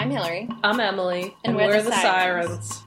I'm 0.00 0.10
Hillary. 0.10 0.48
I'm 0.64 0.80
Emily, 0.80 1.36
And 1.44 1.54
and, 1.54 1.56
we're 1.56 1.66
we're, 1.66 1.82
the 1.82 1.90
the 1.90 2.00
sirens. 2.00 2.84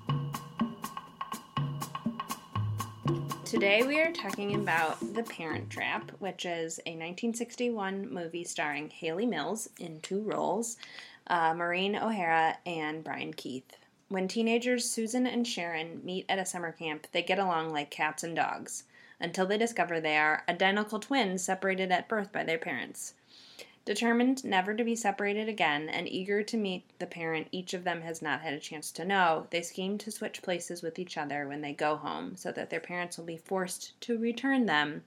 Today 3.45 3.83
we 3.83 4.01
are 4.01 4.11
talking 4.11 4.55
about 4.55 4.99
The 5.13 5.21
Parent 5.21 5.69
Trap, 5.69 6.09
which 6.17 6.43
is 6.43 6.79
a 6.87 6.97
1961 6.97 8.11
movie 8.11 8.43
starring 8.43 8.89
Hayley 8.89 9.27
Mills 9.27 9.69
in 9.77 10.01
two 10.01 10.21
roles, 10.21 10.77
uh, 11.27 11.53
Maureen 11.53 11.95
O'Hara 11.95 12.57
and 12.65 13.03
Brian 13.03 13.31
Keith. 13.35 13.77
When 14.09 14.27
teenagers 14.27 14.89
Susan 14.89 15.27
and 15.27 15.47
Sharon 15.47 16.01
meet 16.03 16.25
at 16.27 16.39
a 16.39 16.47
summer 16.47 16.71
camp, 16.71 17.05
they 17.11 17.21
get 17.21 17.37
along 17.37 17.69
like 17.69 17.91
cats 17.91 18.23
and 18.23 18.35
dogs 18.35 18.85
until 19.19 19.45
they 19.45 19.59
discover 19.59 20.01
they 20.01 20.17
are 20.17 20.43
identical 20.49 20.99
twins 20.99 21.43
separated 21.43 21.91
at 21.91 22.09
birth 22.09 22.31
by 22.31 22.43
their 22.43 22.57
parents. 22.57 23.13
Determined 23.85 24.45
never 24.45 24.73
to 24.73 24.83
be 24.83 24.95
separated 24.95 25.49
again 25.49 25.89
and 25.89 26.07
eager 26.07 26.41
to 26.41 26.57
meet 26.57 26.85
the 26.99 27.05
parent 27.05 27.49
each 27.51 27.73
of 27.73 27.83
them 27.83 28.01
has 28.01 28.21
not 28.21 28.41
had 28.41 28.53
a 28.53 28.59
chance 28.59 28.91
to 28.93 29.03
know, 29.03 29.47
they 29.49 29.61
scheme 29.61 29.97
to 29.97 30.11
switch 30.11 30.41
places 30.41 30.81
with 30.81 30.99
each 30.99 31.17
other 31.17 31.47
when 31.47 31.59
they 31.59 31.73
go 31.73 31.97
home 31.97 32.37
so 32.37 32.51
that 32.53 32.69
their 32.69 32.79
parents 32.79 33.17
will 33.17 33.25
be 33.25 33.37
forced 33.37 33.99
to 34.01 34.17
return 34.17 34.65
them 34.65 35.03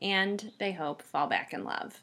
and, 0.00 0.52
they 0.58 0.72
hope, 0.72 1.02
fall 1.02 1.26
back 1.26 1.52
in 1.52 1.64
love. 1.64 2.02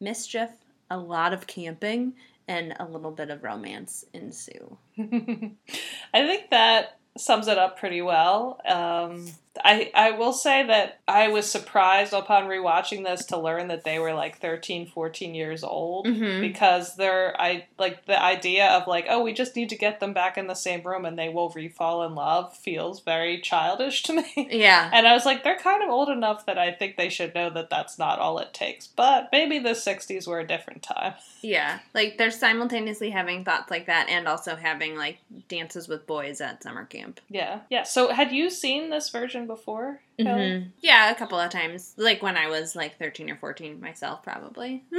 Mischief, 0.00 0.50
a 0.90 0.96
lot 0.98 1.32
of 1.32 1.46
camping, 1.46 2.14
and 2.48 2.74
a 2.78 2.84
little 2.84 3.10
bit 3.10 3.30
of 3.30 3.42
romance 3.42 4.04
ensue. 4.12 4.76
I 4.98 6.26
think 6.26 6.50
that 6.50 6.98
sums 7.18 7.48
it 7.48 7.58
up 7.58 7.78
pretty 7.78 8.02
well. 8.02 8.60
Um, 8.66 9.26
I 9.64 9.90
I 9.94 10.10
will 10.12 10.32
say 10.32 10.66
that 10.66 11.00
I 11.08 11.28
was 11.28 11.46
surprised 11.50 12.12
upon 12.12 12.44
rewatching 12.44 13.04
this 13.04 13.24
to 13.26 13.36
learn 13.38 13.68
that 13.68 13.84
they 13.84 13.98
were 13.98 14.14
like 14.14 14.38
13, 14.38 14.86
14 14.86 15.34
years 15.34 15.62
old 15.64 16.06
Mhm. 16.06 16.40
because 16.40 16.96
they're 16.96 17.34
I 17.40 17.66
like 17.78 18.06
the 18.06 18.20
idea 18.22 18.68
of 18.68 18.86
like 18.86 19.06
oh 19.08 19.22
we 19.22 19.32
just 19.32 19.56
need 19.56 19.68
to 19.70 19.76
get 19.76 20.00
them 20.00 20.12
back 20.12 20.36
in 20.38 20.46
the 20.46 20.54
same 20.54 20.82
room 20.82 21.04
and 21.04 21.18
they 21.18 21.28
will 21.28 21.50
refall 21.50 22.06
in 22.06 22.14
love 22.14 22.56
feels 22.56 23.00
very 23.00 23.40
childish 23.40 24.02
to 24.04 24.12
me. 24.20 24.48
Yeah. 24.50 24.90
And 24.92 25.06
I 25.06 25.12
was 25.14 25.24
like, 25.26 25.44
they're 25.44 25.58
kind 25.58 25.82
of 25.82 25.90
old 25.90 26.08
enough 26.08 26.46
that 26.46 26.58
I 26.58 26.72
think 26.72 26.96
they 26.96 27.08
should 27.08 27.34
know 27.34 27.50
that 27.50 27.70
that's 27.70 27.98
not 27.98 28.18
all 28.18 28.38
it 28.38 28.52
takes. 28.54 28.86
But 28.86 29.28
maybe 29.32 29.58
the 29.58 29.70
60s 29.74 30.26
were 30.26 30.40
a 30.40 30.46
different 30.46 30.82
time. 30.82 31.14
Yeah. 31.42 31.78
Like 31.94 32.18
they're 32.18 32.30
simultaneously 32.30 33.10
having 33.10 33.44
thoughts 33.44 33.70
like 33.70 33.86
that 33.86 34.08
and 34.08 34.26
also 34.26 34.56
having 34.56 34.96
like 34.96 35.18
dances 35.48 35.88
with 35.88 36.06
boys 36.06 36.40
at 36.40 36.62
summer 36.62 36.84
camp. 36.84 37.20
Yeah. 37.28 37.60
Yeah. 37.70 37.84
So 37.84 38.08
had 38.12 38.32
you 38.32 38.50
seen 38.50 38.90
this 38.90 39.10
version 39.10 39.45
before? 39.46 40.00
Mhm. 40.18 40.72
Yeah, 40.80 41.10
a 41.10 41.14
couple 41.14 41.38
of 41.38 41.50
times. 41.50 41.94
Like 41.96 42.22
when 42.22 42.36
I 42.36 42.48
was 42.48 42.74
like 42.76 42.98
13 42.98 43.30
or 43.30 43.36
14 43.36 43.80
myself, 43.80 44.22
probably. 44.22 44.84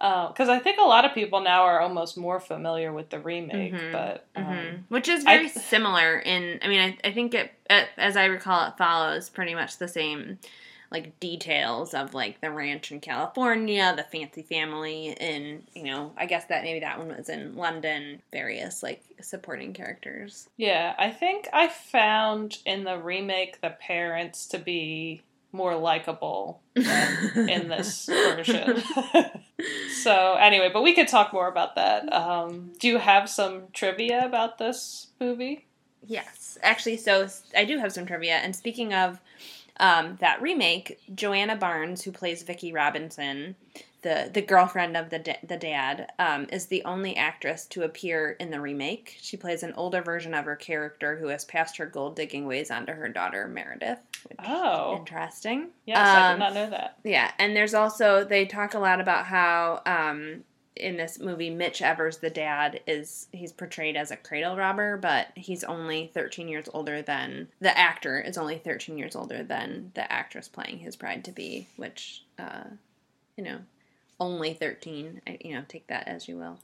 Because 0.00 0.48
I 0.50 0.58
think 0.58 0.78
a 0.78 0.82
lot 0.84 1.04
of 1.06 1.14
people 1.14 1.40
now 1.40 1.62
are 1.62 1.80
almost 1.80 2.18
more 2.18 2.38
familiar 2.40 2.92
with 2.92 3.08
the 3.10 3.18
remake, 3.20 3.72
Mhm. 3.72 3.92
but 3.92 4.26
um, 4.36 4.44
Mhm. 4.44 4.82
Which 4.88 5.08
is 5.08 5.24
I- 5.24 5.36
very 5.36 5.48
similar 5.48 6.18
in, 6.18 6.58
I 6.62 6.68
mean, 6.68 6.80
I, 6.80 7.08
I 7.08 7.12
think 7.12 7.32
it, 7.32 7.52
it, 7.70 7.88
as 7.96 8.16
I 8.16 8.26
recall, 8.26 8.66
it 8.68 8.76
follows 8.76 9.30
pretty 9.30 9.54
much 9.54 9.78
the 9.78 9.88
same 9.88 10.38
like 10.94 11.18
details 11.18 11.92
of 11.92 12.14
like 12.14 12.40
the 12.40 12.52
ranch 12.52 12.92
in 12.92 13.00
California, 13.00 13.92
the 13.96 14.04
fancy 14.04 14.42
family 14.42 15.08
in, 15.08 15.64
you 15.74 15.82
know, 15.82 16.12
I 16.16 16.26
guess 16.26 16.44
that 16.46 16.62
maybe 16.62 16.78
that 16.80 17.00
one 17.00 17.08
was 17.08 17.28
in 17.28 17.56
London, 17.56 18.22
various 18.30 18.80
like 18.80 19.02
supporting 19.20 19.72
characters. 19.72 20.48
yeah, 20.56 20.94
I 20.96 21.10
think 21.10 21.48
I 21.52 21.66
found 21.66 22.58
in 22.64 22.84
the 22.84 22.96
remake 22.96 23.60
the 23.60 23.70
parents 23.70 24.46
to 24.46 24.58
be 24.58 25.22
more 25.50 25.74
likable 25.74 26.60
than 26.74 27.48
in 27.48 27.68
this 27.68 28.06
version. 28.06 28.80
so 30.02 30.34
anyway, 30.34 30.70
but 30.72 30.82
we 30.82 30.94
could 30.94 31.08
talk 31.08 31.32
more 31.32 31.48
about 31.48 31.74
that. 31.74 32.12
Um, 32.12 32.72
do 32.78 32.86
you 32.86 32.98
have 32.98 33.28
some 33.28 33.64
trivia 33.72 34.24
about 34.24 34.58
this 34.58 35.08
movie? 35.20 35.66
Yes, 36.06 36.56
actually, 36.62 36.98
so 36.98 37.26
I 37.56 37.64
do 37.64 37.78
have 37.78 37.92
some 37.92 38.06
trivia. 38.06 38.34
And 38.36 38.54
speaking 38.54 38.94
of 38.94 39.20
um, 39.80 40.16
that 40.20 40.40
remake, 40.40 41.00
Joanna 41.14 41.56
Barnes, 41.56 42.02
who 42.02 42.12
plays 42.12 42.42
Vicki 42.42 42.72
Robinson, 42.72 43.56
the 44.02 44.30
the 44.32 44.42
girlfriend 44.42 44.96
of 44.96 45.10
the 45.10 45.18
da- 45.18 45.40
the 45.46 45.56
dad, 45.56 46.12
um, 46.18 46.46
is 46.52 46.66
the 46.66 46.84
only 46.84 47.16
actress 47.16 47.66
to 47.66 47.82
appear 47.82 48.32
in 48.38 48.50
the 48.50 48.60
remake. 48.60 49.16
She 49.20 49.36
plays 49.36 49.62
an 49.62 49.72
older 49.76 50.02
version 50.02 50.34
of 50.34 50.44
her 50.44 50.56
character 50.56 51.16
who 51.16 51.28
has 51.28 51.44
passed 51.44 51.76
her 51.78 51.86
gold 51.86 52.14
digging 52.16 52.46
ways 52.46 52.70
onto 52.70 52.92
her 52.92 53.08
daughter 53.08 53.48
Meredith. 53.48 53.98
Oh, 54.46 54.96
Interesting. 54.98 55.68
yes, 55.86 56.06
I 56.08 56.28
Um, 56.30 56.32
did 56.34 56.38
not 56.40 56.54
know 56.54 56.70
that. 56.70 56.98
Yeah, 57.02 57.30
and 57.38 57.56
there's 57.56 57.74
also 57.74 58.24
they 58.24 58.44
talk 58.46 58.74
a 58.74 58.78
lot 58.78 59.00
about 59.00 59.26
how 59.26 59.82
um, 59.86 60.44
in 60.76 60.96
this 60.96 61.20
movie 61.20 61.50
Mitch 61.50 61.82
Evers, 61.82 62.18
the 62.18 62.30
dad, 62.30 62.80
is 62.86 63.28
he's 63.32 63.52
portrayed 63.52 63.96
as 63.96 64.10
a 64.10 64.16
cradle 64.16 64.56
robber, 64.56 64.96
but 64.96 65.28
he's 65.36 65.62
only 65.64 66.10
13 66.12 66.48
years 66.48 66.68
older 66.74 67.00
than 67.02 67.48
the 67.60 67.76
actor 67.76 68.20
is 68.20 68.36
only 68.36 68.58
13 68.58 68.98
years 68.98 69.14
older 69.14 69.42
than 69.42 69.92
the 69.94 70.10
actress 70.10 70.48
playing 70.48 70.78
his 70.78 70.96
bride 70.96 71.24
to 71.24 71.32
be, 71.32 71.68
which 71.76 72.24
uh, 72.38 72.64
you 73.36 73.44
know, 73.44 73.58
only 74.20 74.54
13. 74.54 75.20
I, 75.26 75.38
you 75.40 75.54
know, 75.54 75.64
take 75.68 75.86
that 75.88 76.08
as 76.08 76.28
you 76.28 76.36
will. 76.36 76.58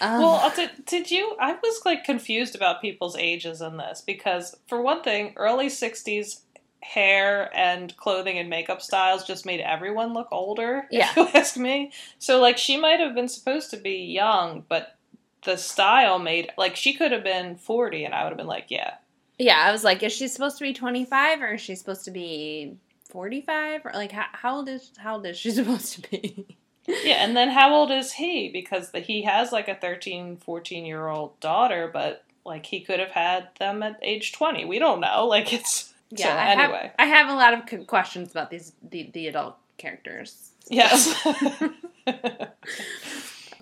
Um, 0.00 0.22
Well, 0.22 0.52
did, 0.56 0.70
did 0.86 1.10
you? 1.10 1.36
I 1.38 1.52
was 1.52 1.82
like 1.84 2.04
confused 2.04 2.54
about 2.54 2.80
people's 2.80 3.16
ages 3.16 3.60
in 3.60 3.76
this 3.76 4.02
because, 4.04 4.56
for 4.66 4.80
one 4.80 5.02
thing, 5.02 5.34
early 5.36 5.68
60s 5.68 6.40
hair 6.84 7.50
and 7.56 7.96
clothing 7.96 8.38
and 8.38 8.50
makeup 8.50 8.82
styles 8.82 9.24
just 9.24 9.46
made 9.46 9.60
everyone 9.60 10.12
look 10.12 10.28
older, 10.30 10.86
Yeah. 10.90 11.08
if 11.10 11.16
you 11.16 11.28
ask 11.34 11.56
me. 11.56 11.92
So, 12.18 12.40
like, 12.40 12.58
she 12.58 12.76
might 12.76 13.00
have 13.00 13.14
been 13.14 13.28
supposed 13.28 13.70
to 13.70 13.76
be 13.78 14.04
young, 14.04 14.64
but 14.68 14.96
the 15.44 15.56
style 15.56 16.18
made, 16.18 16.50
like, 16.58 16.76
she 16.76 16.92
could 16.94 17.10
have 17.10 17.24
been 17.24 17.56
40, 17.56 18.04
and 18.04 18.14
I 18.14 18.22
would 18.24 18.30
have 18.30 18.36
been 18.38 18.46
like, 18.46 18.66
yeah. 18.68 18.94
yeah, 19.38 19.58
I 19.58 19.72
was 19.72 19.82
like, 19.82 20.02
is 20.02 20.12
she 20.12 20.28
supposed 20.28 20.58
to 20.58 20.64
be 20.64 20.74
25 20.74 21.40
or 21.42 21.54
is 21.54 21.60
she 21.62 21.74
supposed 21.74 22.04
to 22.04 22.10
be 22.10 22.76
45 23.10 23.86
or 23.86 23.92
like 23.94 24.10
how, 24.12 24.24
how 24.32 24.56
old 24.56 24.68
is 24.68 24.90
how 24.96 25.14
old 25.14 25.26
is 25.26 25.36
she 25.38 25.50
supposed 25.60 25.92
to 25.94 26.10
be? 26.10 26.46
Yeah, 26.86 27.24
and 27.24 27.34
then 27.34 27.48
how 27.48 27.72
old 27.74 27.90
is 27.90 28.12
he? 28.12 28.50
Because 28.50 28.90
the, 28.90 29.00
he 29.00 29.22
has, 29.22 29.52
like, 29.52 29.68
a 29.68 29.74
13, 29.74 30.36
14 30.36 30.84
year 30.84 31.08
old 31.08 31.40
daughter, 31.40 31.88
but, 31.90 32.24
like, 32.44 32.66
he 32.66 32.80
could 32.80 33.00
have 33.00 33.12
had 33.12 33.48
them 33.58 33.82
at 33.82 33.98
age 34.02 34.32
20. 34.32 34.66
We 34.66 34.78
don't 34.78 35.00
know. 35.00 35.26
Like, 35.34 35.50
it's. 35.54 35.93
Yeah, 36.14 36.26
so, 36.26 36.32
I 36.32 36.44
have- 36.62 36.70
anyway. 36.70 36.92
I 36.98 37.06
have 37.06 37.28
a 37.28 37.34
lot 37.34 37.54
of 37.54 37.86
questions 37.86 38.30
about 38.30 38.50
these 38.50 38.72
the, 38.90 39.10
the 39.12 39.28
adult 39.28 39.56
characters. 39.76 40.52
Yes. 40.68 41.14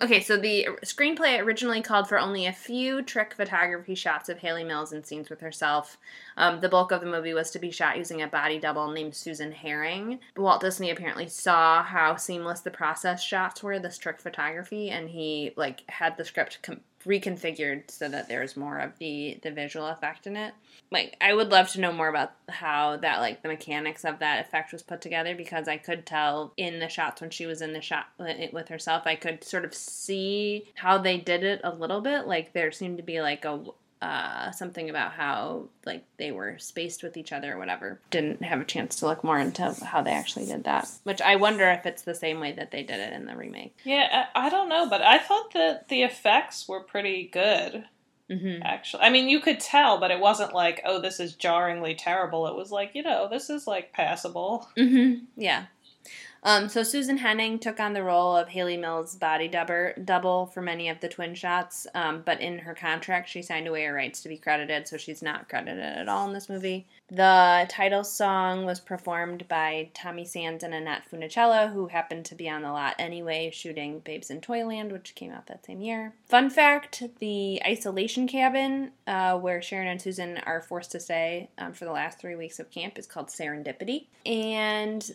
Okay, 0.01 0.19
so 0.19 0.35
the 0.35 0.67
screenplay 0.83 1.39
originally 1.39 1.81
called 1.81 2.09
for 2.09 2.19
only 2.19 2.45
a 2.45 2.51
few 2.51 3.01
trick 3.03 3.33
photography 3.35 3.95
shots 3.95 4.27
of 4.27 4.39
Hayley 4.39 4.65
Mills 4.65 4.91
in 4.91 5.01
scenes 5.03 5.29
with 5.29 5.39
herself. 5.39 5.97
Um, 6.37 6.61
the 6.61 6.69
bulk 6.69 6.91
of 6.91 7.01
the 7.01 7.07
movie 7.07 7.33
was 7.33 7.51
to 7.51 7.59
be 7.59 7.71
shot 7.71 7.97
using 7.97 8.21
a 8.21 8.27
body 8.27 8.59
double 8.59 8.89
named 8.91 9.15
Susan 9.15 9.51
Henning. 9.51 10.19
Walt 10.35 10.61
Disney 10.61 10.89
apparently 10.89 11.27
saw 11.27 11.83
how 11.83 12.15
seamless 12.15 12.61
the 12.61 12.71
process 12.71 13.21
shots 13.21 13.63
were, 13.63 13.79
this 13.79 13.97
trick 13.97 14.19
photography, 14.19 14.89
and 14.89 15.09
he 15.09 15.53
like 15.55 15.83
had 15.89 16.17
the 16.17 16.25
script 16.25 16.59
com- 16.61 16.81
reconfigured 17.05 17.91
so 17.91 18.07
that 18.07 18.29
there 18.29 18.41
was 18.41 18.55
more 18.55 18.79
of 18.79 18.97
the 18.97 19.39
the 19.43 19.51
visual 19.51 19.87
effect 19.87 20.27
in 20.27 20.37
it. 20.37 20.53
Like, 20.91 21.17
I 21.19 21.33
would 21.33 21.49
love 21.49 21.69
to 21.69 21.81
know 21.81 21.91
more 21.91 22.07
about 22.07 22.33
how 22.49 22.97
that 22.97 23.19
like 23.19 23.41
the 23.41 23.49
mechanics 23.49 24.05
of 24.05 24.19
that 24.19 24.45
effect 24.45 24.71
was 24.71 24.83
put 24.83 25.01
together 25.01 25.35
because 25.35 25.67
I 25.67 25.77
could 25.77 26.05
tell 26.05 26.53
in 26.55 26.79
the 26.79 26.87
shots 26.87 27.21
when 27.21 27.29
she 27.29 27.45
was 27.45 27.61
in 27.61 27.73
the 27.73 27.81
shot 27.81 28.07
with 28.17 28.53
with 28.53 28.69
herself, 28.69 29.03
I 29.05 29.15
could 29.15 29.43
sort 29.43 29.65
of 29.65 29.73
see 29.73 30.65
how 30.75 30.97
they 30.97 31.17
did 31.17 31.43
it 31.43 31.61
a 31.63 31.73
little 31.73 32.01
bit. 32.01 32.27
Like 32.27 32.53
there 32.53 32.71
seemed 32.71 32.97
to 32.97 33.03
be 33.03 33.21
like 33.21 33.45
a 33.45 33.63
uh, 34.03 34.51
something 34.51 34.89
about 34.89 35.13
how 35.13 35.69
like 35.85 36.03
they 36.17 36.31
were 36.31 36.57
spaced 36.59 37.03
with 37.03 37.15
each 37.17 37.31
other 37.31 37.53
or 37.53 37.57
whatever. 37.57 37.99
Didn't 38.11 38.43
have 38.43 38.59
a 38.61 38.65
chance 38.65 38.97
to 38.97 39.05
look 39.05 39.23
more 39.23 39.39
into 39.39 39.73
how 39.85 40.01
they 40.01 40.11
actually 40.11 40.45
did 40.45 40.65
that. 40.65 40.89
Which 41.03 41.21
I 41.21 41.37
wonder 41.37 41.69
if 41.71 41.85
it's 41.85 42.01
the 42.01 42.15
same 42.15 42.39
way 42.39 42.51
that 42.53 42.71
they 42.71 42.83
did 42.83 42.99
it 42.99 43.13
in 43.13 43.25
the 43.25 43.35
remake. 43.35 43.75
Yeah, 43.83 44.25
I, 44.35 44.47
I 44.47 44.49
don't 44.49 44.69
know, 44.69 44.89
but 44.89 45.01
I 45.01 45.17
thought 45.19 45.53
that 45.53 45.87
the 45.89 46.03
effects 46.03 46.67
were 46.67 46.81
pretty 46.81 47.29
good, 47.31 47.85
Mm-hmm. 48.29 48.63
actually. 48.63 49.03
I 49.03 49.09
mean, 49.09 49.27
you 49.27 49.41
could 49.41 49.59
tell, 49.59 49.99
but 49.99 50.09
it 50.09 50.19
wasn't 50.19 50.53
like, 50.53 50.81
oh, 50.85 50.99
this 51.01 51.19
is 51.19 51.33
jarringly 51.35 51.93
terrible. 51.93 52.47
It 52.47 52.55
was 52.55 52.71
like, 52.71 52.91
you 52.95 53.03
know, 53.03 53.27
this 53.29 53.49
is 53.49 53.67
like 53.67 53.91
passable. 53.91 54.67
Mm-hmm. 54.77 55.25
Yeah. 55.35 55.65
Um, 56.43 56.67
so 56.67 56.83
Susan 56.83 57.17
Henning 57.17 57.57
took 57.57 57.79
on 57.79 57.93
the 57.93 58.03
role 58.03 58.35
of 58.35 58.49
Hayley 58.49 58.77
Mills' 58.77 59.15
body 59.15 59.47
double, 59.47 60.45
for 60.47 60.61
many 60.61 60.89
of 60.89 60.99
the 60.99 61.07
twin 61.07 61.35
shots, 61.35 61.87
um, 61.95 62.21
but 62.25 62.41
in 62.41 62.59
her 62.59 62.75
contract 62.75 63.29
she 63.29 63.41
signed 63.41 63.67
away 63.67 63.85
her 63.85 63.93
rights 63.93 64.21
to 64.21 64.29
be 64.29 64.37
credited, 64.37 64.87
so 64.87 64.97
she's 64.97 65.21
not 65.21 65.47
credited 65.47 65.83
at 65.83 66.09
all 66.09 66.27
in 66.27 66.33
this 66.33 66.49
movie. 66.49 66.85
The 67.09 67.65
title 67.69 68.03
song 68.03 68.65
was 68.65 68.79
performed 68.79 69.47
by 69.47 69.89
Tommy 69.93 70.25
Sands 70.25 70.63
and 70.63 70.73
Annette 70.73 71.09
Funicello, 71.09 71.71
who 71.71 71.87
happened 71.87 72.25
to 72.25 72.35
be 72.35 72.49
on 72.49 72.63
the 72.63 72.71
lot 72.71 72.95
anyway, 72.99 73.49
shooting 73.53 73.99
Babes 73.99 74.29
in 74.29 74.41
Toyland, 74.41 74.91
which 74.91 75.15
came 75.15 75.31
out 75.31 75.47
that 75.47 75.65
same 75.65 75.81
year. 75.81 76.13
Fun 76.27 76.49
fact 76.49 77.03
the 77.19 77.61
isolation 77.65 78.27
cabin 78.27 78.91
uh, 79.07 79.37
where 79.37 79.61
Sharon 79.61 79.87
and 79.87 80.01
Susan 80.01 80.39
are 80.45 80.61
forced 80.61 80.91
to 80.91 80.99
stay 80.99 81.49
um, 81.57 81.73
for 81.73 81.85
the 81.85 81.91
last 81.91 82.19
three 82.19 82.35
weeks 82.35 82.59
of 82.59 82.69
camp 82.71 82.97
is 82.97 83.07
called 83.07 83.27
Serendipity. 83.27 84.07
And 84.25 85.09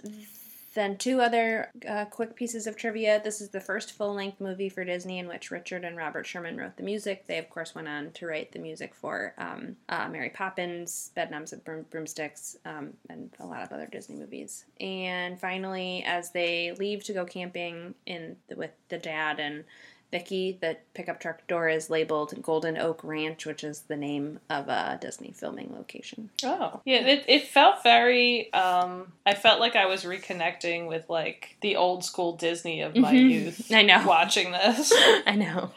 then 0.75 0.97
two 0.97 1.21
other 1.21 1.71
uh, 1.89 2.05
quick 2.07 2.35
pieces 2.35 2.67
of 2.67 2.77
trivia. 2.77 3.21
This 3.23 3.41
is 3.41 3.49
the 3.49 3.61
first 3.61 3.93
full-length 3.93 4.41
movie 4.41 4.69
for 4.69 4.85
Disney 4.85 5.19
in 5.19 5.27
which 5.27 5.51
Richard 5.51 5.85
and 5.85 5.97
Robert 5.97 6.27
Sherman 6.27 6.57
wrote 6.57 6.77
the 6.77 6.83
music. 6.83 7.27
They 7.27 7.39
of 7.39 7.49
course 7.51 7.75
went 7.75 7.89
on 7.89 8.11
to 8.13 8.27
write 8.27 8.53
the 8.53 8.59
music 8.59 8.95
for 8.95 9.35
um, 9.39 9.77
uh, 9.89 10.09
Mary 10.09 10.31
Poppins, 10.31 11.11
Bedknobs 11.17 11.53
and 11.53 11.65
Broom- 11.65 11.87
Broomsticks, 11.91 12.57
um, 12.65 12.93
and 13.09 13.31
a 13.41 13.47
lot 13.47 13.63
of 13.63 13.73
other 13.73 13.87
Disney 13.87 14.17
movies. 14.17 14.67
And 14.81 15.41
finally, 15.41 16.05
as 16.07 16.31
they 16.33 16.73
leave 16.79 17.03
to 17.05 17.13
go 17.13 17.25
camping 17.25 17.95
in 18.07 18.37
with 18.55 18.73
the 18.89 18.99
dad 18.99 19.41
and 19.41 19.65
Vicky, 20.11 20.57
the 20.61 20.79
pickup 20.95 21.21
truck 21.21 21.47
door 21.49 21.69
is 21.69 21.91
labeled 21.91 22.35
Golden 22.43 22.79
Oak 22.79 23.01
Ranch, 23.05 23.45
which 23.45 23.63
is 23.63 23.83
the 23.83 23.97
name 23.97 24.41
of 24.49 24.69
a 24.69 24.99
Disney 25.01 25.33
filming 25.33 25.73
location. 25.75 26.31
Oh, 26.43 26.81
yeah. 26.87 27.01
It, 27.07 27.25
it 27.29 27.43
felt 27.49 27.83
very. 27.83 28.51
Um, 28.55 29.13
I 29.27 29.35
felt 29.35 29.61
like 29.61 29.77
I 29.77 29.85
was 29.87 30.05
reconnecting 30.05 30.87
with 30.89 31.11
like 31.11 31.57
the 31.61 31.77
old 31.77 32.05
school 32.05 32.37
Disney 32.37 32.81
of 32.81 32.97
my 32.97 33.13
Mhm. 33.13 33.31
youth. 33.31 33.71
I 33.73 33.83
know. 33.83 34.03
Watching 34.07 34.53
this, 34.53 34.93
I 35.27 35.35
know. 35.37 35.73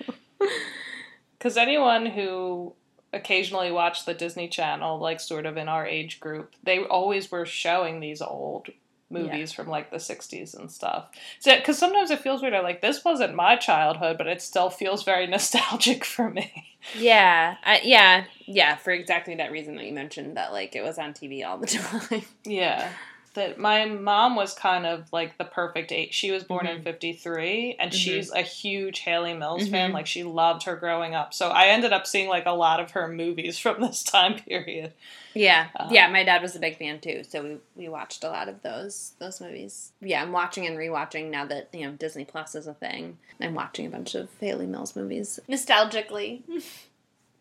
because 1.37 1.57
anyone 1.57 2.05
who 2.05 2.73
occasionally 3.13 3.71
watched 3.71 4.05
the 4.05 4.13
Disney 4.13 4.47
Channel, 4.47 4.97
like 4.99 5.19
sort 5.19 5.45
of 5.45 5.57
in 5.57 5.67
our 5.67 5.85
age 5.85 6.21
group, 6.21 6.53
they 6.63 6.79
always 6.79 7.29
were 7.29 7.45
showing 7.45 7.99
these 7.99 8.21
old 8.21 8.69
movies 9.11 9.51
from 9.51 9.67
like 9.67 9.91
the 9.91 9.97
60s 9.97 10.57
and 10.57 10.71
stuff. 10.71 11.09
So, 11.39 11.55
because 11.55 11.77
sometimes 11.77 12.11
it 12.11 12.19
feels 12.19 12.41
weird. 12.41 12.53
I'm 12.53 12.63
like, 12.63 12.81
this 12.81 13.03
wasn't 13.03 13.35
my 13.35 13.55
childhood, 13.55 14.17
but 14.17 14.27
it 14.27 14.41
still 14.41 14.69
feels 14.69 15.03
very 15.03 15.27
nostalgic 15.35 16.05
for 16.05 16.29
me. 16.29 16.67
Yeah, 16.97 17.57
I, 17.63 17.81
yeah, 17.83 18.25
yeah. 18.45 18.75
For 18.75 18.91
exactly 18.91 19.35
that 19.35 19.51
reason 19.51 19.75
that 19.75 19.85
you 19.85 19.93
mentioned, 19.93 20.37
that 20.37 20.51
like 20.51 20.75
it 20.75 20.83
was 20.83 20.97
on 20.97 21.13
TV 21.13 21.45
all 21.45 21.57
the 21.57 21.67
time. 22.09 22.23
Yeah. 22.43 22.89
That 23.33 23.57
my 23.57 23.85
mom 23.85 24.35
was 24.35 24.53
kind 24.53 24.85
of 24.85 25.11
like 25.13 25.37
the 25.37 25.45
perfect 25.45 25.93
age. 25.93 26.13
She 26.13 26.31
was 26.31 26.43
born 26.43 26.67
in 26.67 26.79
Mhm. 26.79 26.83
53 26.83 27.77
and 27.79 27.91
Mhm. 27.91 27.95
she's 27.95 28.29
a 28.31 28.41
huge 28.41 28.99
Hayley 28.99 29.33
Mills 29.33 29.69
fan. 29.69 29.91
Mhm. 29.91 29.93
Like 29.93 30.05
she 30.07 30.23
loved 30.23 30.63
her 30.63 30.75
growing 30.75 31.15
up. 31.15 31.33
So 31.33 31.49
I 31.49 31.67
ended 31.67 31.93
up 31.93 32.05
seeing 32.05 32.27
like 32.27 32.45
a 32.45 32.51
lot 32.51 32.81
of 32.81 32.91
her 32.91 33.07
movies 33.07 33.57
from 33.59 33.79
this 33.81 34.03
time 34.03 34.37
period. 34.39 34.91
Yeah, 35.33 35.69
Um, 35.77 35.93
yeah. 35.93 36.07
My 36.09 36.25
dad 36.25 36.41
was 36.41 36.57
a 36.57 36.59
big 36.59 36.77
fan 36.77 36.99
too, 36.99 37.23
so 37.23 37.41
we 37.41 37.57
we 37.83 37.87
watched 37.87 38.21
a 38.25 38.29
lot 38.29 38.49
of 38.49 38.61
those 38.63 39.13
those 39.19 39.39
movies. 39.39 39.93
Yeah, 40.01 40.21
I'm 40.21 40.33
watching 40.33 40.67
and 40.67 40.77
rewatching 40.77 41.29
now 41.29 41.45
that 41.45 41.69
you 41.71 41.85
know 41.85 41.93
Disney 41.93 42.25
Plus 42.25 42.53
is 42.53 42.67
a 42.67 42.73
thing. 42.73 43.17
I'm 43.39 43.53
watching 43.53 43.85
a 43.85 43.89
bunch 43.89 44.13
of 44.13 44.27
Hayley 44.41 44.67
Mills 44.67 44.93
movies 44.95 45.39
nostalgically. 45.49 46.41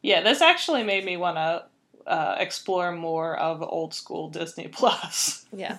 Yeah, 0.02 0.22
this 0.22 0.40
actually 0.40 0.82
made 0.82 1.04
me 1.04 1.18
want 1.18 1.36
to 1.36 1.64
uh, 2.10 2.34
explore 2.38 2.90
more 2.92 3.36
of 3.36 3.62
old 3.62 3.94
school 3.94 4.28
Disney 4.28 4.68
Plus. 4.72 5.46
Yeah. 5.52 5.78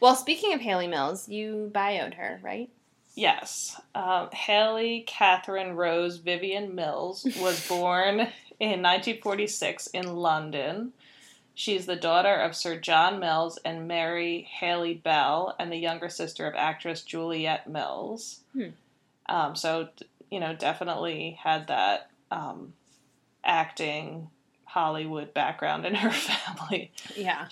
Well, 0.00 0.14
speaking 0.14 0.54
of 0.54 0.60
Hayley 0.60 0.86
Mills, 0.86 1.28
you 1.28 1.70
bioed 1.74 2.14
her, 2.14 2.38
right? 2.40 2.70
Yes. 3.16 3.80
Um, 3.96 4.30
Hayley 4.30 5.04
Catherine 5.08 5.74
Rose 5.74 6.18
Vivian 6.18 6.76
Mills 6.76 7.26
was 7.40 7.66
born 7.68 8.20
in 8.60 8.80
1946 8.82 9.88
in 9.88 10.14
London. 10.16 10.92
She's 11.52 11.86
the 11.86 11.96
daughter 11.96 12.36
of 12.36 12.54
Sir 12.54 12.78
John 12.78 13.18
Mills 13.18 13.58
and 13.64 13.88
Mary 13.88 14.48
Hayley 14.60 14.94
Bell, 14.94 15.56
and 15.58 15.72
the 15.72 15.76
younger 15.76 16.08
sister 16.08 16.46
of 16.46 16.54
actress 16.54 17.02
Juliet 17.02 17.68
Mills. 17.68 18.42
Hmm. 18.52 18.68
Um, 19.28 19.56
so, 19.56 19.88
you 20.30 20.38
know, 20.38 20.54
definitely 20.54 21.36
had 21.42 21.66
that 21.66 22.10
um, 22.30 22.74
acting 23.42 24.30
Hollywood 24.78 25.34
background 25.34 25.84
in 25.84 25.96
her 25.96 26.10
family. 26.28 26.92
Yeah. 27.16 27.48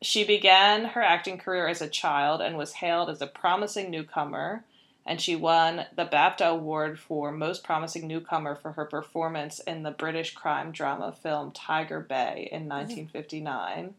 She 0.00 0.24
began 0.24 0.84
her 0.84 1.02
acting 1.02 1.36
career 1.36 1.66
as 1.66 1.82
a 1.82 1.88
child 1.88 2.40
and 2.40 2.56
was 2.56 2.74
hailed 2.74 3.10
as 3.10 3.20
a 3.20 3.26
promising 3.26 3.90
newcomer, 3.90 4.64
and 5.04 5.20
she 5.20 5.34
won 5.34 5.86
the 5.96 6.04
BAFTA 6.04 6.46
Award 6.46 7.00
for 7.00 7.32
Most 7.32 7.64
Promising 7.64 8.06
Newcomer 8.06 8.54
for 8.54 8.72
her 8.72 8.84
performance 8.84 9.58
in 9.58 9.82
the 9.82 9.90
British 9.90 10.34
crime 10.34 10.70
drama 10.70 11.10
film 11.10 11.50
Tiger 11.50 11.98
Bay 11.98 12.48
in 12.52 12.68
mm-hmm. 12.68 12.68
1959. 12.68 13.94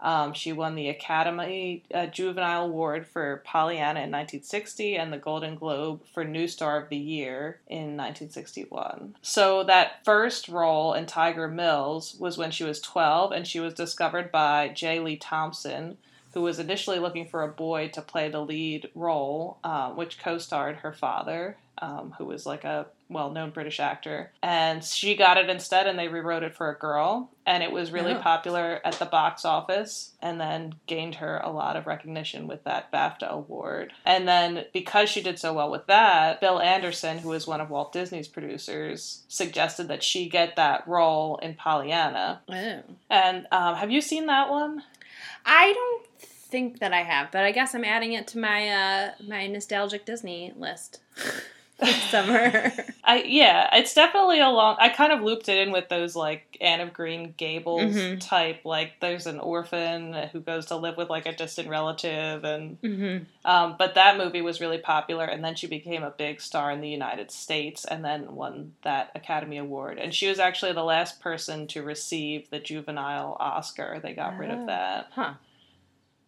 Um, 0.00 0.32
she 0.32 0.52
won 0.52 0.74
the 0.74 0.88
Academy 0.88 1.84
uh, 1.92 2.06
Juvenile 2.06 2.66
Award 2.66 3.06
for 3.06 3.42
Pollyanna 3.44 4.00
in 4.00 4.10
1960 4.10 4.96
and 4.96 5.12
the 5.12 5.18
Golden 5.18 5.56
Globe 5.56 6.02
for 6.12 6.24
New 6.24 6.48
Star 6.48 6.80
of 6.80 6.88
the 6.88 6.96
Year 6.96 7.60
in 7.68 7.96
1961. 7.96 9.16
So, 9.20 9.62
that 9.64 10.04
first 10.04 10.48
role 10.48 10.94
in 10.94 11.06
Tiger 11.06 11.48
Mills 11.48 12.16
was 12.18 12.38
when 12.38 12.50
she 12.50 12.64
was 12.64 12.80
12, 12.80 13.32
and 13.32 13.46
she 13.46 13.60
was 13.60 13.74
discovered 13.74 14.32
by 14.32 14.68
J. 14.68 15.00
Lee 15.00 15.16
Thompson, 15.16 15.98
who 16.32 16.42
was 16.42 16.58
initially 16.58 16.98
looking 16.98 17.26
for 17.26 17.42
a 17.42 17.48
boy 17.48 17.88
to 17.88 18.00
play 18.00 18.28
the 18.28 18.40
lead 18.40 18.88
role, 18.94 19.58
uh, 19.64 19.90
which 19.90 20.18
co 20.18 20.38
starred 20.38 20.76
her 20.76 20.92
father, 20.92 21.56
um, 21.78 22.14
who 22.18 22.24
was 22.24 22.46
like 22.46 22.64
a 22.64 22.86
well 23.10 23.30
known 23.30 23.50
British 23.50 23.80
actor. 23.80 24.30
And 24.42 24.82
she 24.82 25.14
got 25.16 25.36
it 25.36 25.50
instead, 25.50 25.86
and 25.86 25.98
they 25.98 26.08
rewrote 26.08 26.42
it 26.44 26.54
for 26.54 26.70
a 26.70 26.78
girl. 26.78 27.30
And 27.44 27.62
it 27.62 27.72
was 27.72 27.90
really 27.90 28.12
Oh. 28.14 28.20
popular 28.20 28.80
at 28.84 28.94
the 28.94 29.04
box 29.06 29.44
office, 29.44 30.12
and 30.22 30.40
then 30.40 30.76
gained 30.86 31.16
her 31.16 31.38
a 31.38 31.50
lot 31.50 31.76
of 31.76 31.86
recognition 31.86 32.46
with 32.46 32.62
that 32.64 32.92
BAFTA 32.92 33.28
award. 33.28 33.92
And 34.06 34.26
then 34.28 34.64
because 34.72 35.10
she 35.10 35.20
did 35.22 35.38
so 35.38 35.52
well 35.52 35.70
with 35.70 35.86
that, 35.88 36.40
Bill 36.40 36.60
Anderson, 36.60 37.18
who 37.18 37.30
was 37.30 37.46
one 37.46 37.60
of 37.60 37.68
Walt 37.68 37.92
Disney's 37.92 38.28
producers, 38.28 39.24
suggested 39.28 39.88
that 39.88 40.02
she 40.04 40.28
get 40.28 40.56
that 40.56 40.86
role 40.86 41.36
in 41.38 41.54
Pollyanna. 41.54 42.40
Oh. 42.48 42.82
And 43.10 43.46
um, 43.50 43.74
have 43.74 43.90
you 43.90 44.00
seen 44.00 44.26
that 44.26 44.48
one? 44.50 44.84
I 45.44 45.72
don't 45.72 46.06
think 46.22 46.78
that 46.80 46.92
I 46.92 47.02
have, 47.02 47.30
but 47.32 47.44
I 47.44 47.52
guess 47.52 47.74
I'm 47.74 47.84
adding 47.84 48.12
it 48.12 48.26
to 48.28 48.38
my 48.38 48.68
uh 48.68 49.10
my 49.26 49.46
nostalgic 49.46 50.04
Disney 50.04 50.52
list. 50.56 51.00
Summer. 52.10 52.72
I 53.04 53.22
yeah, 53.26 53.76
it's 53.76 53.94
definitely 53.94 54.40
a 54.40 54.48
long. 54.48 54.76
I 54.78 54.88
kind 54.88 55.12
of 55.12 55.22
looped 55.22 55.48
it 55.48 55.58
in 55.58 55.72
with 55.72 55.88
those 55.88 56.14
like 56.14 56.56
Anne 56.60 56.80
of 56.80 56.92
Green 56.92 57.34
Gables 57.36 57.94
Mhm. 57.94 58.20
type. 58.20 58.60
Like, 58.64 59.00
there's 59.00 59.26
an 59.26 59.40
orphan 59.40 60.12
who 60.32 60.40
goes 60.40 60.66
to 60.66 60.76
live 60.76 60.96
with 60.96 61.08
like 61.10 61.26
a 61.26 61.32
distant 61.34 61.68
relative, 61.68 62.44
and 62.44 62.80
mm-hmm. 62.82 63.24
um, 63.50 63.76
but 63.78 63.94
that 63.94 64.18
movie 64.18 64.42
was 64.42 64.60
really 64.60 64.78
popular, 64.78 65.24
and 65.24 65.42
then 65.42 65.54
she 65.54 65.66
became 65.66 66.02
a 66.02 66.10
big 66.10 66.40
star 66.40 66.70
in 66.70 66.80
the 66.80 66.88
United 66.88 67.30
States, 67.30 67.84
and 67.84 68.04
then 68.04 68.34
won 68.34 68.74
that 68.82 69.10
Academy 69.14 69.56
Award. 69.58 69.98
And 69.98 70.14
she 70.14 70.28
was 70.28 70.38
actually 70.38 70.72
the 70.72 70.84
last 70.84 71.20
person 71.20 71.66
to 71.68 71.82
receive 71.82 72.50
the 72.50 72.58
juvenile 72.60 73.36
Oscar. 73.40 74.00
They 74.02 74.12
got 74.12 74.36
rid 74.38 74.50
Oh. 74.50 74.60
of 74.60 74.66
that. 74.66 75.06
Huh. 75.12 75.32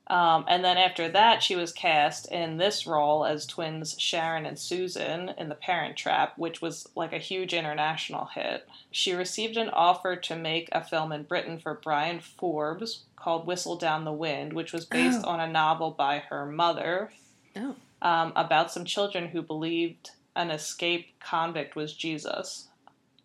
Um, 0.08 0.44
and 0.48 0.64
then 0.64 0.76
after 0.78 1.08
that, 1.08 1.42
she 1.42 1.56
was 1.56 1.72
cast 1.72 2.30
in 2.30 2.56
this 2.56 2.86
role 2.86 3.24
as 3.24 3.46
twins 3.46 3.94
Sharon 3.98 4.44
and 4.44 4.58
Susan 4.58 5.30
in 5.38 5.48
The 5.48 5.54
Parent 5.54 5.96
Trap, 5.96 6.34
which 6.36 6.60
was 6.60 6.88
like 6.96 7.12
a 7.12 7.18
huge 7.18 7.54
international 7.54 8.26
hit. 8.34 8.68
She 8.90 9.14
received 9.14 9.56
an 9.56 9.70
offer 9.70 10.16
to 10.16 10.36
make 10.36 10.68
a 10.72 10.84
film 10.84 11.12
in 11.12 11.22
Britain 11.22 11.58
for 11.58 11.74
Bryan 11.82 12.20
Forbes 12.20 13.04
called 13.16 13.46
Whistle 13.46 13.76
Down 13.76 14.04
the 14.04 14.12
Wind, 14.12 14.52
which 14.52 14.72
was 14.72 14.84
based 14.84 15.20
Oh. 15.24 15.28
on 15.30 15.40
a 15.40 15.46
novel 15.50 15.92
by 15.92 16.18
her 16.18 16.44
mother 16.46 17.12
Oh. 17.56 17.76
um, 18.02 18.32
about 18.34 18.72
some 18.72 18.84
children 18.84 19.28
who 19.28 19.40
believed 19.40 20.10
an 20.34 20.50
escaped 20.50 21.20
convict 21.20 21.76
was 21.76 21.94
Jesus. 21.94 22.68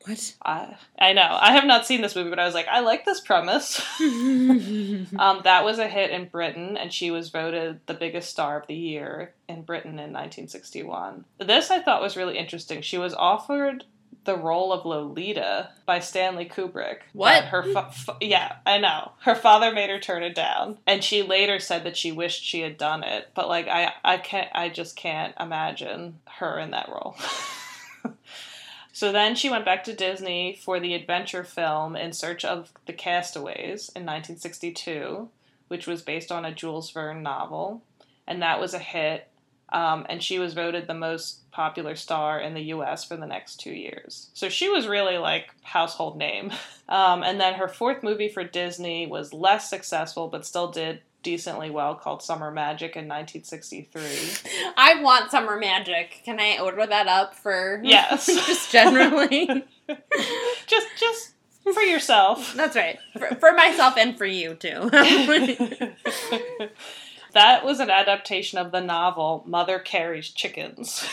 What? 0.08 0.36
I 0.44 0.76
I 0.98 1.14
know 1.14 1.38
I 1.40 1.52
have 1.52 1.66
not 1.66 1.86
seen 1.86 2.02
this 2.02 2.16
movie, 2.16 2.30
but 2.30 2.40
I 2.40 2.46
was 2.46 2.54
like, 2.54 2.68
I 2.68 2.80
like 2.80 3.06
this 3.06 3.20
premise. 3.22 3.82
Um, 5.18 5.42
that 5.44 5.64
was 5.64 5.80
a 5.80 5.88
hit 5.88 6.12
in 6.12 6.28
Britain, 6.28 6.78
and 6.78 6.92
she 6.94 7.12
was 7.12 7.30
voted 7.30 7.80
the 7.86 7.94
biggest 7.94 8.30
star 8.30 8.60
of 8.60 8.68
the 8.68 8.76
year 8.76 9.34
in 9.48 9.64
Britain 9.64 9.92
in 9.92 10.14
1961. 10.14 11.26
This 11.40 11.72
I 11.72 11.80
thought 11.80 12.02
was 12.02 12.18
really 12.18 12.38
interesting. 12.38 12.82
She 12.82 12.98
was 12.98 13.14
offered 13.14 13.86
the 14.26 14.36
role 14.38 14.74
of 14.74 14.86
Lolita 14.86 15.70
by 15.86 16.00
Stanley 16.00 16.46
Kubrick. 16.46 17.00
What? 17.14 17.46
Her 17.46 17.64
fa- 17.64 17.92
fa- 17.92 18.18
yeah, 18.22 18.58
I 18.66 18.78
know. 18.78 19.14
Her 19.22 19.36
father 19.36 19.72
made 19.72 19.90
her 19.90 20.00
turn 20.00 20.22
it 20.24 20.36
down, 20.36 20.78
and 20.86 21.04
she 21.04 21.24
later 21.24 21.60
said 21.60 21.84
that 21.86 21.98
she 21.98 22.12
wished 22.12 22.44
she 22.44 22.62
had 22.62 22.78
done 22.78 23.04
it. 23.04 23.30
But 23.34 23.48
like, 23.48 23.68
I 23.68 23.94
I 24.04 24.18
can't. 24.18 24.50
I 24.54 24.70
just 24.70 24.96
can't 24.96 25.34
imagine 25.40 26.20
her 26.40 26.60
in 26.60 26.72
that 26.72 26.90
role. 26.90 27.16
So 28.98 29.12
then 29.12 29.36
she 29.36 29.51
went 29.51 29.63
back 29.63 29.84
to 29.84 29.94
Disney 29.94 30.60
for 30.60 30.80
the 30.80 30.96
adventure 30.96 31.44
film 31.44 31.96
In 31.96 32.13
Search 32.13 32.44
of 32.44 32.72
the 32.88 32.94
Castaways 32.94 33.89
in 33.89 34.08
1962, 34.08 35.30
which 35.68 35.86
was 35.86 36.01
based 36.01 36.32
on 36.32 36.46
a 36.46 36.51
Jules 36.51 36.89
Verne 36.89 37.22
novel. 37.22 37.84
And 38.25 38.42
that 38.42 38.60
was 38.60 38.74
a 38.74 38.80
hit. 38.80 39.27
Um, 39.70 40.08
and 40.10 40.24
she 40.24 40.39
was 40.39 40.56
voted 40.56 40.88
the 40.88 40.96
most 40.96 41.51
popular 41.51 41.96
star 41.96 42.39
in 42.39 42.56
the 42.56 42.74
US 42.74 43.04
for 43.04 43.16
the 43.16 43.27
next 43.27 43.58
two 43.58 43.72
years. 43.72 44.32
So 44.34 44.50
she 44.50 44.68
was 44.68 44.88
really 44.88 45.20
like 45.20 45.54
household 45.62 46.18
name. 46.18 46.51
Um, 46.89 47.22
and 47.22 47.38
then 47.38 47.56
her 47.56 47.68
fourth 47.68 48.01
movie 48.01 48.30
for 48.30 48.46
Disney 48.46 49.08
was 49.08 49.34
less 49.34 49.70
successful, 49.70 50.30
but 50.30 50.46
still 50.46 50.72
did 50.72 51.01
decently 51.27 51.69
well, 51.69 51.93
called 51.93 52.24
Summer 52.24 52.51
Magic 52.51 52.96
in 52.96 53.10
1963. 53.10 54.53
I 54.77 55.01
want 55.01 55.29
summer 55.29 55.57
magic. 55.57 56.22
Can 56.24 56.39
I 56.39 56.57
order 56.57 56.88
that 56.88 57.07
up 57.07 57.36
for 57.36 57.81
Yes. 57.84 58.27
just 58.27 58.72
generally? 58.72 59.46
just, 60.67 60.88
just 60.98 61.34
for 61.74 61.81
yourself. 61.81 62.53
That's 62.53 62.77
right. 62.77 62.98
For, 63.19 63.36
for 63.36 63.51
myself 63.51 63.98
and 63.98 64.17
for 64.17 64.25
you 64.25 64.55
too. 64.55 64.89
that 67.34 67.65
was 67.65 67.81
an 67.81 67.89
adaptation 67.89 68.57
of 68.57 68.72
the 68.72 68.79
novel 68.79 69.43
Mother 69.46 69.79
Carey's 69.79 70.29
Chickens. 70.29 71.05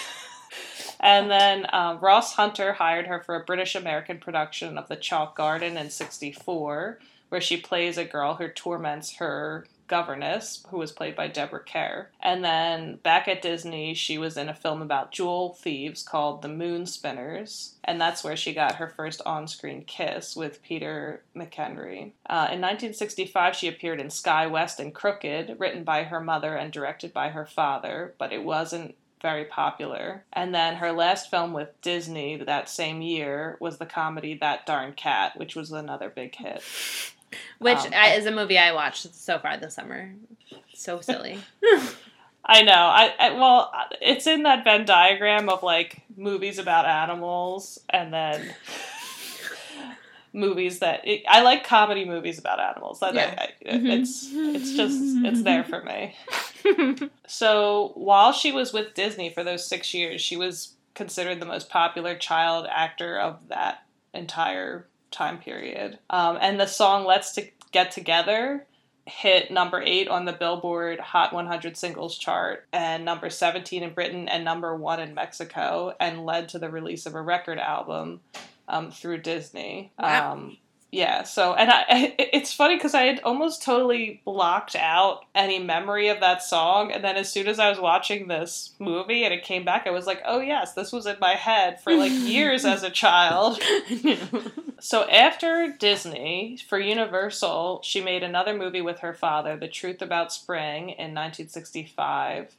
and 1.01 1.29
then 1.29 1.67
um, 1.73 1.99
Ross 1.99 2.35
Hunter 2.35 2.75
hired 2.75 3.09
her 3.09 3.21
for 3.21 3.35
a 3.35 3.45
British 3.45 3.75
American 3.75 4.19
production 4.19 4.79
of 4.79 4.87
The 4.87 4.95
Chalk 4.95 5.37
Garden 5.37 5.77
in 5.77 5.91
64, 5.91 7.01
where 7.31 7.41
she 7.41 7.57
plays 7.57 7.99
a 7.99 8.05
girl 8.05 8.35
who 8.35 8.47
torments 8.47 9.17
her 9.17 9.67
governess, 9.87 10.65
who 10.71 10.79
was 10.79 10.93
played 10.93 11.17
by 11.17 11.29
Deborah 11.29 11.65
Kerr. 11.65 12.11
And 12.21 12.45
then 12.45 12.97
back 12.97 13.29
at 13.29 13.43
Disney, 13.43 13.95
she 13.95 14.19
was 14.19 14.37
in 14.37 14.49
a 14.49 14.55
film 14.55 14.83
about 14.83 15.13
jewel 15.13 15.55
thieves 15.55 16.03
called 16.03 16.43
The 16.43 16.49
Moon 16.49 16.87
Spinners, 16.87 17.75
and 17.85 18.01
that's 18.01 18.25
where 18.25 18.37
she 18.37 18.55
got 18.55 18.77
her 18.77 18.89
first 18.89 19.21
on 19.27 19.47
screen 19.49 19.85
kiss 19.85 20.35
with 20.35 20.63
Peter 20.63 21.23
McEnery. 21.37 22.13
Uh, 22.29 22.49
in 22.51 22.61
1965, 22.61 23.57
she 23.57 23.69
appeared 23.69 24.01
in 24.01 24.11
Sky 24.11 24.47
West 24.47 24.81
and 24.81 24.95
Crooked, 24.95 25.57
written 25.59 25.85
by 25.85 26.05
her 26.05 26.21
mother 26.21 26.55
and 26.57 26.73
directed 26.73 27.13
by 27.13 27.31
her 27.31 27.47
father, 27.47 28.15
but 28.19 28.33
it 28.33 28.45
wasn't 28.45 28.95
very 29.25 29.47
popular. 29.47 30.23
And 30.35 30.55
then 30.55 30.77
her 30.77 30.93
last 30.93 31.31
film 31.31 31.55
with 31.55 31.81
Disney 31.81 32.37
that 32.37 32.69
same 32.69 33.01
year 33.01 33.57
was 33.59 33.79
the 33.79 33.87
comedy 33.87 34.35
That 34.35 34.67
Darn 34.67 34.93
Cat, 34.93 35.39
which 35.39 35.57
was 35.57 35.73
another 35.73 36.11
big 36.11 36.35
hit. 36.37 36.63
Which 37.59 37.79
Um, 37.79 37.93
I, 37.95 38.15
is 38.15 38.27
a 38.27 38.31
movie 38.31 38.59
I 38.59 38.73
watched 38.73 39.15
so 39.15 39.39
far 39.39 39.57
this 39.57 39.75
summer. 39.75 40.15
So 40.75 41.01
silly. 41.01 41.39
I 42.45 42.63
know. 42.63 42.73
I, 42.73 43.13
I 43.19 43.31
well, 43.31 43.73
it's 44.03 44.27
in 44.27 44.43
that 44.43 44.65
Venn 44.65 44.85
diagram 44.85 45.49
of 45.49 45.63
like 45.63 46.03
movies 46.17 46.59
about 46.59 46.85
animals, 46.87 47.81
and 47.89 48.13
then 48.13 48.55
movies 50.33 50.81
that 50.81 51.07
it, 51.07 51.23
I 51.29 51.43
like 51.43 51.65
comedy 51.65 52.05
movies 52.05 52.39
about 52.39 52.61
animals. 52.61 53.01
That 53.01 53.15
Yeah. 53.15 53.35
I, 53.39 53.45
I, 53.45 53.51
it's 53.65 54.29
it's 54.33 54.73
just 54.77 54.99
it's 55.25 55.43
there 55.43 55.65
for 55.65 55.83
me. 55.83 56.17
So 57.27 57.93
while 57.95 58.33
she 58.33 58.53
was 58.53 58.73
with 58.73 58.95
Disney 58.95 59.29
for 59.29 59.45
those 59.45 59.67
six 59.67 59.93
years, 59.93 60.21
she 60.23 60.37
was 60.37 60.75
considered 60.95 61.41
the 61.41 61.47
most 61.47 61.69
popular 61.69 62.17
child 62.17 62.67
actor 62.71 63.19
of 63.19 63.49
that 63.49 63.85
entire 64.15 64.87
time 65.15 65.39
period. 65.39 65.99
Um, 66.11 66.39
and 66.41 66.61
the 66.61 66.67
song 66.67 67.05
"Let's 67.05 67.33
to 67.33 67.49
Get 67.73 67.91
Together" 67.91 68.67
hit 69.07 69.51
number 69.51 69.83
eight 69.83 70.09
on 70.09 70.25
the 70.25 70.33
Billboard 70.33 70.99
Hot 70.99 71.33
100 71.33 71.77
Singles 71.77 72.17
chart, 72.17 72.67
and 72.73 73.05
number 73.05 73.31
17 73.31 73.83
in 73.83 73.93
Britain, 73.93 74.29
and 74.29 74.45
number 74.45 74.75
one 74.75 75.01
in 75.01 75.15
Mexico, 75.15 75.95
and 76.01 76.25
led 76.25 76.49
to 76.51 76.59
the 76.59 76.71
release 76.71 77.07
of 77.07 77.15
a 77.15 77.21
record 77.21 77.59
album 77.59 78.21
um, 78.69 78.91
through 78.91 79.19
Disney. 79.19 79.93
Wow. 79.99 80.33
Um, 80.33 80.57
yeah, 80.95 81.25
so 81.25 81.55
and 81.55 81.71
I, 81.71 81.85
it's 82.19 82.53
funny 82.53 82.77
because 82.77 82.95
I 82.95 83.03
had 83.03 83.21
almost 83.25 83.63
totally 83.63 84.23
blocked 84.25 84.77
out 84.77 85.25
any 85.35 85.59
memory 85.59 86.09
of 86.09 86.21
that 86.21 86.43
song, 86.43 86.93
and 86.93 87.03
then 87.03 87.17
as 87.17 87.31
soon 87.31 87.49
as 87.49 87.59
I 87.59 87.69
was 87.69 87.81
watching 87.81 88.29
this 88.29 88.75
movie 88.79 89.25
and 89.25 89.35
it 89.35 89.43
came 89.43 89.65
back, 89.65 89.87
I 89.87 89.91
was 89.91 90.07
like, 90.07 90.23
"Oh 90.25 90.41
yes, 90.41 90.75
this 90.75 90.93
was 90.93 91.07
in 91.07 91.17
my 91.21 91.35
head 91.35 91.81
for 91.81 91.95
like 91.95 92.13
years 92.15 92.65
as 92.65 92.83
a 92.83 92.91
child." 92.91 93.61
So 94.81 95.09
after 95.09 95.75
Disney, 95.79 96.59
for 96.69 96.79
Universal, 96.79 97.81
she 97.85 98.03
made 98.03 98.23
another 98.23 98.55
movie 98.55 98.83
with 98.83 98.99
her 98.99 99.15
father, 99.15 99.57
The 99.57 99.67
Truth 99.67 100.03
About 100.03 100.31
Spring, 100.31 100.91
in 100.91 101.15
1965, 101.15 102.55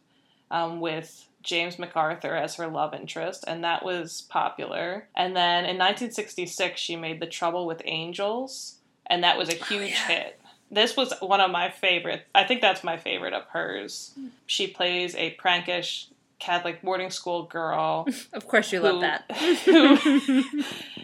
um, 0.49 0.79
with 0.79 1.27
James 1.45 1.79
MacArthur 1.79 2.35
as 2.35 2.55
her 2.55 2.67
love 2.67 2.93
interest, 2.93 3.45
and 3.47 3.63
that 3.63 3.85
was 3.85 4.23
popular. 4.29 5.07
And 5.15 5.35
then 5.35 5.59
in 5.65 5.77
1966, 5.77 6.79
she 6.79 6.95
made 6.95 7.19
The 7.19 7.27
Trouble 7.27 7.65
with 7.65 7.81
Angels, 7.85 8.75
and 9.07 9.23
that 9.23 9.37
was 9.37 9.49
a 9.49 9.57
oh, 9.59 9.63
huge 9.65 9.91
yeah. 9.91 10.07
hit. 10.07 10.39
This 10.71 10.97
was 10.97 11.13
one 11.21 11.39
of 11.39 11.51
my 11.51 11.69
favorite. 11.69 12.23
I 12.33 12.43
think 12.43 12.59
that's 12.61 12.83
my 12.83 12.97
favorite 12.97 13.33
of 13.33 13.43
hers. 13.45 14.11
She 14.47 14.67
plays 14.67 15.15
a 15.15 15.35
prankish 15.35 16.07
Catholic 16.37 16.81
boarding 16.81 17.11
school 17.11 17.43
girl 17.43 18.05
of 18.33 18.45
course, 18.47 18.71
you 18.73 18.81
love 18.81 18.99
that. 19.01 19.23
who 19.63 20.53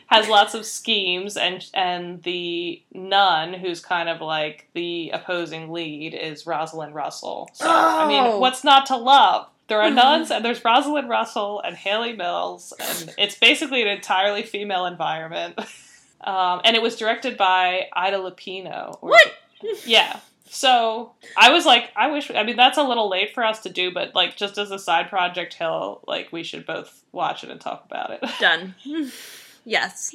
has 0.07 0.27
lots 0.27 0.53
of 0.53 0.65
schemes 0.65 1.37
and 1.37 1.65
and 1.73 2.21
the 2.23 2.81
nun 2.93 3.53
who's 3.53 3.79
kind 3.79 4.09
of 4.09 4.19
like 4.19 4.67
the 4.73 5.09
opposing 5.11 5.71
lead 5.71 6.13
is 6.13 6.45
Rosalind 6.45 6.93
Russell. 6.93 7.49
So 7.53 7.65
I 7.69 8.03
Oh. 8.03 8.07
mean, 8.07 8.39
what's 8.41 8.63
not 8.65 8.85
to 8.87 8.97
love? 8.97 9.47
There 9.67 9.81
are 9.81 9.89
nuns 9.89 10.31
and 10.31 10.43
there's 10.43 10.63
Rosalind 10.65 11.07
Russell 11.09 11.61
and 11.61 11.75
Hayley 11.77 12.13
Mills 12.13 12.73
and 12.79 13.13
it's 13.17 13.37
basically 13.37 13.81
an 13.81 13.87
entirely 13.87 14.43
female 14.43 14.85
environment. 14.85 15.59
Um, 16.21 16.61
and 16.65 16.75
it 16.75 16.81
was 16.81 16.97
directed 16.97 17.37
by 17.37 17.87
Ida 17.93 18.17
Lupino. 18.17 18.97
or- 19.01 19.09
What? 19.11 19.33
Yeah. 19.85 20.19
So 20.45 21.13
I 21.37 21.51
was 21.51 21.65
like, 21.65 21.91
I 21.95 22.11
wish. 22.11 22.29
I 22.29 22.43
mean, 22.43 22.57
that's 22.57 22.77
a 22.77 22.83
little 22.83 23.09
late 23.09 23.33
for 23.33 23.43
us 23.45 23.61
to 23.61 23.69
do, 23.69 23.89
but 23.93 24.13
like, 24.13 24.35
just 24.35 24.57
as 24.57 24.69
a 24.69 24.77
side 24.77 25.09
project, 25.09 25.53
Hill, 25.53 26.01
like, 26.07 26.31
we 26.33 26.43
should 26.43 26.65
both 26.65 27.03
watch 27.13 27.43
it 27.45 27.49
and 27.49 27.61
talk 27.61 27.85
about 27.85 28.09
it. 28.11 28.21
Done. 28.41 28.75
Yes. 29.63 30.13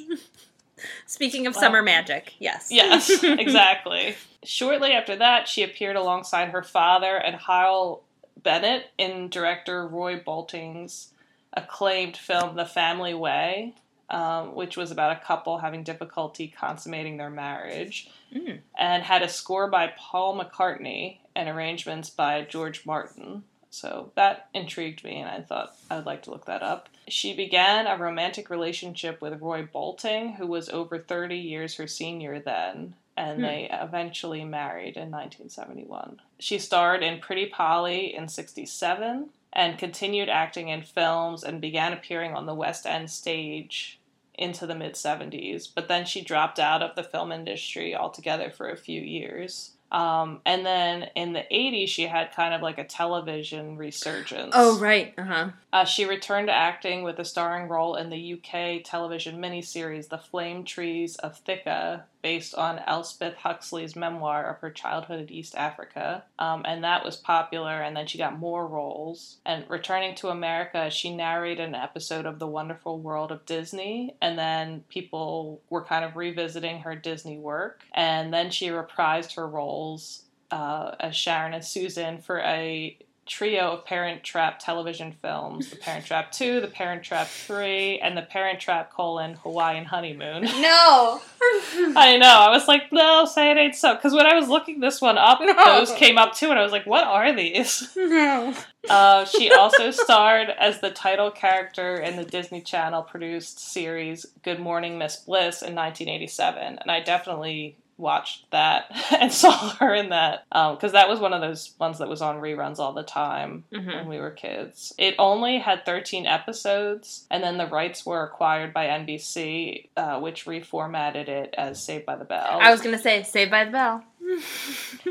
Speaking 1.07 1.47
of 1.47 1.55
Wow. 1.55 1.61
summer 1.61 1.81
magic, 1.81 2.35
yes. 2.37 2.67
yes, 2.69 3.09
exactly. 3.23 4.15
Shortly 4.43 4.91
after 4.91 5.15
that, 5.15 5.47
she 5.47 5.63
appeared 5.63 5.95
alongside 5.95 6.49
her 6.49 6.61
father 6.61 7.15
and 7.17 7.35
Hywel 7.35 8.01
Bennett 8.43 8.91
in 8.97 9.29
director 9.29 9.87
Roy 9.87 10.19
Boulting's 10.19 11.13
acclaimed 11.53 12.17
film 12.17 12.55
The 12.55 12.65
Family 12.65 13.13
Way, 13.13 13.73
um, 14.09 14.55
which 14.55 14.77
was 14.77 14.91
about 14.91 15.17
a 15.17 15.25
couple 15.25 15.57
having 15.57 15.83
difficulty 15.83 16.47
consummating 16.47 17.17
their 17.17 17.29
marriage, 17.29 18.09
Mm. 18.33 18.59
and 18.77 19.03
had 19.03 19.21
a 19.23 19.29
score 19.29 19.67
by 19.69 19.87
Paul 19.97 20.37
McCartney 20.37 21.17
and 21.35 21.47
arrangements 21.49 22.09
by 22.09 22.41
George 22.43 22.85
Martin. 22.85 23.43
So 23.69 24.11
that 24.15 24.49
intrigued 24.53 25.03
me, 25.03 25.17
and 25.21 25.29
I 25.29 25.41
thought 25.41 25.75
I 25.89 25.95
would 25.97 26.05
like 26.05 26.23
to 26.23 26.31
look 26.31 26.45
that 26.45 26.63
up. 26.63 26.89
She 27.07 27.33
began 27.35 27.85
a 27.87 27.97
romantic 27.97 28.49
relationship 28.49 29.21
with 29.21 29.41
Roy 29.41 29.63
Bolting, 29.63 30.33
who 30.33 30.47
was 30.47 30.69
over 30.69 30.97
30 30.99 31.37
years 31.37 31.75
her 31.75 31.87
senior 31.87 32.39
then, 32.39 32.95
and 33.17 33.37
Hmm. 33.37 33.41
they 33.41 33.69
eventually 33.71 34.45
married 34.45 34.95
in 34.95 35.09
1971. 35.09 36.21
She 36.39 36.59
starred 36.59 37.03
in 37.03 37.19
Pretty 37.19 37.47
Polly 37.47 38.15
in 38.15 38.27
67 38.27 39.31
and 39.51 39.79
continued 39.79 40.29
acting 40.29 40.69
in 40.69 40.83
films 40.83 41.43
and 41.43 41.59
began 41.59 41.91
appearing 41.91 42.35
on 42.35 42.45
the 42.45 42.53
West 42.53 42.85
End 42.85 43.09
stage 43.09 43.99
into 44.35 44.67
the 44.67 44.75
mid 44.75 44.93
70s, 44.95 45.67
but 45.67 45.87
then 45.87 46.05
she 46.05 46.21
dropped 46.21 46.59
out 46.59 46.83
of 46.83 46.95
the 46.95 47.03
film 47.03 47.31
industry 47.31 47.95
altogether 47.95 48.51
for 48.51 48.69
a 48.69 48.77
few 48.77 49.01
years. 49.01 49.71
Um, 49.91 50.41
and 50.45 50.65
then 50.65 51.09
in 51.15 51.33
the 51.33 51.45
80s, 51.51 51.87
she 51.87 52.03
had 52.03 52.33
kind 52.33 52.53
of 52.53 52.61
like 52.61 52.77
a 52.77 52.83
television 52.83 53.77
resurgence. 53.77 54.53
Oh, 54.53 54.79
right. 54.79 55.13
Uh 55.17 55.23
huh. 55.23 55.49
Uh, 55.71 55.85
she 55.85 56.05
returned 56.05 56.47
to 56.47 56.53
acting 56.53 57.03
with 57.03 57.19
a 57.19 57.25
starring 57.25 57.67
role 57.67 57.95
in 57.95 58.09
the 58.09 58.33
UK 58.33 58.83
television 58.83 59.39
miniseries 59.41 60.09
The 60.09 60.17
Flame 60.17 60.63
Trees 60.63 61.15
of 61.17 61.37
Thika, 61.37 62.05
based 62.21 62.55
on 62.55 62.79
Elspeth 62.87 63.35
Huxley's 63.35 63.95
memoir 63.95 64.49
of 64.49 64.59
her 64.59 64.71
childhood 64.71 65.19
in 65.19 65.31
East 65.31 65.55
Africa. 65.55 66.23
Um, 66.39 66.63
and 66.65 66.83
that 66.83 67.05
was 67.05 67.15
popular, 67.15 67.81
and 67.81 67.95
then 67.95 68.07
she 68.07 68.17
got 68.17 68.39
more 68.39 68.65
roles. 68.67 69.37
And 69.45 69.63
returning 69.69 70.15
to 70.15 70.29
America, 70.29 70.89
she 70.89 71.15
narrated 71.15 71.67
an 71.67 71.75
episode 71.75 72.25
of 72.25 72.39
The 72.39 72.47
Wonderful 72.47 72.99
World 72.99 73.31
of 73.31 73.45
Disney, 73.45 74.15
and 74.21 74.37
then 74.37 74.83
people 74.89 75.61
were 75.69 75.83
kind 75.83 76.03
of 76.03 76.15
revisiting 76.15 76.81
her 76.81 76.95
Disney 76.95 77.37
work. 77.37 77.83
And 77.93 78.33
then 78.33 78.51
she 78.51 78.67
reprised 78.69 79.35
her 79.35 79.47
roles 79.77 80.23
uh, 80.51 80.91
as 80.99 81.15
Sharon 81.15 81.53
and 81.53 81.63
Susan 81.63 82.19
for 82.19 82.39
a 82.39 82.97
trio 83.25 83.73
of 83.73 83.85
Parent 83.85 84.23
Trap 84.23 84.57
television 84.59 85.11
films: 85.21 85.69
The 85.69 85.75
Parent 85.75 86.05
Trap 86.05 86.31
Two, 86.31 86.61
The 86.61 86.67
Parent 86.67 87.03
Trap 87.03 87.27
Three, 87.27 87.99
and 87.99 88.17
The 88.17 88.21
Parent 88.21 88.59
Trap: 88.59 88.91
colon 88.93 89.33
Hawaiian 89.43 89.85
Honeymoon. 89.85 90.43
No. 90.61 91.21
I 91.95 92.17
know. 92.17 92.27
I 92.27 92.49
was 92.49 92.67
like, 92.67 92.91
no, 92.91 93.25
say 93.25 93.51
it 93.51 93.57
ain't 93.57 93.75
so. 93.75 93.95
Because 93.95 94.13
when 94.13 94.25
I 94.25 94.35
was 94.35 94.47
looking 94.49 94.79
this 94.79 95.01
one 95.01 95.17
up, 95.17 95.39
No. 95.41 95.53
those 95.79 95.91
came 95.93 96.17
up 96.17 96.33
too, 96.33 96.49
and 96.49 96.57
I 96.59 96.63
was 96.63 96.71
like, 96.71 96.85
what 96.85 97.03
are 97.03 97.35
these? 97.35 97.89
no. 97.95 98.53
Uh, 98.89 99.25
she 99.25 99.51
also 99.51 99.91
starred 99.91 100.49
as 100.49 100.79
the 100.79 100.89
title 100.89 101.29
character 101.29 101.95
in 101.95 102.15
the 102.15 102.23
Disney 102.23 102.61
Channel 102.61 103.03
produced 103.03 103.59
series 103.59 104.25
Good 104.43 104.59
Morning 104.59 104.97
Miss 104.97 105.17
Bliss 105.17 105.61
in 105.61 105.75
1987, 105.75 106.79
and 106.79 106.89
I 106.89 107.01
definitely 107.01 107.77
watched 107.97 108.49
that 108.51 108.85
and 109.19 109.31
saw 109.33 109.51
her 109.75 109.93
in 109.93 110.09
that 110.09 110.45
because 110.49 110.91
that 110.91 111.09
was 111.09 111.19
one 111.19 111.33
of 111.33 111.41
those 111.41 111.73
ones 111.79 111.99
that 111.99 112.07
was 112.07 112.21
on 112.21 112.37
reruns 112.41 112.79
all 112.79 112.93
the 112.93 113.03
time 113.03 113.63
Mhm. 113.71 113.95
when 113.95 114.07
we 114.07 114.19
were 114.19 114.31
kids. 114.31 114.93
It 114.97 115.15
only 115.19 115.59
had 115.59 115.85
13 115.85 116.25
episodes, 116.27 117.25
and 117.31 117.43
then 117.43 117.57
the 117.57 117.67
rights 117.67 118.05
were 118.05 118.23
acquired 118.23 118.73
by 118.73 118.87
NBC, 118.87 119.89
uh, 119.97 120.19
which 120.19 120.45
reformatted 120.45 121.27
it 121.27 121.53
as 121.57 121.81
Saved 121.83 122.05
by 122.05 122.15
the 122.15 122.25
Bell. 122.25 122.59
I 122.61 122.71
was 122.71 122.81
gonna 122.81 122.97
say 122.99 123.23
Saved 123.23 123.51
by 123.51 123.65
the 123.65 123.71
Bell. 123.71 124.03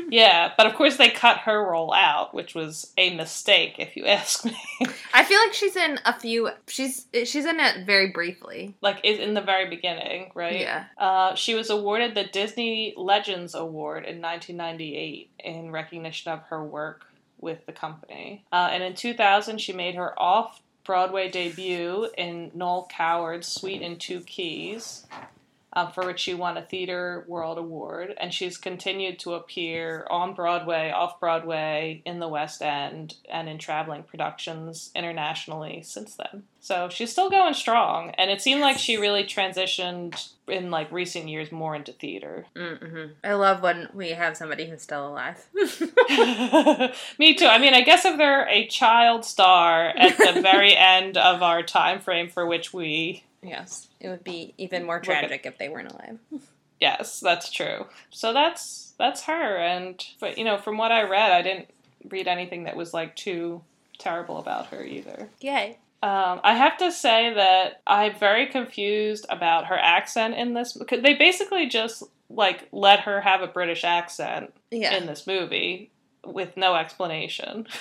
Yeah, 0.09 0.53
but 0.57 0.67
of 0.67 0.75
course 0.75 0.97
they 0.97 1.09
cut 1.09 1.39
her 1.39 1.59
role 1.69 1.93
out, 1.93 2.33
which 2.33 2.53
was 2.55 2.93
a 2.97 3.15
mistake, 3.15 3.75
if 3.79 3.95
you 3.95 4.05
ask 4.05 4.45
me. 4.45 4.57
I 5.13 5.23
feel 5.23 5.39
like 5.39 5.53
she's 5.53 5.75
in 5.75 5.99
a 6.05 6.17
few. 6.17 6.49
She's 6.67 7.07
she's 7.25 7.45
in 7.45 7.59
it 7.59 7.85
very 7.85 8.11
briefly. 8.11 8.75
like 8.81 8.99
is 9.03 9.19
in 9.19 9.33
the 9.33 9.41
very 9.41 9.69
beginning, 9.69 10.31
right? 10.35 10.59
Yeah. 10.59 10.85
Uh, 10.97 11.35
she 11.35 11.55
was 11.55 11.69
awarded 11.69 12.15
the 12.15 12.25
Disney 12.25 12.93
Legends 12.97 13.55
Award 13.55 14.05
in 14.05 14.21
1998 14.21 15.31
in 15.39 15.71
recognition 15.71 16.31
of 16.31 16.41
her 16.49 16.63
work 16.63 17.05
with 17.39 17.65
the 17.65 17.71
company. 17.73 18.45
Uh, 18.51 18.69
and 18.71 18.83
in 18.83 18.95
2000, 18.95 19.59
she 19.59 19.73
made 19.73 19.95
her 19.95 20.19
off 20.19 20.61
Broadway 20.83 21.29
debut 21.29 22.09
in 22.17 22.51
Noel 22.53 22.87
Coward's 22.89 23.47
Suite 23.47 23.81
in 23.81 23.97
Two 23.97 24.21
Keys, 24.21 25.05
um, 25.73 25.91
for 25.91 26.05
which 26.05 26.19
she 26.19 26.33
won 26.33 26.57
a 26.57 26.61
Theatre 26.61 27.25
World 27.27 27.57
Award. 27.57 28.13
And 28.19 28.33
she's 28.33 28.57
continued 28.57 29.19
to 29.19 29.33
appear 29.33 30.07
on 30.09 30.33
Broadway, 30.33 30.91
off 30.91 31.19
Broadway, 31.19 32.01
in 32.05 32.19
the 32.19 32.27
West 32.27 32.61
End, 32.61 33.15
and 33.29 33.49
in 33.49 33.57
traveling 33.57 34.03
productions 34.03 34.91
internationally 34.95 35.81
since 35.83 36.15
then. 36.15 36.43
So 36.59 36.89
she's 36.89 37.11
still 37.11 37.29
going 37.29 37.53
strong. 37.53 38.11
And 38.17 38.31
it 38.31 38.41
seemed 38.41 38.61
like 38.61 38.77
she 38.77 38.97
really 38.97 39.23
transitioned 39.23 40.31
in 40.47 40.71
like 40.71 40.91
recent 40.91 41.27
years 41.27 41.51
more 41.51 41.75
into 41.75 41.91
theater. 41.91 42.45
Mm-hmm. 42.55 43.13
I 43.23 43.33
love 43.33 43.61
when 43.61 43.89
we 43.93 44.11
have 44.11 44.37
somebody 44.37 44.69
who's 44.69 44.81
still 44.81 45.07
alive. 45.07 45.45
Me 47.19 47.33
too. 47.35 47.45
I 47.45 47.57
mean, 47.59 47.73
I 47.73 47.81
guess 47.81 48.05
if 48.05 48.17
they're 48.17 48.47
a 48.47 48.67
child 48.67 49.25
star 49.25 49.87
at 49.87 50.17
the 50.17 50.41
very 50.41 50.75
end 50.75 51.17
of 51.17 51.41
our 51.43 51.63
time 51.63 51.99
frame 51.99 52.29
for 52.29 52.45
which 52.45 52.73
we 52.73 53.23
yes, 53.47 53.87
it 53.99 54.09
would 54.09 54.23
be 54.23 54.53
even 54.57 54.85
more 54.85 54.99
tragic 54.99 55.45
if 55.45 55.57
they 55.57 55.69
weren't 55.69 55.91
alive. 55.91 56.19
Yes, 56.79 57.19
that's 57.21 57.51
true. 57.51 57.87
So 58.11 58.33
that's 58.33 58.93
that's 58.99 59.23
her 59.23 59.57
and 59.57 60.05
but 60.19 60.37
you 60.37 60.43
know, 60.43 60.59
from 60.59 60.77
what 60.77 60.91
I 60.91 61.01
read, 61.09 61.31
I 61.31 61.41
didn't 61.41 61.69
read 62.07 62.27
anything 62.27 62.65
that 62.65 62.75
was 62.75 62.93
like 62.93 63.15
too 63.15 63.63
terrible 63.97 64.37
about 64.37 64.67
her 64.67 64.83
either. 64.83 65.27
Yay. 65.41 65.79
Um, 66.03 66.39
I 66.43 66.53
have 66.53 66.77
to 66.77 66.91
say 66.91 67.33
that 67.33 67.81
I'm 67.87 68.13
very 68.19 68.45
confused 68.45 69.25
about 69.29 69.65
her 69.65 69.77
accent 69.79 70.35
in 70.35 70.53
this 70.53 70.73
because 70.73 71.01
they 71.01 71.15
basically 71.15 71.65
just 71.67 72.03
like 72.29 72.67
let 72.71 72.99
her 72.99 73.21
have 73.21 73.41
a 73.41 73.47
British 73.47 73.83
accent 73.83 74.53
Yeah. 74.69 74.95
in 74.95 75.07
this 75.07 75.25
movie 75.25 75.89
with 76.23 76.55
no 76.57 76.75
explanation. 76.75 77.65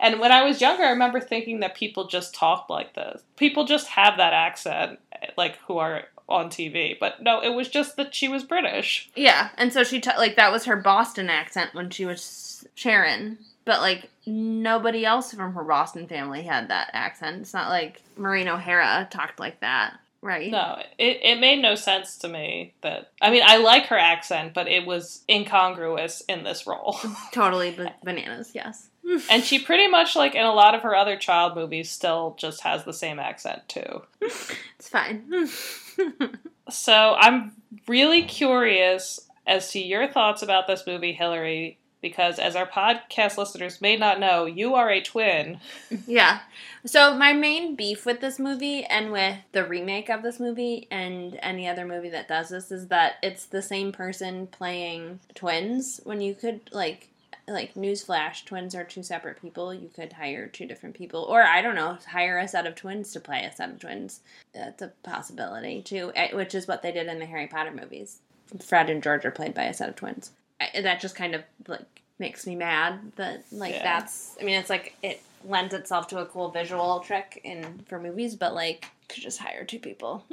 And 0.00 0.18
when 0.18 0.32
I 0.32 0.42
was 0.42 0.60
younger, 0.60 0.82
I 0.82 0.90
remember 0.90 1.20
thinking 1.20 1.60
that 1.60 1.74
people 1.76 2.06
just 2.06 2.34
talked 2.34 2.68
like 2.70 2.94
this. 2.94 3.22
People 3.36 3.64
just 3.64 3.86
have 3.88 4.16
that 4.16 4.32
accent, 4.32 4.98
like 5.40 5.56
who 5.66 5.78
are 5.78 6.04
on 6.28 6.48
TV. 6.48 6.96
But 7.00 7.22
no, 7.22 7.40
it 7.40 7.54
was 7.54 7.68
just 7.68 7.96
that 7.96 8.14
she 8.14 8.28
was 8.28 8.44
British. 8.44 9.10
Yeah, 9.16 9.48
and 9.56 9.72
so 9.72 9.82
she 9.82 10.00
t- 10.00 10.10
like 10.16 10.36
that 10.36 10.52
was 10.52 10.66
her 10.66 10.76
Boston 10.76 11.28
accent 11.28 11.74
when 11.74 11.90
she 11.90 12.04
was 12.04 12.64
Sharon, 12.76 13.38
but 13.64 13.80
like 13.80 14.08
nobody 14.26 15.04
else 15.04 15.32
from 15.34 15.54
her 15.54 15.64
Boston 15.64 16.06
family 16.06 16.42
had 16.42 16.68
that 16.68 16.90
accent. 16.92 17.40
It's 17.40 17.54
not 17.54 17.68
like 17.70 18.02
Maureen 18.16 18.48
O'Hara 18.48 19.08
talked 19.10 19.40
like 19.40 19.60
that, 19.60 19.94
right? 20.22 20.50
No, 20.52 20.78
it, 20.98 21.20
it 21.22 21.40
made 21.40 21.60
no 21.60 21.74
sense 21.74 22.18
to 22.18 22.28
me 22.28 22.74
that. 22.82 23.10
I 23.20 23.30
mean, 23.30 23.42
I 23.44 23.56
like 23.56 23.86
her 23.86 23.98
accent, 23.98 24.54
but 24.54 24.68
it 24.68 24.86
was 24.86 25.24
incongruous 25.28 26.20
in 26.28 26.44
this 26.44 26.66
role. 26.66 26.98
Totally 27.32 27.72
b- 27.72 27.88
bananas. 28.04 28.52
Yes. 28.54 28.89
And 29.30 29.42
she 29.44 29.58
pretty 29.58 29.88
much, 29.88 30.14
like 30.16 30.34
in 30.34 30.44
a 30.44 30.52
lot 30.52 30.74
of 30.74 30.82
her 30.82 30.94
other 30.94 31.16
child 31.16 31.54
movies, 31.56 31.90
still 31.90 32.36
just 32.38 32.60
has 32.62 32.84
the 32.84 32.92
same 32.92 33.18
accent 33.18 33.68
too. 33.68 34.02
It's 34.20 34.88
fine. 34.88 35.48
So 36.70 37.16
I'm 37.18 37.52
really 37.88 38.22
curious 38.22 39.28
as 39.46 39.72
to 39.72 39.80
your 39.80 40.06
thoughts 40.06 40.42
about 40.42 40.66
this 40.66 40.84
movie, 40.86 41.12
Hillary, 41.12 41.78
because 42.00 42.38
as 42.38 42.56
our 42.56 42.66
podcast 42.66 43.36
listeners 43.36 43.80
may 43.80 43.96
not 43.96 44.20
know, 44.20 44.46
you 44.46 44.74
are 44.74 44.88
a 44.88 45.00
twin. 45.02 45.60
yeah. 46.06 46.40
So 46.86 47.14
my 47.14 47.32
main 47.32 47.74
beef 47.74 48.06
with 48.06 48.20
this 48.20 48.38
movie 48.38 48.84
and 48.84 49.12
with 49.12 49.36
the 49.52 49.64
remake 49.64 50.08
of 50.08 50.22
this 50.22 50.40
movie 50.40 50.86
and 50.90 51.38
any 51.42 51.68
other 51.68 51.84
movie 51.84 52.10
that 52.10 52.28
does 52.28 52.48
this 52.48 52.70
is 52.70 52.86
that 52.88 53.14
it's 53.22 53.44
the 53.46 53.62
same 53.62 53.92
person 53.92 54.46
playing 54.46 55.20
twins 55.34 56.00
when 56.04 56.20
you 56.20 56.34
could 56.34 56.60
like 56.72 57.08
like 57.52 57.74
newsflash 57.74 58.44
twins 58.44 58.74
are 58.74 58.84
two 58.84 59.02
separate 59.02 59.40
people. 59.42 59.74
You 59.74 59.88
could 59.94 60.12
hire 60.12 60.46
two 60.46 60.66
different 60.66 60.94
people. 60.94 61.22
Or 61.28 61.42
i 61.42 61.60
don't 61.62 61.74
know 61.74 61.98
hire 62.08 62.38
a 62.38 62.48
set 62.48 62.66
of 62.66 62.74
twins 62.74 63.12
to 63.12 63.20
play 63.20 63.44
a 63.44 63.52
set 63.54 63.70
of 63.70 63.78
twins. 63.80 64.20
That's 64.54 64.82
a 64.82 64.92
possibility 65.02 65.82
too 65.82 66.12
eh, 66.14 66.34
which 66.34 66.54
is 66.54 66.66
what 66.68 66.82
they 66.82 66.92
did 66.92 67.06
in 67.08 67.18
the 67.18 67.26
harry 67.26 67.46
potter 67.46 67.70
movies. 67.72 68.20
Fred 68.64 68.90
and 68.90 69.02
george 69.02 69.24
are 69.24 69.30
played 69.30 69.54
by 69.54 69.64
a 69.64 69.74
set 69.74 69.88
of 69.88 69.96
twins. 69.96 70.30
I, 70.60 70.80
that 70.82 71.00
just 71.00 71.14
kind 71.16 71.34
of 71.34 71.42
like 71.66 72.02
makes 72.18 72.46
me 72.46 72.54
mad 72.56 73.12
that 73.16 73.44
like 73.52 73.74
Yeah. 73.74 73.82
that's 73.82 74.36
i 74.40 74.44
mean 74.44 74.58
it's 74.58 74.68
like 74.70 74.94
it 75.02 75.22
lends 75.44 75.72
itself 75.72 76.06
to 76.08 76.18
a 76.18 76.26
cool 76.26 76.50
visual 76.50 77.00
trick 77.00 77.40
in 77.44 77.80
for 77.88 77.98
movies 77.98 78.34
but 78.36 78.54
like 78.54 78.86
could 79.08 79.22
just 79.22 79.38
hire 79.40 79.64
two 79.64 79.78
people. 79.80 80.24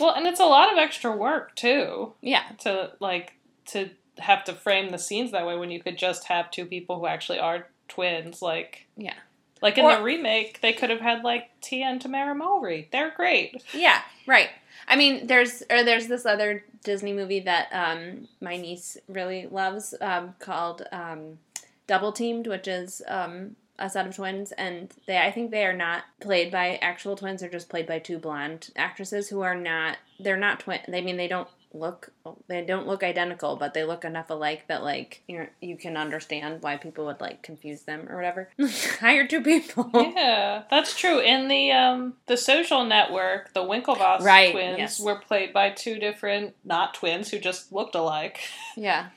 Well, 0.00 0.14
and 0.14 0.26
it's 0.26 0.40
a 0.40 0.44
lot 0.46 0.72
of 0.72 0.78
extra 0.78 1.10
work 1.14 1.54
too. 1.56 2.12
Yeah. 2.22 2.44
To 2.60 2.92
like 3.00 3.32
to 3.66 3.90
have 4.20 4.44
to 4.44 4.52
frame 4.52 4.90
the 4.90 4.98
scenes 4.98 5.32
that 5.32 5.46
way 5.46 5.56
when 5.56 5.70
you 5.70 5.82
could 5.82 5.98
just 5.98 6.24
have 6.28 6.50
two 6.50 6.66
people 6.66 6.98
who 6.98 7.06
actually 7.06 7.38
are 7.38 7.66
twins. 7.88 8.42
Like 8.42 8.86
yeah 8.96 9.14
like 9.62 9.78
in 9.78 9.84
Or- 9.84 9.96
the 9.96 10.02
remake, 10.02 10.60
they 10.60 10.72
could 10.72 10.90
have 10.90 11.00
had 11.00 11.24
like 11.24 11.48
Tia 11.60 11.86
and 11.86 12.00
Tamara 12.00 12.34
Mowry. 12.34 12.88
They're 12.92 13.10
great. 13.10 13.62
Yeah, 13.72 14.00
right. 14.26 14.50
I 14.86 14.96
mean, 14.96 15.26
there's 15.26 15.62
or 15.70 15.82
there's 15.82 16.06
this 16.06 16.24
other 16.24 16.64
Disney 16.84 17.12
movie 17.12 17.40
that 17.40 17.68
um, 17.72 18.28
my 18.40 18.56
niece 18.56 18.96
really 19.08 19.46
loves 19.50 19.94
um, 20.00 20.34
called 20.38 20.82
um, 20.92 21.38
Double 21.86 22.12
Teamed, 22.12 22.46
which 22.46 22.68
is 22.68 23.02
um, 23.08 23.56
a 23.78 23.90
set 23.90 24.06
of 24.06 24.14
twins, 24.16 24.52
and 24.52 24.92
they 25.06 25.18
I 25.18 25.30
think 25.30 25.50
they 25.50 25.64
are 25.66 25.76
not 25.76 26.04
played 26.20 26.50
by 26.50 26.76
actual 26.76 27.16
twins; 27.16 27.40
they're 27.40 27.50
just 27.50 27.68
played 27.68 27.86
by 27.86 27.98
two 27.98 28.18
blonde 28.18 28.70
actresses 28.76 29.28
who 29.28 29.40
are 29.40 29.56
not 29.56 29.98
they're 30.20 30.36
not 30.36 30.60
twin. 30.60 30.80
They 30.88 30.98
I 30.98 31.02
mean 31.02 31.16
they 31.16 31.28
don't 31.28 31.48
look 31.74 32.12
they 32.48 32.64
don't 32.64 32.86
look 32.86 33.02
identical, 33.02 33.56
but 33.56 33.74
they 33.74 33.84
look 33.84 34.04
enough 34.04 34.30
alike 34.30 34.64
that 34.68 34.82
like 34.82 35.22
you 35.28 35.38
know 35.38 35.46
you 35.60 35.76
can 35.76 35.96
understand 35.96 36.62
why 36.62 36.76
people 36.76 37.04
would 37.06 37.20
like 37.20 37.42
confuse 37.42 37.82
them 37.82 38.08
or 38.08 38.16
whatever. 38.16 38.48
Hire 39.00 39.26
two 39.26 39.42
people. 39.42 39.90
Yeah, 39.94 40.62
that's 40.70 40.98
true. 40.98 41.18
In 41.20 41.48
the 41.48 41.70
um 41.72 42.14
the 42.26 42.36
social 42.36 42.84
network, 42.84 43.52
the 43.52 43.60
Winklevoss 43.62 44.20
Right, 44.20 44.52
twins 44.52 44.78
yes. 44.78 45.00
were 45.00 45.16
played 45.16 45.52
by 45.52 45.70
two 45.70 45.98
different 45.98 46.54
not 46.64 46.94
twins 46.94 47.30
who 47.30 47.38
just 47.38 47.72
looked 47.72 47.94
alike. 47.94 48.40
Yeah. 48.76 49.08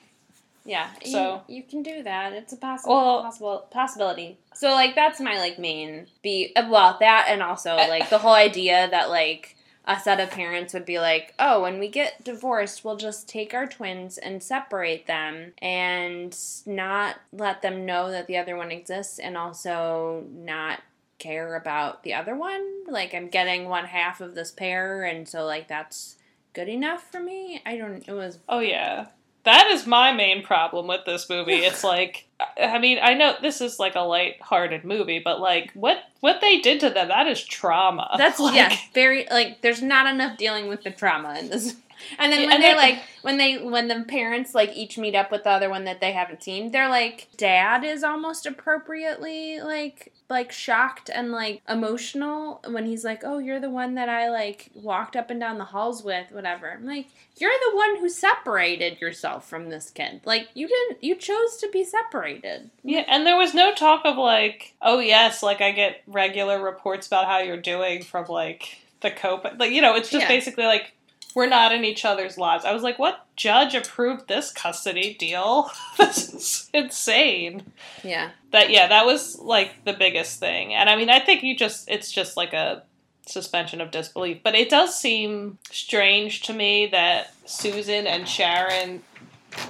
Yeah. 0.64 0.90
So- 1.06 1.42
you, 1.48 1.56
you 1.56 1.64
can 1.64 1.82
do 1.82 2.04
that. 2.04 2.34
It's 2.34 2.54
a 2.54 2.56
possible 2.58 2.94
Well- 2.96 3.22
possible 3.24 3.68
possibility. 3.72 4.38
So 4.54 4.70
like 4.74 4.94
that's 4.94 5.20
my 5.20 5.40
like 5.40 5.58
main 5.58 6.06
be 6.22 6.54
well 6.56 6.98
that 7.00 7.26
and 7.30 7.42
also 7.42 7.76
like 7.76 8.12
the 8.12 8.20
whole 8.20 8.36
idea 8.36 8.88
that 8.92 9.10
like 9.10 9.56
a 9.98 10.00
set 10.00 10.20
of 10.20 10.32
parents 10.32 10.74
would 10.74 10.86
be 10.86 11.00
like, 11.00 11.34
"Oh, 11.40 11.62
when 11.62 11.80
we 11.80 11.88
get 11.88 12.24
divorced, 12.24 12.84
we'll 12.84 12.98
just 12.98 13.28
take 13.28 13.54
our 13.54 13.68
twins 13.68 14.18
and 14.18 14.44
separate 14.44 15.08
them 15.08 15.54
and 15.62 16.38
not 16.66 17.18
let 17.32 17.62
them 17.62 17.86
know 17.86 18.12
that 18.12 18.28
the 18.28 18.38
other 18.38 18.56
one 18.56 18.72
exists 18.72 19.20
and 19.20 19.38
also 19.38 20.26
not 20.32 20.82
care 21.22 21.56
about 21.56 22.04
the 22.04 22.14
other 22.14 22.36
one. 22.36 22.84
Like 22.88 23.14
I'm 23.14 23.30
getting 23.30 23.70
one 23.70 23.86
half 23.86 24.20
of 24.20 24.36
this 24.36 24.52
pair 24.52 25.04
and 25.04 25.30
so 25.30 25.46
like 25.46 25.68
that's 25.68 26.18
good 26.54 26.68
enough 26.68 27.10
for 27.12 27.22
me. 27.22 27.62
I 27.66 27.78
don't 27.78 28.06
it 28.08 28.14
was 28.14 28.40
Oh 28.50 28.60
yeah. 28.60 29.08
That 29.44 29.68
is 29.68 29.88
my 29.88 30.12
main 30.12 30.44
problem 30.44 30.88
with 30.88 31.06
this 31.06 31.30
movie. 31.30 31.54
It's 31.54 31.84
like 31.86 32.28
I 32.62 32.80
mean, 32.80 33.00
I 33.02 33.14
know 33.14 33.36
this 33.42 33.62
is 33.62 33.80
like 33.80 33.96
a 33.96 34.02
light-hearted 34.02 34.84
movie, 34.84 35.20
but 35.20 35.40
like 35.40 35.72
what 35.74 36.04
what 36.20 36.42
they 36.42 36.60
did 36.60 36.80
to 36.82 36.90
them, 36.90 37.08
that 37.10 37.28
is 37.28 37.44
trauma. 37.44 38.16
That's 38.18 38.40
like, 38.40 38.56
yeah, 38.56 38.76
very 38.94 39.28
like 39.30 39.62
there's 39.62 39.82
not 39.82 40.08
enough 40.08 40.38
dealing 40.38 40.68
with 40.68 40.84
the 40.84 40.92
trauma 40.92 41.38
in 41.40 41.50
this. 41.50 41.76
And 42.18 42.32
then 42.32 42.42
when 42.42 42.54
and 42.54 42.64
they're 42.64 42.76
like 42.76 43.02
when 43.22 43.38
they 43.38 43.58
when 43.58 43.88
the 43.88 44.04
parents 44.08 44.54
like 44.56 44.76
each 44.76 44.98
meet 44.98 45.16
up 45.16 45.32
with 45.32 45.44
the 45.44 45.50
other 45.50 45.70
one 45.70 45.86
that 45.86 46.02
they 46.02 46.12
haven't 46.12 46.44
seen, 46.44 46.72
they're 46.72 46.90
like 46.90 47.28
dad 47.38 47.84
is 47.84 48.04
almost 48.04 48.46
appropriately 48.46 49.60
like 49.62 50.12
like 50.30 50.52
shocked 50.52 51.10
and 51.14 51.32
like 51.32 51.62
emotional 51.68 52.62
when 52.68 52.86
he's 52.86 53.04
like, 53.04 53.22
"Oh, 53.24 53.38
you're 53.38 53.60
the 53.60 53.70
one 53.70 53.96
that 53.96 54.10
I 54.10 54.30
like 54.30 54.70
walked 54.74 55.16
up 55.16 55.30
and 55.30 55.40
down 55.40 55.58
the 55.58 55.66
halls 55.66 56.04
with, 56.04 56.32
whatever." 56.32 56.72
I'm 56.72 56.86
like, 56.86 57.08
"You're 57.38 57.52
the 57.52 57.76
one 57.76 57.98
who 57.98 58.10
separated 58.10 59.02
yourself 59.02 59.48
from 59.48 59.70
this 59.70 59.90
kid. 59.90 60.22
Like 60.26 60.48
you 60.54 60.68
didn't 60.68 61.04
you 61.04 61.16
chose 61.16 61.58
to 61.58 61.70
be 61.70 61.84
separated." 61.84 62.70
Yeah, 62.84 63.04
and 63.08 63.26
there 63.28 63.38
was 63.38 63.54
no 63.54 63.74
talk 63.74 64.02
of 64.06 64.18
like, 64.18 64.74
oh 64.82 65.00
yes, 65.00 65.44
like 65.44 65.60
I 65.62 65.72
get 65.72 66.02
regular 66.08 66.64
reports 66.64 67.08
about 67.08 67.26
how 67.26 67.40
you're 67.40 67.58
doing 67.58 68.02
from 68.02 68.26
like 68.28 68.78
the 69.02 69.12
cope. 69.12 69.46
Like 69.60 69.72
you 69.72 69.82
know, 69.82 69.96
it's 69.96 70.10
just 70.10 70.24
Yeah. 70.24 70.30
basically 70.30 70.66
like 70.66 70.94
we're 71.36 71.48
not 71.48 71.72
in 71.72 71.84
each 71.86 72.06
other's 72.06 72.38
lives. 72.38 72.66
I 72.66 72.74
was 72.74 72.84
like, 72.84 73.00
what 73.00 73.26
judge 73.36 73.76
approved 73.76 74.28
this 74.28 74.52
custody 74.52 75.14
deal? 75.14 75.72
this 75.98 76.34
is 76.34 76.70
insane. 76.74 77.64
Yeah. 78.04 78.32
That 78.52 78.70
yeah, 78.70 78.88
that 78.88 79.06
was 79.06 79.40
like 79.40 79.86
the 79.86 79.94
biggest 79.94 80.40
thing. 80.40 80.74
And 80.74 80.90
I 80.90 80.96
mean, 80.96 81.10
I 81.10 81.20
think 81.20 81.44
you 81.44 81.56
just 81.56 81.90
it's 81.90 82.12
just 82.12 82.38
like 82.38 82.54
a 82.54 82.84
suspension 83.26 83.82
of 83.82 83.92
disbelief. 83.92 84.40
But 84.44 84.56
it 84.56 84.70
does 84.70 84.98
seem 84.98 85.58
strange 85.72 86.42
to 86.44 86.54
me 86.54 86.88
that 86.88 87.34
Susan 87.46 88.08
and 88.08 88.28
Sharon 88.28 89.04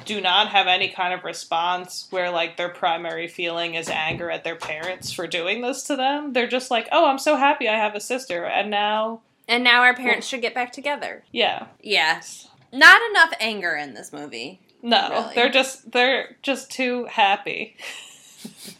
do 0.05 0.21
not 0.21 0.49
have 0.49 0.67
any 0.67 0.89
kind 0.89 1.13
of 1.13 1.23
response 1.23 2.07
where 2.11 2.29
like 2.29 2.55
their 2.57 2.69
primary 2.69 3.27
feeling 3.27 3.75
is 3.75 3.89
anger 3.89 4.29
at 4.29 4.43
their 4.43 4.55
parents 4.55 5.11
for 5.11 5.25
doing 5.27 5.61
this 5.61 5.83
to 5.83 5.95
them. 5.95 6.33
They're 6.33 6.47
just 6.47 6.71
like, 6.71 6.87
"Oh, 6.91 7.07
I'm 7.07 7.17
so 7.17 7.35
happy 7.35 7.67
I 7.67 7.77
have 7.77 7.95
a 7.95 7.99
sister." 7.99 8.45
And 8.45 8.69
now, 8.69 9.21
And 9.51 9.63
now 9.63 9.81
our 9.81 9.93
parents 9.93 10.25
should 10.27 10.41
get 10.41 10.53
back 10.55 10.71
together. 10.71 11.23
yeah. 11.31 11.67
Yes. 11.81 12.47
Not 12.73 13.01
enough 13.11 13.33
anger 13.41 13.75
in 13.75 13.93
this 13.93 14.13
movie. 14.13 14.61
No, 14.81 15.09
Really? 15.09 15.35
they're 15.35 15.49
just 15.51 15.91
they're 15.91 16.37
just 16.41 16.71
too 16.71 17.05
happy. 17.05 17.75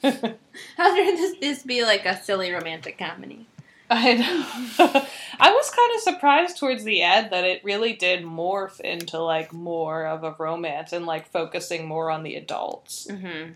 How 0.02 0.96
did 0.96 1.18
this, 1.18 1.36
this 1.40 1.64
be 1.64 1.84
like 1.84 2.06
a 2.06 2.18
silly 2.24 2.52
romantic 2.52 2.98
comedy? 2.98 3.46
I 3.90 4.14
know. 4.14 5.06
I 5.40 5.52
was 5.52 5.70
kind 5.70 5.92
of 5.96 6.02
surprised 6.02 6.58
towards 6.58 6.84
the 6.86 7.02
end 7.02 7.32
that 7.32 7.44
it 7.44 7.64
really 7.64 7.94
did 7.94 8.24
morph 8.24 8.80
into 8.80 9.20
like 9.20 9.52
more 9.52 10.06
of 10.06 10.24
a 10.24 10.34
romance 10.40 10.94
and 10.94 11.06
like 11.06 11.30
focusing 11.30 11.86
more 11.86 12.10
on 12.10 12.24
the 12.24 12.36
adults. 12.36 13.08
Mm-hmm. 13.12 13.52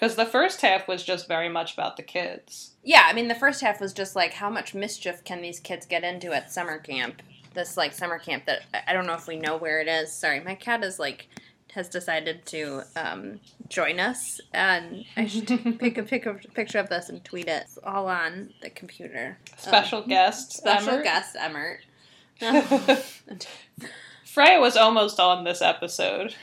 Because 0.00 0.16
the 0.16 0.24
first 0.24 0.62
half 0.62 0.88
was 0.88 1.04
just 1.04 1.28
very 1.28 1.50
much 1.50 1.74
about 1.74 1.98
the 1.98 2.02
kids. 2.02 2.70
Yeah, 2.82 3.02
I 3.04 3.12
mean, 3.12 3.28
the 3.28 3.34
first 3.34 3.60
half 3.60 3.82
was 3.82 3.92
just 3.92 4.16
like, 4.16 4.32
how 4.32 4.48
much 4.48 4.74
mischief 4.74 5.22
can 5.24 5.42
these 5.42 5.60
kids 5.60 5.84
get 5.84 6.04
into 6.04 6.32
at 6.32 6.50
summer 6.50 6.78
camp? 6.78 7.20
This 7.52 7.76
like 7.76 7.92
summer 7.92 8.18
camp 8.18 8.46
that 8.46 8.60
I 8.88 8.94
don't 8.94 9.06
know 9.06 9.12
if 9.14 9.26
we 9.26 9.36
know 9.36 9.58
where 9.58 9.78
it 9.80 9.88
is. 9.88 10.10
Sorry, 10.12 10.40
my 10.40 10.54
cat 10.54 10.82
is 10.84 10.98
like 10.98 11.28
has 11.74 11.88
decided 11.88 12.46
to 12.46 12.82
um, 12.96 13.40
join 13.68 14.00
us, 14.00 14.40
and 14.54 15.04
I 15.16 15.26
should 15.26 15.46
pick 15.78 15.98
a 15.98 16.02
pick 16.04 16.24
a 16.26 16.34
picture 16.34 16.78
of 16.78 16.88
this 16.88 17.08
and 17.10 17.22
tweet 17.24 17.48
it. 17.48 17.64
It's 17.66 17.78
all 17.84 18.06
on 18.08 18.54
the 18.62 18.70
computer. 18.70 19.36
Special 19.58 20.02
Um, 20.02 20.08
guest. 20.08 20.52
special 20.52 20.90
Emmert. 20.90 21.04
guest 21.04 21.36
Emmert. 21.38 21.80
Freya 24.24 24.60
was 24.60 24.76
almost 24.76 25.18
on 25.20 25.44
this 25.44 25.60
episode, 25.60 26.34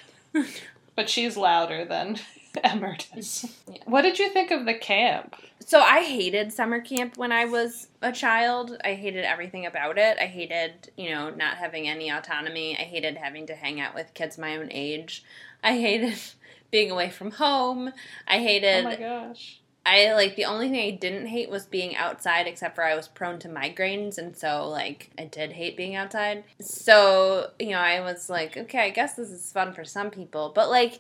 but 0.96 1.10
she's 1.10 1.38
louder 1.38 1.86
than 1.86 2.20
Emmert 2.64 3.08
is. 3.16 3.46
Yeah. 3.68 3.78
What 3.86 4.02
did 4.02 4.20
you 4.20 4.30
think 4.30 4.52
of 4.52 4.66
the 4.66 4.74
camp? 4.74 5.36
So 5.60 5.80
I 5.80 6.04
hated 6.04 6.54
summer 6.54 6.80
camp 6.80 7.18
when 7.18 7.32
I 7.32 7.46
was 7.46 7.88
a 8.02 8.12
child. 8.12 8.78
I 8.84 8.94
hated 8.94 9.26
everything 9.26 9.66
about 9.66 9.98
it. 9.98 10.18
I 10.20 10.26
hated, 10.26 10.92
you 10.98 11.10
know, 11.10 11.30
not 11.30 11.58
having 11.58 11.88
any 11.88 12.10
autonomy. 12.10 12.78
I 12.78 12.84
hated 12.84 13.18
having 13.18 13.48
to 13.48 13.56
hang 13.56 13.80
out 13.80 13.96
with 13.96 14.14
kids 14.14 14.38
my 14.38 14.58
own 14.58 14.70
age. 14.72 15.24
I 15.64 15.78
hated 15.78 16.18
being 16.72 16.92
away 16.92 17.10
from 17.10 17.32
home. 17.32 17.92
I 18.28 18.40
hated. 18.40 18.86
Oh 18.86 18.90
my 18.90 18.96
gosh. 18.96 19.60
I 19.86 20.12
like 20.14 20.36
the 20.36 20.44
only 20.44 20.68
thing 20.68 20.82
I 20.82 20.98
didn't 20.98 21.28
hate 21.28 21.50
was 21.50 21.66
being 21.66 21.96
outside 21.96 22.46
except 22.46 22.76
for 22.76 22.84
I 22.84 22.94
was 22.94 23.08
prone 23.08 23.40
to 23.40 23.48
migraines 23.48 24.18
and 24.18 24.36
so 24.36 24.68
like 24.68 25.12
I 25.18 25.24
did 25.24 25.54
hate 25.54 25.78
being 25.78 25.96
outside. 25.96 26.44
So, 26.60 27.52
you 27.58 27.70
know, 27.70 27.80
I 27.80 28.02
was 28.02 28.30
like, 28.30 28.58
okay, 28.58 28.80
I 28.80 28.90
guess 28.90 29.16
this 29.16 29.30
is 29.30 29.50
fun 29.50 29.72
for 29.72 29.86
some 29.86 30.12
people, 30.12 30.52
but 30.54 30.70
like 30.70 31.00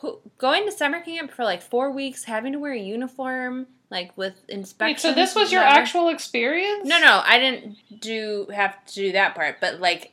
who, 0.00 0.20
going 0.38 0.64
to 0.66 0.72
summer 0.72 1.00
camp 1.00 1.30
for 1.30 1.44
like 1.44 1.62
4 1.62 1.90
weeks 1.90 2.24
having 2.24 2.52
to 2.52 2.58
wear 2.58 2.72
a 2.72 2.78
uniform 2.78 3.66
like 3.90 4.16
with 4.16 4.34
Wait, 4.48 4.56
inspections. 4.56 5.02
so 5.02 5.12
this 5.14 5.34
was 5.34 5.52
your 5.52 5.62
whatever. 5.62 5.80
actual 5.80 6.08
experience? 6.08 6.86
No, 6.88 6.98
no, 6.98 7.22
I 7.24 7.38
didn't 7.38 7.76
do 8.00 8.46
have 8.52 8.84
to 8.86 8.94
do 8.94 9.12
that 9.12 9.34
part, 9.34 9.56
but 9.60 9.80
like 9.80 10.12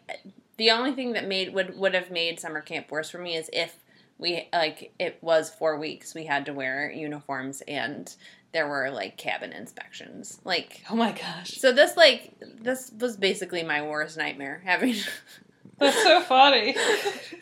the 0.57 0.69
only 0.71 0.91
thing 0.93 1.13
that 1.13 1.27
made 1.27 1.53
would 1.53 1.77
would 1.77 1.93
have 1.95 2.11
made 2.11 2.39
summer 2.39 2.61
camp 2.61 2.91
worse 2.91 3.09
for 3.09 3.17
me 3.17 3.35
is 3.35 3.49
if 3.51 3.75
we 4.19 4.47
like 4.53 4.93
it 4.99 5.17
was 5.21 5.49
4 5.49 5.77
weeks 5.79 6.13
we 6.13 6.25
had 6.25 6.45
to 6.45 6.53
wear 6.53 6.91
uniforms 6.91 7.61
and 7.67 8.15
there 8.51 8.67
were 8.67 8.91
like 8.91 9.17
cabin 9.17 9.51
inspections. 9.51 10.39
Like 10.45 10.83
Oh 10.89 10.95
my 10.95 11.11
gosh. 11.11 11.53
so 11.57 11.71
this 11.71 11.97
like 11.97 12.31
this 12.61 12.91
was 12.99 13.17
basically 13.17 13.63
my 13.63 13.81
worst 13.81 14.15
nightmare 14.17 14.61
having 14.63 14.95
That's 15.79 16.01
so 16.03 16.21
funny. 16.21 16.75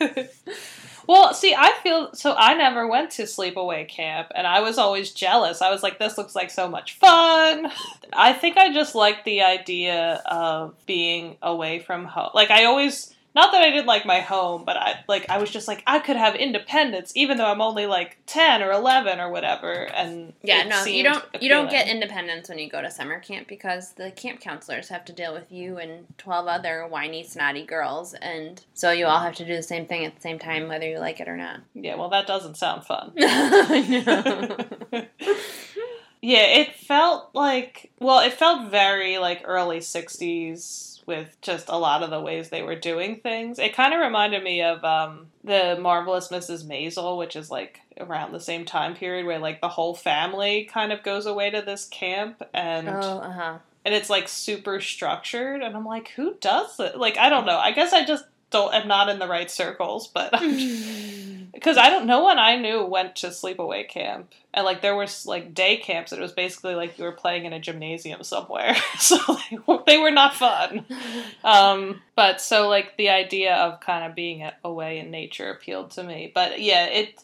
well, 1.06 1.34
see, 1.34 1.54
I 1.54 1.72
feel 1.82 2.12
so. 2.14 2.34
I 2.36 2.54
never 2.54 2.86
went 2.86 3.10
to 3.12 3.22
sleepaway 3.22 3.88
camp, 3.88 4.28
and 4.34 4.46
I 4.46 4.60
was 4.60 4.78
always 4.78 5.12
jealous. 5.12 5.62
I 5.62 5.70
was 5.70 5.82
like, 5.82 5.98
"This 5.98 6.16
looks 6.16 6.34
like 6.34 6.50
so 6.50 6.68
much 6.68 6.94
fun." 6.94 7.70
I 8.12 8.32
think 8.32 8.56
I 8.56 8.72
just 8.72 8.94
liked 8.94 9.24
the 9.24 9.42
idea 9.42 10.22
of 10.26 10.74
being 10.86 11.36
away 11.42 11.80
from 11.80 12.04
home. 12.04 12.30
Like, 12.34 12.50
I 12.50 12.64
always. 12.64 13.11
Not 13.34 13.50
that 13.52 13.62
I 13.62 13.70
didn't 13.70 13.86
like 13.86 14.04
my 14.04 14.20
home, 14.20 14.64
but 14.64 14.76
I 14.76 15.04
like 15.08 15.28
I 15.30 15.38
was 15.38 15.50
just 15.50 15.66
like 15.66 15.82
I 15.86 16.00
could 16.00 16.16
have 16.16 16.34
independence 16.34 17.12
even 17.14 17.38
though 17.38 17.46
I'm 17.46 17.62
only 17.62 17.86
like 17.86 18.18
ten 18.26 18.62
or 18.62 18.70
eleven 18.70 19.20
or 19.20 19.30
whatever. 19.30 19.72
And 19.72 20.34
Yeah, 20.42 20.64
no, 20.64 20.84
you 20.84 21.02
don't 21.02 21.24
you 21.40 21.48
don't 21.48 21.70
get 21.70 21.88
independence 21.88 22.48
when 22.48 22.58
you 22.58 22.68
go 22.68 22.82
to 22.82 22.90
summer 22.90 23.18
camp 23.20 23.48
because 23.48 23.94
the 23.94 24.10
camp 24.10 24.40
counselors 24.40 24.88
have 24.88 25.04
to 25.06 25.12
deal 25.12 25.32
with 25.32 25.50
you 25.50 25.78
and 25.78 26.06
12 26.18 26.46
other 26.46 26.86
whiny 26.86 27.24
snotty 27.24 27.64
girls 27.64 28.14
and 28.14 28.64
so 28.74 28.90
you 28.90 29.06
all 29.06 29.20
have 29.20 29.34
to 29.36 29.44
do 29.44 29.56
the 29.56 29.62
same 29.62 29.86
thing 29.86 30.04
at 30.04 30.14
the 30.14 30.20
same 30.20 30.38
time 30.38 30.68
whether 30.68 30.88
you 30.88 30.98
like 30.98 31.20
it 31.20 31.28
or 31.28 31.36
not. 31.36 31.60
Yeah, 31.74 31.96
well, 31.96 32.10
that 32.10 32.26
doesn't 32.26 32.56
sound 32.56 32.84
fun. 32.84 33.12
Yeah, 36.22 36.44
it 36.44 36.76
felt 36.76 37.30
like 37.34 37.90
well, 37.98 38.20
it 38.20 38.32
felt 38.32 38.70
very 38.70 39.18
like 39.18 39.42
early 39.44 39.78
'60s 39.80 41.04
with 41.04 41.36
just 41.42 41.68
a 41.68 41.76
lot 41.76 42.04
of 42.04 42.10
the 42.10 42.20
ways 42.20 42.48
they 42.48 42.62
were 42.62 42.76
doing 42.76 43.16
things. 43.16 43.58
It 43.58 43.74
kind 43.74 43.92
of 43.92 44.00
reminded 44.00 44.44
me 44.44 44.62
of 44.62 44.84
um, 44.84 45.26
the 45.42 45.76
marvelous 45.80 46.28
Mrs. 46.28 46.64
Maisel, 46.64 47.18
which 47.18 47.34
is 47.34 47.50
like 47.50 47.80
around 47.98 48.30
the 48.32 48.40
same 48.40 48.64
time 48.64 48.94
period 48.94 49.26
where 49.26 49.40
like 49.40 49.60
the 49.60 49.68
whole 49.68 49.94
family 49.94 50.64
kind 50.72 50.92
of 50.92 51.02
goes 51.02 51.26
away 51.26 51.50
to 51.50 51.60
this 51.60 51.84
camp 51.86 52.40
and 52.54 52.88
Oh, 52.88 53.18
uh-huh. 53.18 53.58
and 53.84 53.94
it's 53.94 54.08
like 54.08 54.28
super 54.28 54.80
structured 54.80 55.60
and 55.60 55.76
I'm 55.76 55.84
like, 55.84 56.08
who 56.10 56.34
does 56.40 56.78
it? 56.78 56.96
Like 56.96 57.18
I 57.18 57.28
don't 57.30 57.46
know. 57.46 57.58
I 57.58 57.72
guess 57.72 57.92
I 57.92 58.04
just 58.04 58.24
don't 58.50 58.72
am 58.72 58.86
not 58.86 59.08
in 59.08 59.18
the 59.18 59.26
right 59.28 59.50
circles, 59.50 60.06
but 60.06 60.32
because 61.52 61.76
I 61.76 61.90
don't. 61.90 62.06
No 62.06 62.22
one 62.22 62.38
I 62.38 62.56
knew 62.56 62.84
went 62.84 63.16
to 63.16 63.28
sleepaway 63.28 63.88
camp, 63.88 64.32
and 64.54 64.64
like 64.64 64.80
there 64.80 64.96
was 64.96 65.26
like 65.26 65.54
day 65.54 65.76
camps. 65.76 66.12
And 66.12 66.18
it 66.18 66.22
was 66.22 66.32
basically 66.32 66.74
like 66.74 66.98
you 66.98 67.04
were 67.04 67.12
playing 67.12 67.44
in 67.44 67.52
a 67.52 67.60
gymnasium 67.60 68.22
somewhere, 68.22 68.74
so 68.98 69.18
like, 69.28 69.86
they 69.86 69.98
were 69.98 70.10
not 70.10 70.34
fun. 70.34 70.86
Um, 71.44 72.00
but 72.16 72.40
so 72.40 72.68
like 72.68 72.96
the 72.96 73.10
idea 73.10 73.54
of 73.54 73.80
kind 73.80 74.04
of 74.04 74.14
being 74.14 74.48
away 74.64 74.98
in 74.98 75.10
nature 75.10 75.50
appealed 75.50 75.90
to 75.92 76.02
me. 76.02 76.30
But 76.34 76.60
yeah, 76.60 76.86
it. 76.86 77.22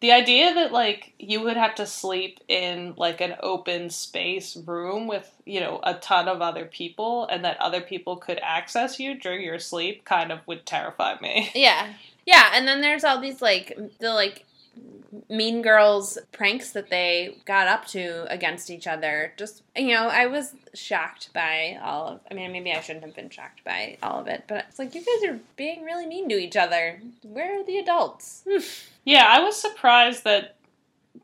The 0.00 0.10
idea 0.10 0.52
that 0.54 0.72
like 0.72 1.12
you 1.20 1.42
would 1.42 1.56
have 1.56 1.76
to 1.76 1.86
sleep 1.86 2.40
in 2.48 2.94
like 2.96 3.20
an 3.20 3.36
open 3.40 3.88
space 3.88 4.56
room 4.56 5.06
with 5.06 5.30
you 5.46 5.60
know 5.60 5.78
a 5.84 5.94
ton 5.94 6.26
of 6.26 6.42
other 6.42 6.64
people 6.64 7.28
and 7.30 7.44
that 7.44 7.60
other 7.60 7.80
people 7.80 8.16
could 8.16 8.40
access 8.42 8.98
you 8.98 9.16
during 9.16 9.42
your 9.42 9.60
sleep 9.60 10.04
kind 10.04 10.32
of 10.32 10.40
would 10.48 10.66
terrify 10.66 11.14
me. 11.20 11.52
Yeah. 11.54 11.92
Yeah, 12.26 12.50
and 12.54 12.66
then 12.66 12.80
there's 12.80 13.04
all 13.04 13.20
these 13.20 13.42
like 13.42 13.76
the 13.98 14.12
like 14.12 14.44
mean 15.28 15.60
girls 15.60 16.18
pranks 16.32 16.72
that 16.72 16.88
they 16.88 17.36
got 17.44 17.68
up 17.68 17.86
to 17.86 18.24
against 18.32 18.70
each 18.70 18.86
other. 18.86 19.32
Just 19.36 19.62
you 19.76 19.94
know, 19.94 20.08
I 20.08 20.26
was 20.26 20.54
shocked 20.74 21.32
by 21.32 21.78
all 21.82 22.08
of 22.08 22.20
I 22.30 22.34
mean 22.34 22.52
maybe 22.52 22.72
I 22.72 22.80
shouldn't 22.80 23.04
have 23.04 23.14
been 23.14 23.30
shocked 23.30 23.64
by 23.64 23.98
all 24.02 24.20
of 24.20 24.26
it, 24.28 24.44
but 24.46 24.66
it's 24.68 24.78
like 24.78 24.94
you 24.94 25.00
guys 25.00 25.30
are 25.30 25.38
being 25.56 25.84
really 25.84 26.06
mean 26.06 26.28
to 26.28 26.36
each 26.36 26.56
other. 26.56 27.00
Where 27.22 27.60
are 27.60 27.64
the 27.64 27.78
adults? 27.78 28.44
Yeah, 29.04 29.26
I 29.28 29.40
was 29.40 29.60
surprised 29.60 30.22
that 30.22 30.54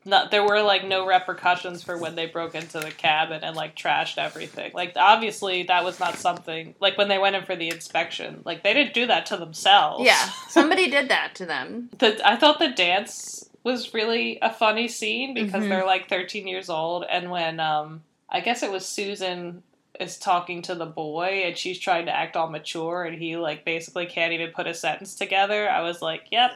not, 0.04 0.30
there 0.30 0.42
were 0.46 0.62
like 0.62 0.86
no 0.86 1.06
repercussions 1.06 1.82
for 1.82 1.96
when 1.98 2.14
they 2.14 2.26
broke 2.26 2.54
into 2.54 2.78
the 2.80 2.90
cabin 2.90 3.42
and 3.42 3.56
like 3.56 3.74
trashed 3.76 4.18
everything. 4.18 4.72
Like 4.74 4.92
obviously 4.96 5.64
that 5.64 5.84
was 5.84 5.98
not 6.00 6.16
something 6.16 6.74
like 6.80 6.96
when 6.98 7.08
they 7.08 7.18
went 7.18 7.36
in 7.36 7.44
for 7.44 7.56
the 7.56 7.68
inspection. 7.70 8.42
Like 8.44 8.62
they 8.62 8.74
didn't 8.74 8.94
do 8.94 9.06
that 9.06 9.26
to 9.26 9.36
themselves. 9.36 10.04
yeah, 10.04 10.28
somebody 10.48 10.90
did 10.90 11.08
that 11.08 11.34
to 11.36 11.46
them. 11.46 11.90
The, 11.98 12.20
I 12.26 12.36
thought 12.36 12.58
the 12.58 12.68
dance 12.70 13.48
was 13.64 13.92
really 13.92 14.38
a 14.40 14.52
funny 14.52 14.88
scene 14.88 15.34
because 15.34 15.64
Mhm. 15.64 15.68
they're 15.68 15.86
like 15.86 16.08
13 16.08 16.46
years 16.46 16.70
old 16.70 17.04
and 17.10 17.30
when 17.30 17.60
um 17.60 18.02
I 18.30 18.40
guess 18.40 18.62
it 18.62 18.70
was 18.70 18.86
Susan 18.86 19.62
is 20.00 20.16
talking 20.16 20.62
to 20.62 20.74
the 20.74 20.86
boy 20.86 21.42
and 21.44 21.56
she's 21.56 21.78
trying 21.78 22.06
to 22.06 22.14
act 22.14 22.36
all 22.36 22.48
mature 22.48 23.04
and 23.04 23.20
he 23.20 23.36
like 23.36 23.64
basically 23.64 24.06
can't 24.06 24.32
even 24.32 24.50
put 24.50 24.66
a 24.66 24.74
sentence 24.74 25.14
together. 25.14 25.68
I 25.68 25.82
was 25.82 26.00
like, 26.02 26.24
"Yep, 26.30 26.52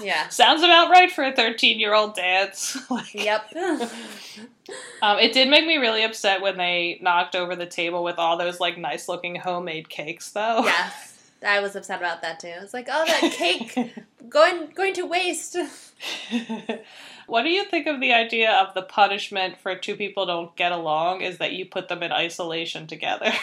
Yeah. 0.00 0.28
Sounds 0.30 0.62
about 0.62 0.90
right 0.90 1.10
for 1.10 1.24
a 1.24 1.34
13 1.34 1.78
year 1.80 1.94
old 1.94 2.14
dance. 2.14 2.78
like, 2.90 3.14
Yep. 3.14 3.56
um, 5.02 5.18
it 5.18 5.32
did 5.32 5.48
make 5.48 5.66
me 5.66 5.76
really 5.76 6.04
upset 6.04 6.40
when 6.42 6.56
they 6.56 6.98
knocked 7.02 7.34
over 7.34 7.56
the 7.56 7.66
table 7.66 8.04
with 8.04 8.18
all 8.18 8.36
those 8.36 8.60
like 8.60 8.78
nice 8.78 9.08
looking 9.08 9.36
homemade 9.36 9.88
cakes, 9.88 10.30
though. 10.32 10.64
yes. 10.64 11.08
I 11.44 11.60
was 11.60 11.74
upset 11.74 11.98
about 11.98 12.22
that 12.22 12.38
too. 12.38 12.52
It's 12.62 12.72
like, 12.72 12.88
oh, 12.90 13.04
that 13.04 13.32
cake 13.32 13.76
going 14.28 14.68
going 14.74 14.94
to 14.94 15.06
waste. 15.06 15.56
What 17.26 17.42
do 17.42 17.50
you 17.50 17.64
think 17.64 17.86
of 17.86 18.00
the 18.00 18.12
idea 18.12 18.50
of 18.50 18.74
the 18.74 18.82
punishment 18.82 19.58
for 19.58 19.74
two 19.74 19.96
people 19.96 20.26
don't 20.26 20.54
get 20.56 20.72
along 20.72 21.22
is 21.22 21.38
that 21.38 21.52
you 21.52 21.66
put 21.66 21.88
them 21.88 22.02
in 22.02 22.12
isolation 22.12 22.86
together? 22.86 23.32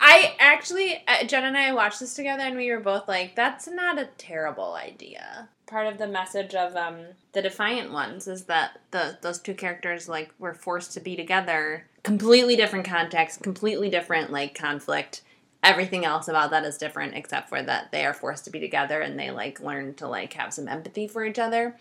I 0.00 0.36
actually, 0.38 1.02
uh, 1.08 1.24
Jen 1.24 1.44
and 1.44 1.56
I 1.56 1.72
watched 1.72 2.00
this 2.00 2.14
together, 2.14 2.42
and 2.42 2.56
we 2.56 2.70
were 2.70 2.80
both 2.80 3.08
like, 3.08 3.34
"That's 3.34 3.66
not 3.66 3.98
a 3.98 4.08
terrible 4.18 4.74
idea." 4.74 5.48
Part 5.66 5.86
of 5.86 5.98
the 5.98 6.06
message 6.06 6.54
of 6.54 6.76
um, 6.76 6.98
the 7.32 7.42
Defiant 7.42 7.92
Ones 7.92 8.26
is 8.28 8.44
that 8.44 8.80
the 8.90 9.18
those 9.20 9.40
two 9.40 9.54
characters 9.54 10.08
like 10.08 10.32
were 10.38 10.54
forced 10.54 10.92
to 10.92 11.00
be 11.00 11.16
together, 11.16 11.86
completely 12.02 12.56
different 12.56 12.86
context, 12.86 13.42
completely 13.42 13.90
different 13.90 14.30
like 14.30 14.54
conflict. 14.54 15.22
Everything 15.64 16.04
else 16.04 16.28
about 16.28 16.50
that 16.50 16.64
is 16.64 16.78
different, 16.78 17.16
except 17.16 17.48
for 17.48 17.60
that 17.60 17.90
they 17.90 18.06
are 18.06 18.14
forced 18.14 18.44
to 18.44 18.50
be 18.50 18.60
together, 18.60 19.00
and 19.00 19.18
they 19.18 19.30
like 19.30 19.60
learn 19.60 19.94
to 19.94 20.06
like 20.06 20.32
have 20.34 20.54
some 20.54 20.68
empathy 20.68 21.08
for 21.08 21.24
each 21.24 21.38
other. 21.38 21.76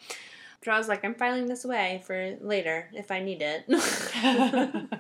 So 0.68 0.74
I 0.74 0.78
was 0.78 0.90
like, 0.90 1.06
I'm 1.06 1.16
filing 1.16 1.46
this 1.46 1.64
away 1.64 2.04
for 2.06 2.36
later 2.42 2.90
if 2.92 3.10
I 3.10 3.22
need 3.22 3.42
it. 3.42 3.64
it's 3.70 4.92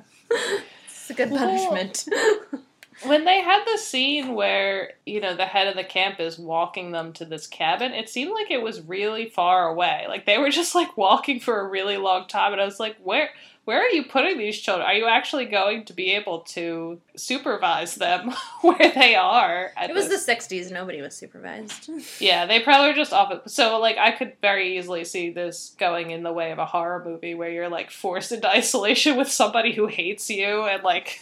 a 1.10 1.13
good 1.13 1.30
Well, 1.30 1.45
punishment. 1.45 2.06
when 3.03 3.25
they 3.25 3.41
had 3.41 3.63
the 3.65 3.77
scene 3.77 4.33
where 4.33 4.93
you 5.05 5.21
know 5.21 5.36
the 5.36 5.45
head 5.45 5.67
of 5.67 5.75
the 5.75 5.83
camp 5.83 6.19
is 6.19 6.39
walking 6.39 6.91
them 6.91 7.13
to 7.13 7.25
this 7.25 7.47
cabin 7.47 7.93
it 7.93 8.10
seemed 8.10 8.31
like 8.31 8.49
it 8.49 8.62
was 8.62 8.81
really 8.81 9.29
far 9.29 9.67
away 9.67 10.05
like 10.07 10.25
they 10.25 10.38
were 10.38 10.49
just 10.57 10.75
like 10.75 10.97
walking 10.97 11.39
for 11.39 11.60
a 11.60 11.67
really 11.67 11.97
long 11.97 12.27
time 12.27 12.53
and 12.53 12.62
i 12.62 12.65
was 12.65 12.79
like 12.79 12.97
where 13.03 13.29
where 13.65 13.81
are 13.81 13.89
you 13.89 14.05
putting 14.05 14.38
these 14.38 14.57
children 14.57 14.88
are 14.88 14.93
you 14.93 15.05
actually 15.05 15.45
going 15.45 15.83
to 15.83 15.93
be 15.93 16.12
able 16.12 16.39
to 16.39 16.99
supervise 17.15 17.95
them 17.95 18.33
where 18.62 18.91
they 18.93 19.13
are 19.13 19.71
it 19.81 19.93
was 19.93 20.07
this? 20.07 20.25
the 20.25 20.31
60s 20.31 20.71
nobody 20.71 21.01
was 21.01 21.15
supervised 21.15 21.89
yeah 22.19 22.45
they 22.45 22.62
probably 22.62 22.88
were 22.88 22.95
just 22.95 23.13
off 23.13 23.31
it 23.31 23.49
so 23.49 23.79
like 23.79 23.97
i 23.97 24.12
could 24.12 24.33
very 24.41 24.77
easily 24.77 25.03
see 25.03 25.29
this 25.29 25.75
going 25.77 26.12
in 26.12 26.23
the 26.23 26.31
way 26.31 26.51
of 26.51 26.60
a 26.60 26.65
horror 26.65 27.03
movie 27.05 27.36
where 27.36 27.51
you're 27.51 27.69
like 27.69 27.91
forced 27.91 28.31
into 28.31 28.49
isolation 28.49 29.17
with 29.17 29.29
somebody 29.29 29.73
who 29.73 29.88
hates 29.88 30.29
you 30.29 30.63
and 30.63 30.81
like 30.83 31.19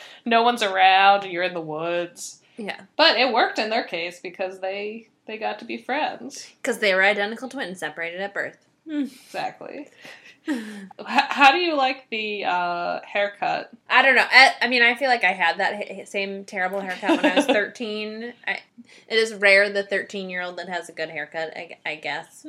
no 0.24 0.42
one's 0.42 0.62
around 0.62 1.24
and 1.24 1.32
you're 1.32 1.42
in 1.42 1.54
the 1.54 1.60
woods. 1.60 2.40
Yeah. 2.56 2.80
But 2.96 3.18
it 3.18 3.32
worked 3.32 3.58
in 3.58 3.70
their 3.70 3.84
case 3.84 4.20
because 4.20 4.60
they 4.60 5.08
they 5.26 5.38
got 5.38 5.58
to 5.58 5.64
be 5.64 5.76
friends. 5.76 6.50
Because 6.60 6.78
they 6.78 6.94
were 6.94 7.02
identical 7.02 7.48
twins 7.48 7.80
separated 7.80 8.20
at 8.20 8.34
birth. 8.34 8.66
Exactly. 8.88 9.88
How 11.06 11.52
do 11.52 11.58
you 11.58 11.76
like 11.76 12.08
the 12.10 12.44
uh, 12.44 13.00
haircut? 13.04 13.70
I 13.88 14.02
don't 14.02 14.14
know. 14.14 14.24
I, 14.30 14.54
I, 14.62 14.68
mean, 14.68 14.82
I 14.82 14.94
feel 14.94 15.08
like 15.08 15.24
I 15.24 15.32
had 15.32 15.58
that 15.58 16.08
same 16.08 16.44
terrible 16.44 16.80
haircut 16.80 17.22
when 17.22 17.26
I 17.32 17.34
was 17.34 17.44
13. 17.46 18.32
I, 18.46 18.60
it 19.08 19.14
is 19.14 19.34
rare 19.34 19.70
the 19.70 19.82
13 19.82 20.30
year 20.30 20.42
old 20.42 20.56
that 20.56 20.68
has 20.68 20.88
a 20.88 20.92
good 20.92 21.10
haircut, 21.10 21.54
I, 21.56 21.76
I 21.84 21.96
guess. 21.96 22.46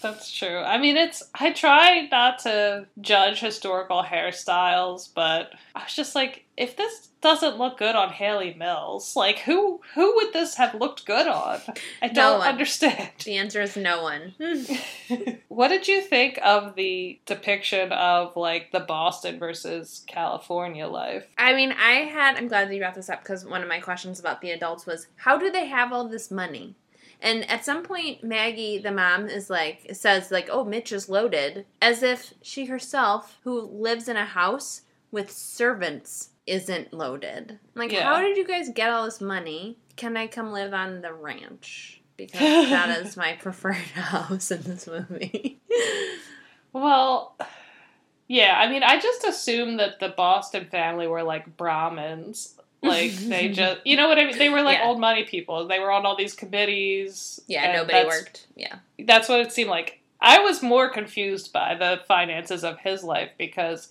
That's 0.00 0.30
true. 0.30 0.58
I 0.58 0.78
mean, 0.78 0.96
it's. 0.96 1.22
I 1.34 1.52
try 1.52 2.08
not 2.10 2.40
to 2.40 2.86
judge 3.00 3.40
historical 3.40 4.04
hairstyles, 4.04 5.08
but 5.12 5.50
I 5.74 5.82
was 5.82 5.94
just 5.94 6.14
like, 6.14 6.44
if 6.58 6.76
this 6.76 7.10
doesn't 7.20 7.56
look 7.56 7.78
good 7.78 7.94
on 7.94 8.10
Hayley 8.10 8.52
Mills, 8.52 9.14
like 9.14 9.38
who 9.38 9.80
who 9.94 10.16
would 10.16 10.32
this 10.32 10.56
have 10.56 10.74
looked 10.74 11.06
good 11.06 11.28
on? 11.28 11.60
I 12.02 12.08
don't 12.08 12.40
no 12.40 12.44
understand. 12.44 13.10
The 13.24 13.36
answer 13.36 13.62
is 13.62 13.76
no 13.76 14.02
one. 14.02 14.34
Hmm. 15.08 15.30
what 15.48 15.68
did 15.68 15.88
you 15.88 16.02
think 16.02 16.38
of 16.42 16.74
the 16.74 17.18
depiction 17.24 17.92
of 17.92 18.36
like 18.36 18.72
the 18.72 18.80
Boston 18.80 19.38
versus 19.38 20.04
California 20.06 20.86
life? 20.86 21.26
I 21.38 21.54
mean, 21.54 21.72
I 21.72 22.00
had. 22.00 22.36
I'm 22.36 22.48
glad 22.48 22.68
that 22.68 22.74
you 22.74 22.80
brought 22.80 22.94
this 22.94 23.08
up 23.08 23.22
because 23.22 23.44
one 23.44 23.62
of 23.62 23.68
my 23.68 23.78
questions 23.78 24.20
about 24.20 24.40
the 24.40 24.50
adults 24.50 24.84
was, 24.84 25.06
how 25.16 25.38
do 25.38 25.50
they 25.50 25.66
have 25.66 25.92
all 25.92 26.08
this 26.08 26.30
money? 26.30 26.74
And 27.20 27.48
at 27.50 27.64
some 27.64 27.82
point, 27.82 28.22
Maggie, 28.22 28.78
the 28.78 28.92
mom, 28.92 29.28
is 29.28 29.48
like, 29.50 29.88
says, 29.92 30.30
like, 30.30 30.48
oh, 30.50 30.64
Mitch 30.64 30.92
is 30.92 31.08
loaded, 31.08 31.66
as 31.82 32.02
if 32.02 32.34
she 32.42 32.66
herself, 32.66 33.38
who 33.42 33.60
lives 33.60 34.08
in 34.08 34.16
a 34.16 34.24
house 34.24 34.82
with 35.10 35.30
servants, 35.30 36.30
isn't 36.48 36.92
loaded. 36.92 37.58
like, 37.74 37.92
yeah. 37.92 38.04
how 38.04 38.20
did 38.20 38.36
you 38.36 38.46
guys 38.46 38.70
get 38.74 38.90
all 38.90 39.04
this 39.04 39.20
money? 39.20 39.78
Can 39.96 40.16
I 40.16 40.26
come 40.26 40.52
live 40.52 40.72
on 40.72 41.00
the 41.02 41.12
ranch? 41.12 42.00
Because 42.16 42.40
that 42.70 43.04
is 43.04 43.16
my 43.16 43.34
preferred 43.34 43.74
house 43.94 44.50
in 44.50 44.62
this 44.62 44.86
movie. 44.86 45.60
well, 46.72 47.36
yeah, 48.26 48.58
I 48.58 48.68
mean, 48.68 48.82
I 48.82 48.98
just 48.98 49.24
assumed 49.24 49.78
that 49.80 50.00
the 50.00 50.08
Boston 50.08 50.66
family 50.70 51.06
were 51.06 51.22
like 51.22 51.56
Brahmins 51.56 52.58
like 52.82 53.12
they 53.12 53.48
just, 53.52 53.80
you 53.84 53.96
know 53.96 54.08
what 54.08 54.18
I 54.18 54.24
mean? 54.24 54.38
They 54.38 54.48
were 54.48 54.62
like 54.62 54.78
yeah. 54.78 54.86
old 54.86 55.00
money 55.00 55.24
people. 55.24 55.66
They 55.66 55.78
were 55.78 55.90
on 55.90 56.06
all 56.06 56.16
these 56.16 56.34
committees. 56.34 57.40
Yeah, 57.46 57.72
nobody 57.72 58.06
worked. 58.06 58.46
Yeah, 58.56 58.76
that's 59.04 59.28
what 59.28 59.40
it 59.40 59.52
seemed 59.52 59.70
like. 59.70 60.00
I 60.20 60.40
was 60.40 60.62
more 60.62 60.90
confused 60.90 61.52
by 61.52 61.74
the 61.74 62.00
finances 62.06 62.64
of 62.64 62.78
his 62.80 63.04
life 63.04 63.30
because 63.38 63.88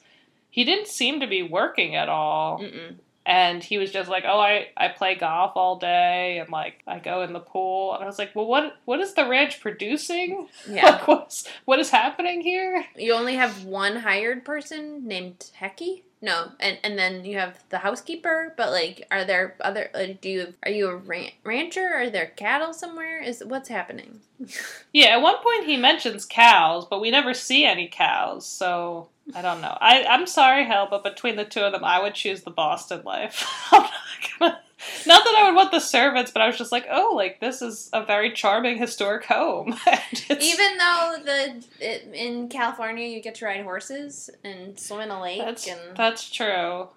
he 0.58 0.66
didn't 0.66 0.88
seem 0.88 1.20
to 1.20 1.28
be 1.28 1.44
working 1.44 1.96
at 1.96 2.10
all. 2.10 2.60
Mm-mm. 2.60 2.96
And 3.28 3.64
he 3.64 3.78
was 3.78 3.92
just 3.92 4.10
like, 4.10 4.24
"Oh, 4.26 4.40
I, 4.40 4.70
I 4.76 4.88
play 4.88 5.14
golf 5.14 5.52
all 5.56 5.78
day, 5.78 6.40
and 6.40 6.50
like 6.50 6.82
I 6.88 6.98
go 6.98 7.22
in 7.22 7.32
the 7.32 7.40
pool." 7.40 7.94
And 7.94 8.04
I 8.04 8.08
was 8.08 8.18
like, 8.18 8.36
"Well, 8.36 8.48
what 8.48 8.76
what 8.86 9.00
is 9.00 9.14
the 9.14 9.28
ranch 9.28 9.62
producing? 9.62 10.48
Yeah, 10.68 10.86
like, 10.92 11.08
what's 11.08 11.48
what 11.66 11.78
is 11.78 11.92
happening 11.92 12.42
here?" 12.42 12.84
You 12.96 13.14
only 13.14 13.36
have 13.36 13.66
one 13.66 13.98
hired 13.98 14.46
person 14.46 15.08
named 15.08 15.52
Hecky. 15.62 16.02
No, 16.20 16.52
and 16.60 16.80
and 16.84 16.98
then 16.98 17.26
you 17.26 17.38
have 17.38 17.64
the 17.70 17.78
housekeeper. 17.78 18.54
But 18.58 18.72
like, 18.72 19.06
are 19.12 19.24
there 19.24 19.56
other? 19.62 19.92
Like, 19.94 20.20
do 20.20 20.30
you 20.30 20.54
are 20.64 20.72
you 20.72 20.88
a 20.88 20.96
ran- 20.96 21.32
rancher? 21.44 21.88
Are 21.94 22.10
there 22.10 22.34
cattle 22.36 22.74
somewhere? 22.74 23.22
Is 23.22 23.44
what's 23.46 23.70
happening? 23.70 24.22
yeah, 24.94 25.10
at 25.10 25.22
one 25.22 25.36
point 25.36 25.66
he 25.68 25.78
mentions 25.78 26.26
cows, 26.26 26.86
but 26.90 27.02
we 27.02 27.12
never 27.12 27.36
see 27.36 27.66
any 27.66 27.88
cows. 27.88 28.48
So 28.48 29.10
I 29.36 29.44
don't 29.44 29.62
know. 29.62 29.78
I 29.80 30.06
I'm 30.06 30.26
sorry, 30.26 30.66
hell, 30.66 30.88
but 30.90 31.04
between 31.04 31.36
the 31.36 31.46
two 31.46 31.62
of 31.62 31.72
them, 31.72 31.84
I 31.84 32.02
would 32.02 32.16
choose 32.16 32.42
the 32.42 32.52
Boston 32.52 33.04
life. 33.06 33.46
I'm 33.72 33.84
not 33.84 33.92
gonna 34.40 34.60
not 35.06 35.24
that 35.24 35.36
I 35.36 35.46
would 35.46 35.56
want 35.56 35.72
the 35.72 35.80
servants, 35.80 36.32
but 36.32 36.42
I 36.42 36.48
was 36.48 36.58
just 36.58 36.72
like, 36.72 36.86
oh, 36.90 37.14
like 37.16 37.40
this 37.40 37.62
is 37.62 37.90
a 37.94 38.06
very 38.06 38.32
charming 38.32 38.78
historic 38.78 39.26
home. 39.26 39.76
Even 40.30 40.78
though 40.78 41.16
the 41.24 41.66
it, 41.80 42.10
in 42.14 42.50
California 42.50 43.08
you 43.08 43.22
get 43.22 43.36
to 43.36 43.46
ride 43.46 43.64
horses 43.64 44.30
and 44.44 44.80
swim 44.80 45.02
in 45.02 45.10
a 45.10 45.22
lake. 45.22 45.40
That's, 45.40 45.68
and... 45.68 45.96
that's 45.96 46.30
true. 46.30 46.90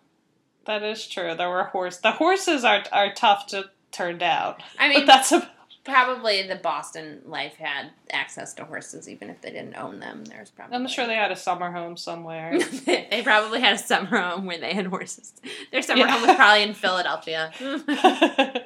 That 0.66 0.82
is 0.82 1.06
true. 1.06 1.34
There 1.34 1.48
were 1.48 1.64
horse. 1.64 1.98
The 1.98 2.12
horses 2.12 2.64
are 2.64 2.84
are 2.92 3.12
tough 3.12 3.46
to 3.48 3.70
turn 3.92 4.18
down. 4.18 4.56
I 4.78 4.88
mean, 4.88 5.00
but 5.00 5.06
that's 5.06 5.32
a 5.32 5.50
Probably 5.84 6.46
the 6.46 6.56
Boston 6.56 7.22
life 7.24 7.56
had 7.56 7.90
access 8.12 8.52
to 8.54 8.64
horses, 8.64 9.08
even 9.08 9.30
if 9.30 9.40
they 9.40 9.50
didn't 9.50 9.76
own 9.76 9.98
them. 9.98 10.24
There's 10.24 10.50
probably. 10.50 10.76
I'm 10.76 10.86
sure 10.86 11.06
they 11.06 11.14
had 11.14 11.32
a 11.32 11.36
summer 11.36 11.72
home 11.72 11.96
somewhere. 11.96 12.58
they 12.84 13.22
probably 13.24 13.60
had 13.60 13.74
a 13.74 13.78
summer 13.78 14.18
home 14.18 14.44
where 14.44 14.58
they 14.58 14.74
had 14.74 14.86
horses. 14.86 15.32
Their 15.72 15.80
summer 15.80 16.00
yeah. 16.00 16.10
home 16.10 16.26
was 16.26 16.36
probably 16.36 16.62
in 16.64 16.74
Philadelphia. 16.74 17.50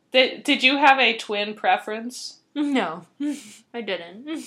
did 0.12 0.44
Did 0.44 0.62
you 0.62 0.76
have 0.76 0.98
a 0.98 1.16
twin 1.16 1.54
preference? 1.54 2.40
No, 2.54 3.06
I 3.72 3.80
didn't. 3.80 4.44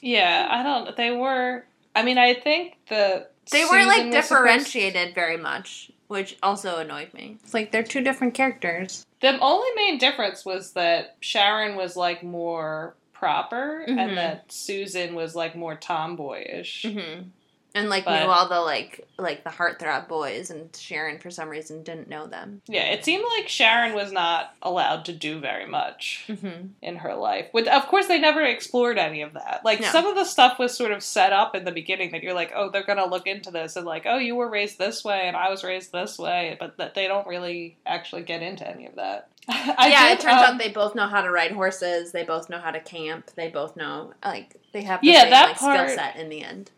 Yeah, 0.00 0.46
I 0.50 0.62
don't. 0.62 0.96
They 0.96 1.10
were. 1.10 1.64
I 1.94 2.02
mean, 2.04 2.18
I 2.18 2.34
think 2.34 2.76
the 2.88 3.26
they 3.50 3.64
weren't 3.64 3.88
like 3.88 4.10
differentiated 4.10 5.14
very 5.14 5.36
much, 5.36 5.90
which 6.08 6.36
also 6.42 6.78
annoyed 6.78 7.12
me. 7.14 7.38
It's 7.42 7.54
like 7.54 7.72
they're 7.72 7.82
two 7.82 8.02
different 8.02 8.34
characters. 8.34 9.06
The 9.20 9.38
only 9.40 9.68
main 9.76 9.98
difference 9.98 10.44
was 10.44 10.72
that 10.72 11.16
Sharon 11.20 11.76
was 11.76 11.96
like 11.96 12.22
more 12.22 12.94
proper, 13.12 13.84
mm-hmm. 13.88 13.98
and 13.98 14.16
that 14.16 14.52
Susan 14.52 15.14
was 15.14 15.34
like 15.34 15.56
more 15.56 15.74
tomboyish. 15.74 16.84
Mm-hmm 16.84 17.28
and 17.74 17.88
like 17.88 18.04
but, 18.04 18.20
knew 18.20 18.30
all 18.30 18.48
the 18.48 18.60
like 18.60 19.06
like 19.18 19.44
the 19.44 19.50
heartthrob 19.50 20.08
boys 20.08 20.50
and 20.50 20.74
sharon 20.74 21.18
for 21.18 21.30
some 21.30 21.48
reason 21.48 21.82
didn't 21.82 22.08
know 22.08 22.26
them 22.26 22.62
yeah 22.66 22.84
it 22.84 23.04
seemed 23.04 23.24
like 23.36 23.48
sharon 23.48 23.94
was 23.94 24.10
not 24.10 24.54
allowed 24.62 25.04
to 25.04 25.12
do 25.12 25.38
very 25.38 25.66
much 25.66 26.24
mm-hmm. 26.28 26.68
in 26.82 26.96
her 26.96 27.14
life 27.14 27.46
but 27.52 27.68
of 27.68 27.86
course 27.86 28.06
they 28.06 28.18
never 28.18 28.42
explored 28.42 28.98
any 28.98 29.22
of 29.22 29.34
that 29.34 29.60
like 29.64 29.80
no. 29.80 29.88
some 29.88 30.06
of 30.06 30.14
the 30.14 30.24
stuff 30.24 30.58
was 30.58 30.76
sort 30.76 30.92
of 30.92 31.02
set 31.02 31.32
up 31.32 31.54
in 31.54 31.64
the 31.64 31.72
beginning 31.72 32.10
that 32.12 32.22
you're 32.22 32.34
like 32.34 32.52
oh 32.54 32.70
they're 32.70 32.84
gonna 32.84 33.06
look 33.06 33.26
into 33.26 33.50
this 33.50 33.76
and 33.76 33.86
like 33.86 34.04
oh 34.06 34.18
you 34.18 34.34
were 34.34 34.50
raised 34.50 34.78
this 34.78 35.04
way 35.04 35.22
and 35.24 35.36
i 35.36 35.50
was 35.50 35.64
raised 35.64 35.92
this 35.92 36.18
way 36.18 36.56
but 36.58 36.76
that 36.78 36.94
they 36.94 37.06
don't 37.06 37.26
really 37.26 37.76
actually 37.86 38.22
get 38.22 38.42
into 38.42 38.68
any 38.68 38.86
of 38.86 38.96
that 38.96 39.28
yeah, 39.48 40.08
did, 40.08 40.18
it 40.18 40.20
turns 40.20 40.42
um, 40.42 40.54
out 40.54 40.58
they 40.58 40.68
both 40.68 40.94
know 40.94 41.06
how 41.06 41.22
to 41.22 41.30
ride 41.30 41.52
horses. 41.52 42.12
They 42.12 42.22
both 42.22 42.50
know 42.50 42.58
how 42.58 42.70
to 42.70 42.80
camp. 42.80 43.30
They 43.34 43.48
both 43.48 43.76
know 43.76 44.12
like 44.22 44.60
they 44.72 44.82
have 44.82 45.00
the 45.00 45.06
yeah, 45.06 45.22
same 45.22 45.30
that 45.30 45.46
like, 45.48 45.56
skill 45.56 45.96
set 45.96 46.16
in 46.16 46.28
the 46.28 46.44
end 46.44 46.70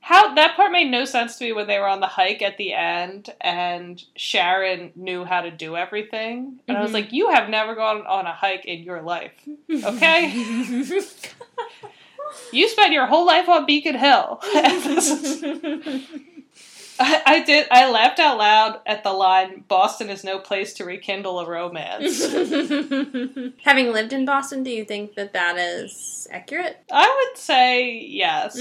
how 0.00 0.34
that 0.34 0.56
part 0.56 0.72
made 0.72 0.90
no 0.90 1.04
sense 1.04 1.36
to 1.36 1.44
me 1.44 1.52
when 1.52 1.66
they 1.66 1.78
were 1.78 1.86
on 1.86 2.00
the 2.00 2.06
hike 2.06 2.42
at 2.42 2.56
the 2.56 2.72
end 2.72 3.30
and 3.40 4.02
Sharon 4.16 4.92
knew 4.96 5.24
how 5.24 5.42
to 5.42 5.50
do 5.50 5.76
everything. 5.76 6.58
And 6.66 6.74
mm-hmm. 6.74 6.76
I 6.76 6.80
was 6.80 6.88
mm-hmm. 6.88 6.94
like, 6.94 7.12
you 7.12 7.30
have 7.30 7.48
never 7.48 7.74
gone 7.74 8.06
on 8.06 8.26
a 8.26 8.32
hike 8.32 8.64
in 8.64 8.82
your 8.82 9.02
life. 9.02 9.32
Okay? 9.70 10.30
you 12.52 12.68
spent 12.68 12.92
your 12.92 13.06
whole 13.06 13.26
life 13.26 13.48
on 13.48 13.66
Beacon 13.66 13.98
Hill. 13.98 14.40
I, 17.02 17.22
I, 17.24 17.42
did. 17.44 17.66
I 17.70 17.90
laughed 17.90 18.18
out 18.18 18.36
loud 18.36 18.80
at 18.84 19.02
the 19.04 19.12
line, 19.12 19.64
"Boston 19.68 20.10
is 20.10 20.22
no 20.22 20.38
place 20.38 20.74
to 20.74 20.84
rekindle 20.84 21.40
a 21.40 21.48
romance." 21.48 22.22
Having 23.64 23.92
lived 23.92 24.12
in 24.12 24.26
Boston, 24.26 24.62
do 24.62 24.70
you 24.70 24.84
think 24.84 25.14
that 25.14 25.32
that 25.32 25.56
is 25.56 26.28
accurate? 26.30 26.84
I 26.92 27.26
would 27.30 27.38
say 27.38 28.00
yes. 28.00 28.60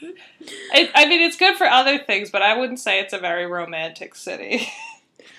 It, 0.00 0.90
I 0.94 1.06
mean, 1.06 1.20
it's 1.20 1.36
good 1.36 1.56
for 1.56 1.66
other 1.66 1.98
things, 1.98 2.30
but 2.30 2.42
I 2.42 2.56
wouldn't 2.56 2.80
say 2.80 3.00
it's 3.00 3.12
a 3.12 3.18
very 3.18 3.46
romantic 3.46 4.14
city. 4.14 4.68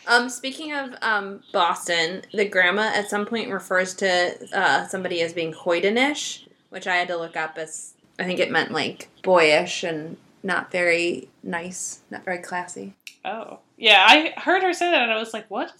Um, 0.07 0.29
speaking 0.29 0.73
of 0.73 0.95
um, 1.01 1.41
Boston, 1.51 2.21
the 2.33 2.45
grandma 2.45 2.91
at 2.93 3.09
some 3.09 3.25
point 3.25 3.51
refers 3.51 3.93
to 3.95 4.35
uh, 4.53 4.87
somebody 4.87 5.21
as 5.21 5.33
being 5.33 5.53
hoydenish, 5.53 6.47
which 6.69 6.87
I 6.87 6.95
had 6.95 7.09
to 7.09 7.17
look 7.17 7.35
up 7.35 7.57
as 7.57 7.93
I 8.17 8.23
think 8.23 8.39
it 8.39 8.49
meant 8.49 8.71
like 8.71 9.09
boyish 9.21 9.83
and 9.83 10.15
not 10.43 10.71
very 10.71 11.27
nice, 11.43 11.99
not 12.09 12.23
very 12.23 12.37
classy. 12.37 12.95
Oh, 13.25 13.59
yeah, 13.75 14.05
I 14.07 14.33
heard 14.39 14.63
her 14.63 14.73
say 14.73 14.89
that, 14.89 15.03
and 15.03 15.11
I 15.11 15.19
was 15.19 15.33
like, 15.33 15.49
"What? 15.51 15.73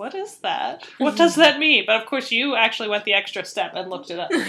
What 0.00 0.14
is 0.14 0.36
that? 0.38 0.86
What 0.96 1.14
does 1.14 1.34
that 1.34 1.58
mean? 1.58 1.84
But 1.86 2.00
of 2.00 2.06
course, 2.06 2.32
you 2.32 2.56
actually 2.56 2.88
went 2.88 3.04
the 3.04 3.12
extra 3.12 3.44
step 3.44 3.72
and 3.74 3.90
looked 3.90 4.10
it 4.10 4.18
up. 4.18 4.30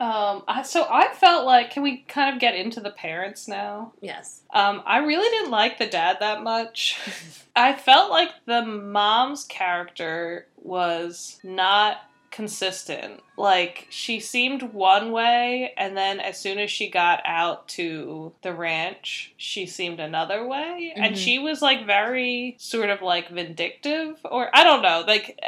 Um, 0.00 0.42
I, 0.48 0.62
so 0.64 0.84
I 0.90 1.14
felt 1.14 1.46
like, 1.46 1.70
can 1.70 1.84
we 1.84 1.98
kind 2.08 2.34
of 2.34 2.40
get 2.40 2.56
into 2.56 2.80
the 2.80 2.90
parents 2.90 3.46
now? 3.46 3.92
yes. 4.00 4.40
Um, 4.52 4.82
I 4.84 4.98
really 4.98 5.30
didn't 5.30 5.52
like 5.52 5.78
the 5.78 5.86
dad 5.86 6.16
that 6.18 6.42
much. 6.42 6.98
I 7.56 7.72
felt 7.74 8.10
like 8.10 8.30
the 8.44 8.62
mom's 8.62 9.44
character 9.44 10.48
was 10.60 11.38
not 11.44 11.98
consistent. 12.32 13.22
Like 13.36 13.86
she 13.90 14.18
seemed 14.20 14.62
one 14.74 15.12
way 15.12 15.72
and 15.76 15.96
then 15.96 16.18
as 16.20 16.38
soon 16.40 16.58
as 16.58 16.70
she 16.70 16.88
got 16.90 17.20
out 17.24 17.68
to 17.68 18.32
the 18.42 18.52
ranch, 18.52 19.32
she 19.36 19.66
seemed 19.66 20.00
another 20.00 20.46
way 20.46 20.92
and 20.96 21.14
Mhm. 21.14 21.18
she 21.24 21.38
was 21.38 21.62
like 21.62 21.86
very 21.86 22.56
sort 22.58 22.90
of 22.90 23.00
like 23.02 23.28
vindictive 23.28 24.18
or 24.24 24.50
I 24.52 24.64
don't 24.64 24.82
know, 24.82 25.04
like 25.06 25.38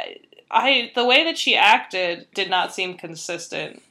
I 0.49 0.91
the 0.95 1.05
way 1.05 1.23
that 1.25 1.37
she 1.37 1.55
acted 1.55 2.27
did 2.33 2.49
not 2.49 2.73
seem 2.73 2.95
consistent. 2.95 3.81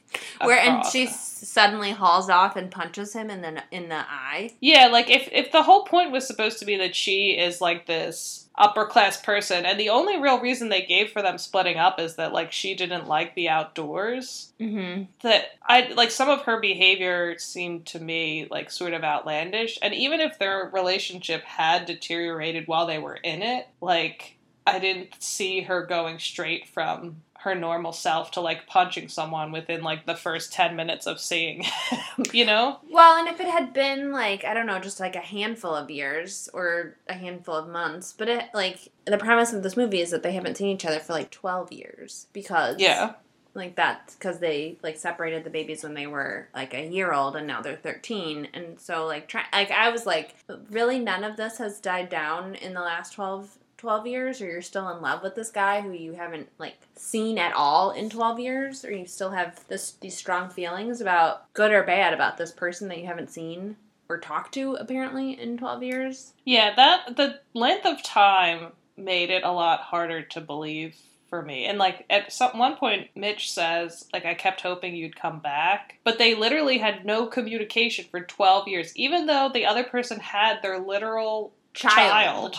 Where 0.41 0.59
and 0.59 0.85
she 0.85 1.07
suddenly 1.07 1.91
hauls 1.91 2.29
off 2.29 2.55
and 2.55 2.71
punches 2.71 3.13
him 3.13 3.29
in 3.29 3.41
the 3.41 3.63
in 3.71 3.89
the 3.89 3.95
eye. 3.95 4.51
Yeah, 4.61 4.87
like 4.87 5.09
if 5.09 5.29
if 5.31 5.51
the 5.51 5.63
whole 5.63 5.83
point 5.85 6.11
was 6.11 6.27
supposed 6.27 6.59
to 6.59 6.65
be 6.65 6.77
that 6.77 6.95
she 6.95 7.31
is 7.31 7.61
like 7.61 7.85
this 7.85 8.41
upper 8.57 8.85
class 8.85 9.19
person 9.19 9.65
and 9.65 9.77
the 9.77 9.89
only 9.89 10.17
real 10.17 10.39
reason 10.39 10.69
they 10.69 10.81
gave 10.81 11.11
for 11.11 11.21
them 11.21 11.37
splitting 11.37 11.77
up 11.77 11.99
is 11.99 12.15
that 12.15 12.31
like 12.31 12.53
she 12.53 12.73
didn't 12.73 13.05
like 13.07 13.35
the 13.35 13.49
outdoors 13.49 14.53
Mm-hmm. 14.61 15.03
that 15.21 15.47
I 15.61 15.91
like 15.93 16.11
some 16.11 16.29
of 16.29 16.43
her 16.43 16.61
behavior 16.61 17.37
seemed 17.37 17.85
to 17.87 17.99
me 17.99 18.47
like 18.49 18.71
sort 18.71 18.93
of 18.93 19.03
outlandish 19.03 19.77
and 19.81 19.93
even 19.93 20.21
if 20.21 20.39
their 20.39 20.69
relationship 20.73 21.43
had 21.43 21.85
deteriorated 21.85 22.65
while 22.65 22.87
they 22.87 22.97
were 22.97 23.15
in 23.15 23.41
it 23.41 23.67
like 23.81 24.37
I 24.65 24.79
didn't 24.79 25.21
see 25.21 25.61
her 25.61 25.85
going 25.85 26.19
straight 26.19 26.69
from 26.69 27.17
her 27.45 27.53
normal 27.53 27.93
self 27.93 28.31
to 28.31 28.41
like 28.41 28.65
punching 28.65 29.07
someone 29.07 29.51
within 29.51 29.83
like 29.83 30.07
the 30.07 30.15
first 30.15 30.51
10 30.51 30.75
minutes 30.75 31.05
of 31.05 31.19
seeing 31.19 31.61
him, 31.61 31.99
you 32.33 32.43
know? 32.43 32.79
Well, 32.89 33.17
and 33.17 33.27
if 33.27 33.39
it 33.39 33.47
had 33.47 33.71
been 33.71 34.11
like 34.11 34.43
I 34.43 34.53
don't 34.55 34.65
know, 34.65 34.79
just 34.79 34.99
like 34.99 35.15
a 35.15 35.19
handful 35.19 35.73
of 35.73 35.91
years 35.91 36.49
or 36.53 36.95
a 37.07 37.13
handful 37.13 37.53
of 37.53 37.69
months, 37.69 38.15
but 38.17 38.27
it 38.27 38.45
like 38.53 38.91
the 39.05 39.19
premise 39.19 39.53
of 39.53 39.61
this 39.61 39.77
movie 39.77 40.01
is 40.01 40.09
that 40.09 40.23
they 40.23 40.33
haven't 40.33 40.57
seen 40.57 40.69
each 40.69 40.85
other 40.85 40.99
for 40.99 41.13
like 41.13 41.29
twelve 41.29 41.71
years 41.71 42.25
because 42.33 42.79
yeah. 42.79 43.13
like 43.53 43.75
that's 43.75 44.15
because 44.15 44.39
they 44.39 44.77
like 44.81 44.97
separated 44.97 45.43
the 45.43 45.51
babies 45.51 45.83
when 45.83 45.93
they 45.93 46.07
were 46.07 46.47
like 46.55 46.73
a 46.73 46.87
year 46.87 47.13
old 47.13 47.35
and 47.35 47.45
now 47.45 47.61
they're 47.61 47.75
13 47.75 48.47
and 48.55 48.79
so 48.79 49.05
like 49.05 49.27
try 49.27 49.43
like 49.53 49.69
i 49.69 49.89
was 49.89 50.07
like 50.07 50.33
really 50.71 50.97
none 50.97 51.23
of 51.23 51.37
this 51.37 51.59
has 51.59 51.79
died 51.79 52.09
down 52.09 52.55
in 52.55 52.73
the 52.73 52.81
last 52.81 53.13
12 53.13 53.57
12 53.85 54.07
years 54.07 54.41
or 54.41 54.47
you're 54.47 54.63
still 54.63 54.89
in 54.89 54.99
love 54.99 55.21
with 55.21 55.35
this 55.35 55.51
guy 55.51 55.79
who 55.79 55.91
you 55.91 56.13
haven't 56.13 56.49
like 56.57 56.75
seen 56.95 57.37
at 57.37 57.53
all 57.53 57.91
in 57.91 58.09
12 58.09 58.39
years 58.39 58.83
or 58.83 58.91
you 58.91 59.05
still 59.05 59.29
have 59.29 59.63
this 59.67 59.91
these 60.01 60.17
strong 60.17 60.49
feelings 60.49 61.01
about 61.01 61.53
good 61.53 61.71
or 61.71 61.83
bad 61.83 62.11
about 62.11 62.35
this 62.35 62.51
person 62.51 62.87
that 62.87 62.97
you 62.97 63.05
haven't 63.05 63.29
seen 63.29 63.75
or 64.09 64.17
talked 64.17 64.55
to 64.55 64.73
apparently 64.73 65.39
in 65.39 65.55
12 65.55 65.83
years 65.83 66.33
Yeah, 66.45 66.73
that 66.75 67.15
the 67.15 67.39
length 67.53 67.85
of 67.85 68.01
time 68.01 68.71
made 68.97 69.29
it 69.29 69.43
a 69.43 69.51
lot 69.51 69.81
harder 69.81 70.23
to 70.23 70.41
believe 70.41 70.95
for 71.29 71.43
me. 71.43 71.65
And 71.65 71.77
like 71.77 72.05
at 72.09 72.33
some 72.33 72.57
one 72.57 72.77
point 72.77 73.09
Mitch 73.15 73.51
says 73.53 74.05
like 74.13 74.25
I 74.25 74.33
kept 74.33 74.61
hoping 74.61 74.95
you'd 74.95 75.15
come 75.15 75.41
back, 75.41 75.99
but 76.03 76.17
they 76.17 76.33
literally 76.33 76.79
had 76.79 77.05
no 77.05 77.27
communication 77.27 78.05
for 78.09 78.21
12 78.21 78.67
years 78.67 78.97
even 78.97 79.27
though 79.27 79.51
the 79.53 79.67
other 79.67 79.83
person 79.83 80.19
had 80.19 80.63
their 80.63 80.79
literal 80.79 81.53
child. 81.75 82.55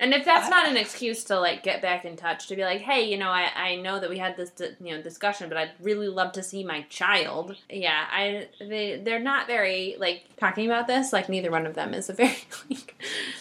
And 0.00 0.14
if 0.14 0.24
that's 0.24 0.48
not 0.48 0.66
an 0.66 0.78
excuse 0.78 1.24
to 1.24 1.38
like 1.38 1.62
get 1.62 1.82
back 1.82 2.06
in 2.06 2.16
touch 2.16 2.46
to 2.46 2.56
be 2.56 2.64
like, 2.64 2.80
hey, 2.80 3.02
you 3.02 3.18
know, 3.18 3.28
I, 3.28 3.50
I 3.54 3.76
know 3.76 4.00
that 4.00 4.08
we 4.08 4.16
had 4.16 4.36
this 4.36 4.50
you 4.80 4.96
know 4.96 5.02
discussion, 5.02 5.50
but 5.50 5.58
I'd 5.58 5.72
really 5.80 6.08
love 6.08 6.32
to 6.32 6.42
see 6.42 6.64
my 6.64 6.82
child. 6.88 7.56
Yeah, 7.68 8.06
I 8.10 8.48
they 8.58 9.00
they're 9.04 9.20
not 9.20 9.46
very 9.46 9.96
like 9.98 10.24
talking 10.38 10.64
about 10.64 10.86
this. 10.86 11.12
Like 11.12 11.28
neither 11.28 11.50
one 11.50 11.66
of 11.66 11.74
them 11.74 11.92
is 11.92 12.08
a 12.08 12.14
very 12.14 12.38
like 12.70 12.94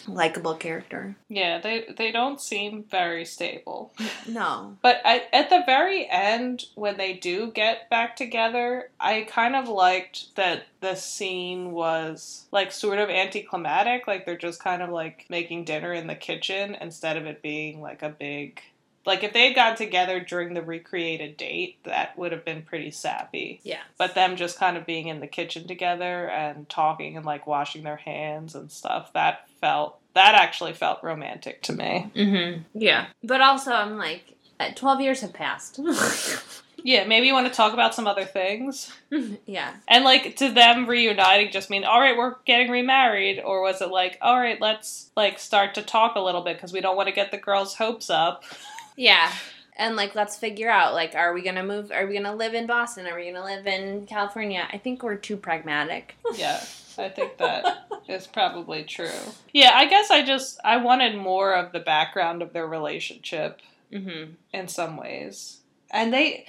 likable 0.06 0.56
character. 0.56 1.16
Yeah, 1.30 1.60
they 1.60 1.86
they 1.98 2.12
don't 2.12 2.42
seem 2.42 2.84
very 2.84 3.24
stable. 3.24 3.94
No. 4.28 4.78
But 4.82 5.02
I, 5.06 5.28
at 5.32 5.50
the 5.50 5.64
very 5.66 6.10
end, 6.10 6.66
when 6.76 6.98
they 6.98 7.14
do 7.14 7.52
get 7.52 7.90
back 7.90 8.18
together, 8.18 8.90
I 9.00 9.22
kind 9.22 9.56
of 9.56 9.70
liked 9.70 10.36
that 10.36 10.64
the 10.82 10.96
scene 10.96 11.72
was 11.72 12.48
like 12.52 12.72
sort 12.72 13.00
of 13.00 13.10
anticlimactic. 13.10 14.08
Like 14.08 14.26
they're 14.26 14.38
just 14.38 14.64
kind 14.64 14.82
of 14.82 14.90
like 14.90 15.26
making 15.30 15.66
dinner 15.66 15.94
in 15.94 16.08
the 16.08 16.16
kitchen 16.16 16.76
instead 16.80 17.18
of 17.18 17.26
it 17.26 17.42
being 17.42 17.82
like 17.82 18.02
a 18.02 18.10
big. 18.10 18.62
Like 19.06 19.24
if 19.24 19.34
they 19.34 19.48
had 19.48 19.56
gotten 19.56 19.78
together 19.78 20.20
during 20.20 20.54
the 20.54 20.62
recreated 20.62 21.38
date, 21.38 21.78
that 21.84 22.18
would 22.18 22.32
have 22.32 22.46
been 22.46 22.62
pretty 22.62 22.92
sappy. 22.92 23.60
Yeah. 23.64 23.80
But 23.98 24.14
them 24.14 24.36
just 24.36 24.60
kind 24.60 24.78
of 24.78 24.86
being 24.86 25.08
in 25.08 25.20
the 25.20 25.28
kitchen 25.28 25.68
together 25.68 26.30
and 26.30 26.68
talking 26.70 27.18
and 27.18 27.26
like 27.26 27.48
washing 27.48 27.84
their 27.84 27.98
hands 27.98 28.56
and 28.56 28.72
stuff, 28.72 29.14
that 29.14 29.50
felt 29.62 30.00
that 30.14 30.36
actually 30.36 30.74
felt 30.74 31.04
romantic 31.04 31.62
to 31.64 31.74
me. 31.74 32.12
Mm-hmm. 32.16 32.62
Yeah. 32.74 33.08
But 33.24 33.42
also, 33.42 33.72
I'm 33.72 33.98
like, 33.98 34.36
uh, 34.60 34.72
twelve 34.76 35.02
years 35.02 35.22
have 35.22 35.34
passed. 35.34 35.80
Yeah, 36.84 37.06
maybe 37.06 37.28
you 37.28 37.34
want 37.34 37.48
to 37.48 37.54
talk 37.54 37.74
about 37.74 37.94
some 37.96 38.08
other 38.08 38.26
things. 38.26 38.92
yeah. 39.46 39.74
And 39.88 40.04
like, 40.04 40.36
to 40.38 40.52
them 40.52 40.88
reuniting 40.88 41.52
just 41.52 41.70
mean, 41.70 41.84
all 41.84 42.00
right, 42.00 42.18
we're 42.18 42.36
getting 42.46 42.70
remarried, 42.72 43.40
or 43.40 43.62
was 43.62 43.82
it 43.82 43.90
like, 43.90 44.18
all 44.22 44.38
right, 44.40 44.60
let's 44.62 45.10
like 45.16 45.40
start 45.40 45.76
to 45.76 45.82
talk 45.82 46.16
a 46.16 46.20
little 46.20 46.42
bit 46.42 46.58
because 46.58 46.74
we 46.74 46.82
don't 46.82 46.96
want 46.96 47.08
to 47.10 47.16
get 47.16 47.32
the 47.32 47.38
girls' 47.38 47.76
hopes 47.76 48.10
up? 48.10 48.44
Yeah. 48.96 49.32
And 49.78 49.96
like, 49.96 50.14
let's 50.14 50.36
figure 50.36 50.70
out 50.70 50.94
like, 50.94 51.16
are 51.16 51.34
we 51.34 51.42
gonna 51.42 51.64
move? 51.64 51.90
Are 51.90 52.06
we 52.06 52.16
gonna 52.16 52.36
live 52.36 52.54
in 52.54 52.68
Boston? 52.68 53.08
Are 53.08 53.16
we 53.16 53.32
gonna 53.32 53.46
live 53.46 53.66
in 53.66 54.06
California? 54.08 54.68
I 54.74 54.78
think 54.78 55.04
we're 55.04 55.16
too 55.16 55.38
pragmatic. 55.38 56.18
Yeah, 56.36 56.62
I 56.98 57.08
think 57.08 57.38
that 57.38 57.88
is 58.10 58.28
probably 58.28 58.84
true. 58.84 59.08
Yeah, 59.54 59.72
I 59.74 59.86
guess 59.86 60.12
I 60.12 60.22
just 60.22 60.60
I 60.66 60.76
wanted 60.78 61.16
more 61.16 61.54
of 61.56 61.72
the 61.72 61.80
background 61.80 62.42
of 62.42 62.52
their 62.52 62.68
relationship 62.68 63.62
Mm-hmm. 63.94 64.34
in 64.52 64.68
some 64.68 64.98
ways, 64.98 65.62
and 65.92 66.14
they. 66.14 66.46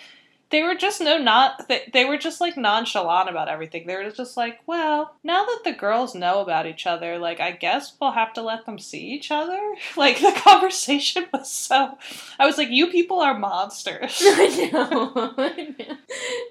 They 0.50 0.62
were 0.62 0.74
just 0.74 1.00
no 1.00 1.16
not 1.16 1.68
they, 1.68 1.88
they 1.92 2.04
were 2.04 2.18
just 2.18 2.40
like 2.40 2.56
nonchalant 2.56 3.28
about 3.28 3.48
everything. 3.48 3.86
They 3.86 3.94
were 3.94 4.10
just 4.10 4.36
like, 4.36 4.58
well, 4.66 5.14
now 5.22 5.44
that 5.44 5.60
the 5.64 5.72
girls 5.72 6.14
know 6.14 6.40
about 6.40 6.66
each 6.66 6.86
other, 6.86 7.18
like 7.18 7.40
I 7.40 7.52
guess 7.52 7.94
we'll 8.00 8.10
have 8.10 8.32
to 8.34 8.42
let 8.42 8.66
them 8.66 8.78
see 8.78 9.12
each 9.12 9.30
other. 9.30 9.58
Like 9.96 10.20
the 10.20 10.32
conversation 10.34 11.26
was 11.32 11.50
so 11.50 11.98
I 12.38 12.46
was 12.46 12.56
like, 12.58 12.70
you 12.70 12.88
people 12.88 13.20
are 13.20 13.38
monsters. 13.38 14.18
I 14.24 14.70
know. 14.72 15.34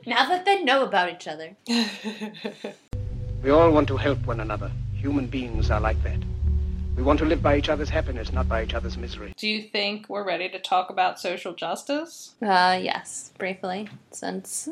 now 0.06 0.30
that 0.30 0.46
they 0.46 0.64
know 0.64 0.84
about 0.84 1.12
each 1.12 1.28
other. 1.28 1.56
We 3.42 3.50
all 3.50 3.72
want 3.72 3.88
to 3.88 3.98
help 3.98 4.26
one 4.28 4.40
another. 4.42 4.72
Human 4.94 5.28
beings 5.28 5.72
are 5.72 5.80
like 5.80 6.02
that. 6.04 6.20
We 7.00 7.06
want 7.06 7.20
to 7.20 7.26
live 7.26 7.42
by 7.42 7.58
each 7.58 7.70
other's 7.70 7.88
happiness, 7.88 8.34
not 8.34 8.50
by 8.50 8.62
each 8.62 8.74
other's 8.74 8.98
misery. 8.98 9.34
Do 9.38 9.48
you 9.48 9.62
think 9.62 10.10
we're 10.10 10.26
ready 10.26 10.50
to 10.50 10.60
talk 10.60 10.90
about 10.90 11.18
social 11.18 11.54
justice? 11.54 12.36
Uh, 12.42 12.78
yes, 12.82 13.32
briefly, 13.38 13.88
since 14.12 14.68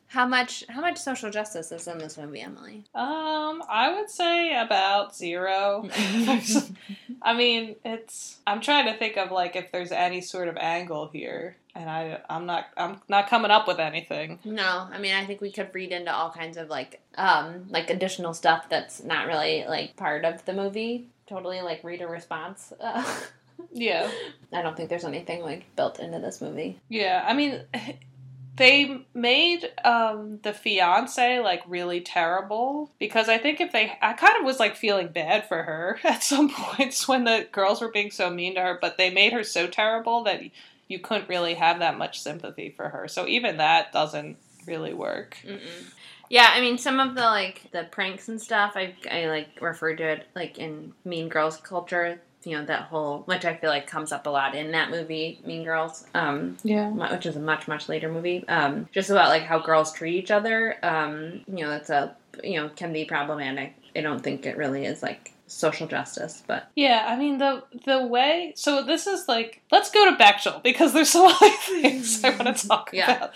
how 0.08 0.26
much 0.26 0.64
how 0.68 0.82
much 0.82 0.98
social 0.98 1.30
justice 1.30 1.72
is 1.72 1.88
in 1.88 1.96
this 1.96 2.18
movie, 2.18 2.42
Emily? 2.42 2.84
Um, 2.94 3.62
I 3.70 3.94
would 3.96 4.10
say 4.10 4.54
about 4.54 5.16
zero. 5.16 5.88
I 7.22 7.32
mean, 7.32 7.76
it's. 7.86 8.36
I'm 8.46 8.60
trying 8.60 8.92
to 8.92 8.98
think 8.98 9.16
of 9.16 9.30
like 9.30 9.56
if 9.56 9.72
there's 9.72 9.92
any 9.92 10.20
sort 10.20 10.48
of 10.48 10.58
angle 10.58 11.08
here, 11.10 11.56
and 11.74 11.88
I, 11.88 12.20
I'm 12.28 12.44
not. 12.44 12.66
I'm 12.76 13.00
not 13.08 13.30
coming 13.30 13.50
up 13.50 13.66
with 13.66 13.78
anything. 13.78 14.40
No, 14.44 14.88
I 14.92 14.98
mean 14.98 15.14
I 15.14 15.24
think 15.24 15.40
we 15.40 15.50
could 15.50 15.74
read 15.74 15.90
into 15.92 16.14
all 16.14 16.30
kinds 16.32 16.58
of 16.58 16.68
like 16.68 17.00
um 17.14 17.64
like 17.70 17.88
additional 17.88 18.34
stuff 18.34 18.68
that's 18.68 19.02
not 19.02 19.26
really 19.26 19.64
like 19.66 19.96
part 19.96 20.26
of 20.26 20.44
the 20.44 20.52
movie. 20.52 21.08
Totally 21.32 21.62
like 21.62 21.82
read 21.82 22.02
a 22.02 22.06
response. 22.06 22.72
Uh, 22.80 23.04
Yeah, 23.70 24.10
I 24.52 24.60
don't 24.60 24.76
think 24.76 24.88
there's 24.90 25.04
anything 25.04 25.42
like 25.42 25.64
built 25.76 26.00
into 26.00 26.18
this 26.18 26.40
movie. 26.40 26.78
yeah. 26.88 27.24
I 27.26 27.32
mean, 27.32 27.62
they 28.56 29.06
made 29.14 29.70
um 29.84 30.40
the 30.42 30.52
fiance 30.52 31.38
like 31.38 31.62
really 31.66 32.00
terrible 32.00 32.90
because 32.98 33.28
I 33.28 33.38
think 33.38 33.60
if 33.60 33.72
they, 33.72 33.96
I 34.02 34.12
kind 34.14 34.36
of 34.38 34.44
was 34.44 34.58
like 34.58 34.74
feeling 34.76 35.08
bad 35.08 35.46
for 35.48 35.62
her 35.62 35.98
at 36.04 36.22
some 36.22 36.50
points 36.50 37.06
when 37.08 37.24
the 37.24 37.46
girls 37.52 37.80
were 37.80 37.90
being 37.90 38.10
so 38.10 38.30
mean 38.30 38.54
to 38.56 38.60
her, 38.60 38.78
but 38.80 38.98
they 38.98 39.10
made 39.10 39.32
her 39.32 39.44
so 39.44 39.66
terrible 39.68 40.24
that 40.24 40.42
you 40.88 40.98
couldn't 40.98 41.28
really 41.28 41.54
have 41.54 41.78
that 41.78 41.96
much 41.96 42.20
sympathy 42.20 42.70
for 42.76 42.88
her. 42.88 43.06
So 43.08 43.26
even 43.26 43.58
that 43.58 43.92
doesn't 43.92 44.36
really 44.66 44.92
work. 44.92 45.38
Mm-mm. 45.46 45.92
Yeah, 46.32 46.50
I 46.50 46.62
mean 46.62 46.78
some 46.78 46.98
of 46.98 47.14
the 47.14 47.20
like 47.20 47.70
the 47.72 47.84
pranks 47.90 48.30
and 48.30 48.40
stuff. 48.40 48.72
I 48.74 48.94
I 49.10 49.26
like 49.26 49.48
refer 49.60 49.94
to 49.94 50.02
it 50.02 50.26
like 50.34 50.56
in 50.58 50.94
Mean 51.04 51.28
Girls 51.28 51.58
culture. 51.58 52.22
You 52.44 52.56
know 52.56 52.64
that 52.64 52.84
whole 52.84 53.18
which 53.26 53.44
I 53.44 53.54
feel 53.54 53.68
like 53.68 53.86
comes 53.86 54.12
up 54.12 54.26
a 54.26 54.30
lot 54.30 54.54
in 54.54 54.72
that 54.72 54.90
movie, 54.90 55.40
Mean 55.44 55.62
Girls. 55.62 56.06
Um, 56.14 56.56
Yeah. 56.64 56.88
which 56.88 57.26
is 57.26 57.36
a 57.36 57.38
much 57.38 57.68
much 57.68 57.86
later 57.86 58.10
movie 58.10 58.48
um 58.48 58.88
just 58.92 59.10
about 59.10 59.28
like 59.28 59.42
how 59.42 59.58
girls 59.58 59.92
treat 59.92 60.14
each 60.14 60.30
other 60.30 60.78
um 60.82 61.42
you 61.46 61.62
know 61.64 61.68
that's 61.68 61.90
a 61.90 62.16
you 62.42 62.58
know 62.58 62.70
can 62.70 62.94
be 62.94 63.04
problematic 63.04 63.74
i 63.94 64.00
don't 64.00 64.20
think 64.20 64.46
it 64.46 64.56
really 64.56 64.86
is 64.86 65.02
like 65.02 65.34
social 65.52 65.86
justice, 65.86 66.42
but 66.46 66.70
Yeah, 66.74 67.04
I 67.08 67.16
mean 67.16 67.38
the 67.38 67.62
the 67.84 68.06
way. 68.06 68.52
So 68.56 68.82
this 68.82 69.06
is 69.06 69.28
like 69.28 69.62
let's 69.70 69.90
go 69.90 70.10
to 70.10 70.16
Bechdel 70.16 70.62
because 70.62 70.92
there's 70.92 71.10
some 71.10 71.26
other 71.26 71.50
things 71.66 72.22
I 72.24 72.30
want 72.30 72.56
to 72.56 72.68
talk 72.68 72.90
Yeah. 72.92 73.16
about. 73.16 73.30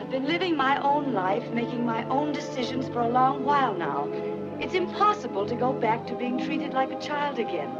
I've 0.00 0.10
been 0.10 0.26
living 0.26 0.56
my 0.56 0.80
own 0.82 1.12
life, 1.12 1.48
making 1.52 1.84
my 1.84 2.04
own 2.08 2.32
decisions 2.32 2.86
for 2.88 3.00
a 3.00 3.08
long 3.08 3.44
while 3.44 3.74
now. 3.74 4.08
It's 4.60 4.74
impossible 4.74 5.46
to 5.46 5.54
go 5.56 5.72
back 5.72 6.06
to 6.06 6.14
being 6.14 6.38
treated 6.38 6.72
like 6.72 6.92
a 6.92 7.00
child 7.00 7.38
again. 7.38 7.70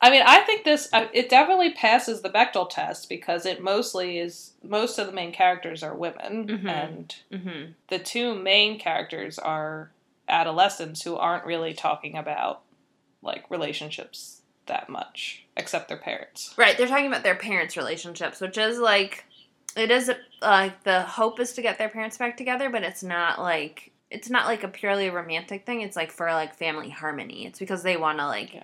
I 0.00 0.10
mean, 0.10 0.22
I 0.24 0.40
think 0.40 0.64
this 0.64 0.88
uh, 0.92 1.08
it 1.12 1.28
definitely 1.28 1.72
passes 1.72 2.20
the 2.22 2.30
Bechdel 2.30 2.70
test 2.70 3.08
because 3.08 3.44
it 3.46 3.62
mostly 3.62 4.18
is 4.18 4.52
most 4.62 4.98
of 4.98 5.06
the 5.06 5.12
main 5.12 5.32
characters 5.32 5.82
are 5.82 5.94
women 5.94 6.46
Mhm. 6.46 6.68
and 6.70 7.16
mm-hmm. 7.32 7.72
the 7.88 7.98
two 7.98 8.34
main 8.34 8.78
characters 8.78 9.38
are 9.38 9.90
adolescents 10.28 11.02
who 11.02 11.16
aren't 11.16 11.44
really 11.46 11.72
talking 11.74 12.16
about 12.16 12.62
like 13.22 13.50
relationships 13.50 14.42
that 14.66 14.88
much 14.88 15.44
except 15.56 15.88
their 15.88 15.96
parents. 15.96 16.54
right. 16.56 16.76
They're 16.76 16.86
talking 16.86 17.06
about 17.06 17.22
their 17.22 17.34
parents' 17.34 17.76
relationships, 17.76 18.40
which 18.40 18.58
is 18.58 18.78
like 18.78 19.24
it 19.76 19.90
is 19.90 20.10
like 20.42 20.82
the 20.84 21.02
hope 21.02 21.40
is 21.40 21.52
to 21.54 21.62
get 21.62 21.78
their 21.78 21.88
parents 21.88 22.16
back 22.18 22.36
together, 22.36 22.68
but 22.70 22.82
it's 22.82 23.02
not 23.02 23.40
like 23.40 23.92
it's 24.10 24.30
not 24.30 24.46
like 24.46 24.64
a 24.64 24.68
purely 24.68 25.10
romantic 25.10 25.66
thing. 25.66 25.80
It's 25.82 25.96
like 25.96 26.10
for 26.10 26.30
like 26.32 26.54
family 26.54 26.90
harmony. 26.90 27.46
It's 27.46 27.58
because 27.58 27.82
they 27.82 27.96
want 27.96 28.18
to 28.18 28.26
like 28.26 28.54
Yeah. 28.54 28.62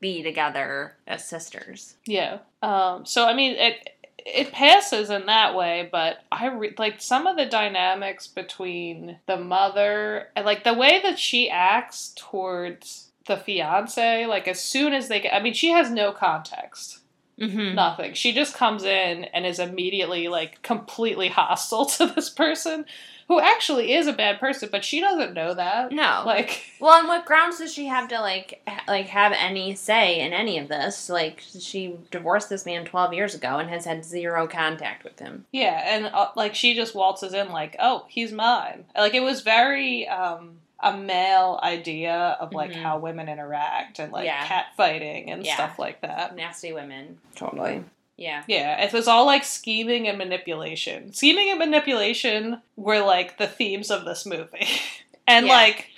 be 0.00 0.22
together 0.22 0.96
as 1.06 1.24
sisters. 1.28 1.96
Yeah. 2.06 2.38
Um, 2.62 3.04
so 3.06 3.26
I 3.26 3.34
mean, 3.34 3.52
it 3.56 3.90
it 4.18 4.52
passes 4.52 5.10
in 5.10 5.26
that 5.26 5.54
way, 5.54 5.88
but 5.90 6.18
I 6.32 6.46
re- 6.46 6.74
like 6.78 7.00
some 7.00 7.26
of 7.26 7.36
the 7.36 7.44
dynamics 7.46 8.26
between 8.26 9.18
the 9.26 9.36
mother 9.36 10.28
and 10.34 10.46
like 10.46 10.64
the 10.64 10.74
way 10.74 11.00
that 11.02 11.18
she 11.18 11.50
acts 11.50 12.12
towards 12.16 13.03
the 13.26 13.36
fiance. 13.36 14.26
Like 14.26 14.48
as 14.48 14.60
soon 14.60 14.92
as 14.92 15.08
they 15.08 15.20
get, 15.20 15.34
I 15.34 15.40
mean, 15.40 15.54
she 15.54 15.70
has 15.70 15.90
no 15.90 16.12
context, 16.12 17.00
Mm-hmm. 17.40 17.74
nothing. 17.74 18.14
She 18.14 18.32
just 18.32 18.54
comes 18.54 18.84
in 18.84 19.24
and 19.24 19.44
is 19.44 19.58
immediately 19.58 20.28
like 20.28 20.62
completely 20.62 21.28
hostile 21.28 21.84
to 21.96 22.06
this 22.06 22.30
person, 22.30 22.84
who 23.26 23.40
actually 23.40 23.94
is 23.94 24.06
a 24.06 24.12
bad 24.12 24.38
person, 24.38 24.68
but 24.70 24.84
she 24.84 25.00
doesn't 25.00 25.32
know 25.34 25.52
that. 25.54 25.90
No. 25.90 26.22
Like. 26.24 26.70
Well, 26.80 26.98
on 26.98 27.06
what 27.08 27.24
grounds 27.24 27.58
does 27.58 27.72
she 27.72 27.86
have 27.86 28.08
to 28.08 28.20
like 28.20 28.60
ha- 28.68 28.84
like 28.86 29.06
have 29.06 29.32
any 29.32 29.74
say 29.74 30.20
in 30.20 30.32
any 30.34 30.58
of 30.58 30.68
this? 30.68 31.08
Like 31.08 31.42
she 31.58 31.96
divorced 32.10 32.50
this 32.50 32.66
man 32.66 32.84
12 32.84 33.14
years 33.14 33.34
ago 33.34 33.56
and 33.58 33.70
has 33.70 33.86
had 33.86 34.04
zero 34.04 34.46
contact 34.46 35.02
with 35.02 35.18
him. 35.18 35.46
Yeah, 35.50 35.80
and 35.86 36.06
uh, 36.06 36.28
like 36.36 36.54
she 36.54 36.74
just 36.74 36.94
waltzes 36.94 37.32
in 37.32 37.48
like, 37.48 37.74
"Oh, 37.80 38.04
he's 38.08 38.32
mine." 38.32 38.84
Like 38.94 39.14
it 39.14 39.22
was 39.22 39.40
very 39.40 40.06
um 40.06 40.58
a 40.84 40.96
male 40.96 41.58
idea 41.62 42.36
of 42.38 42.52
like 42.52 42.70
Mhm. 42.70 42.82
how 42.82 42.98
women 42.98 43.28
interact 43.28 43.98
and 43.98 44.12
like 44.12 44.26
Yeah. 44.26 44.46
cat 44.46 44.66
fighting 44.76 45.30
and 45.30 45.44
Yeah. 45.44 45.54
stuff 45.54 45.78
like 45.78 46.00
that. 46.02 46.36
Nasty 46.36 46.72
women. 46.72 47.18
Totally. 47.34 47.82
Yeah. 48.16 48.44
Yeah, 48.46 48.80
it 48.84 48.92
was 48.92 49.08
all 49.08 49.24
like 49.26 49.42
scheming 49.44 50.06
and 50.06 50.18
manipulation. 50.18 51.12
Scheming 51.12 51.50
and 51.50 51.58
manipulation 51.58 52.60
were 52.76 53.00
like 53.00 53.38
the 53.38 53.46
themes 53.48 53.90
of 53.90 54.04
this 54.04 54.24
movie. 54.26 54.68
and 55.26 55.46
Yeah. 55.46 55.52
like 55.52 55.88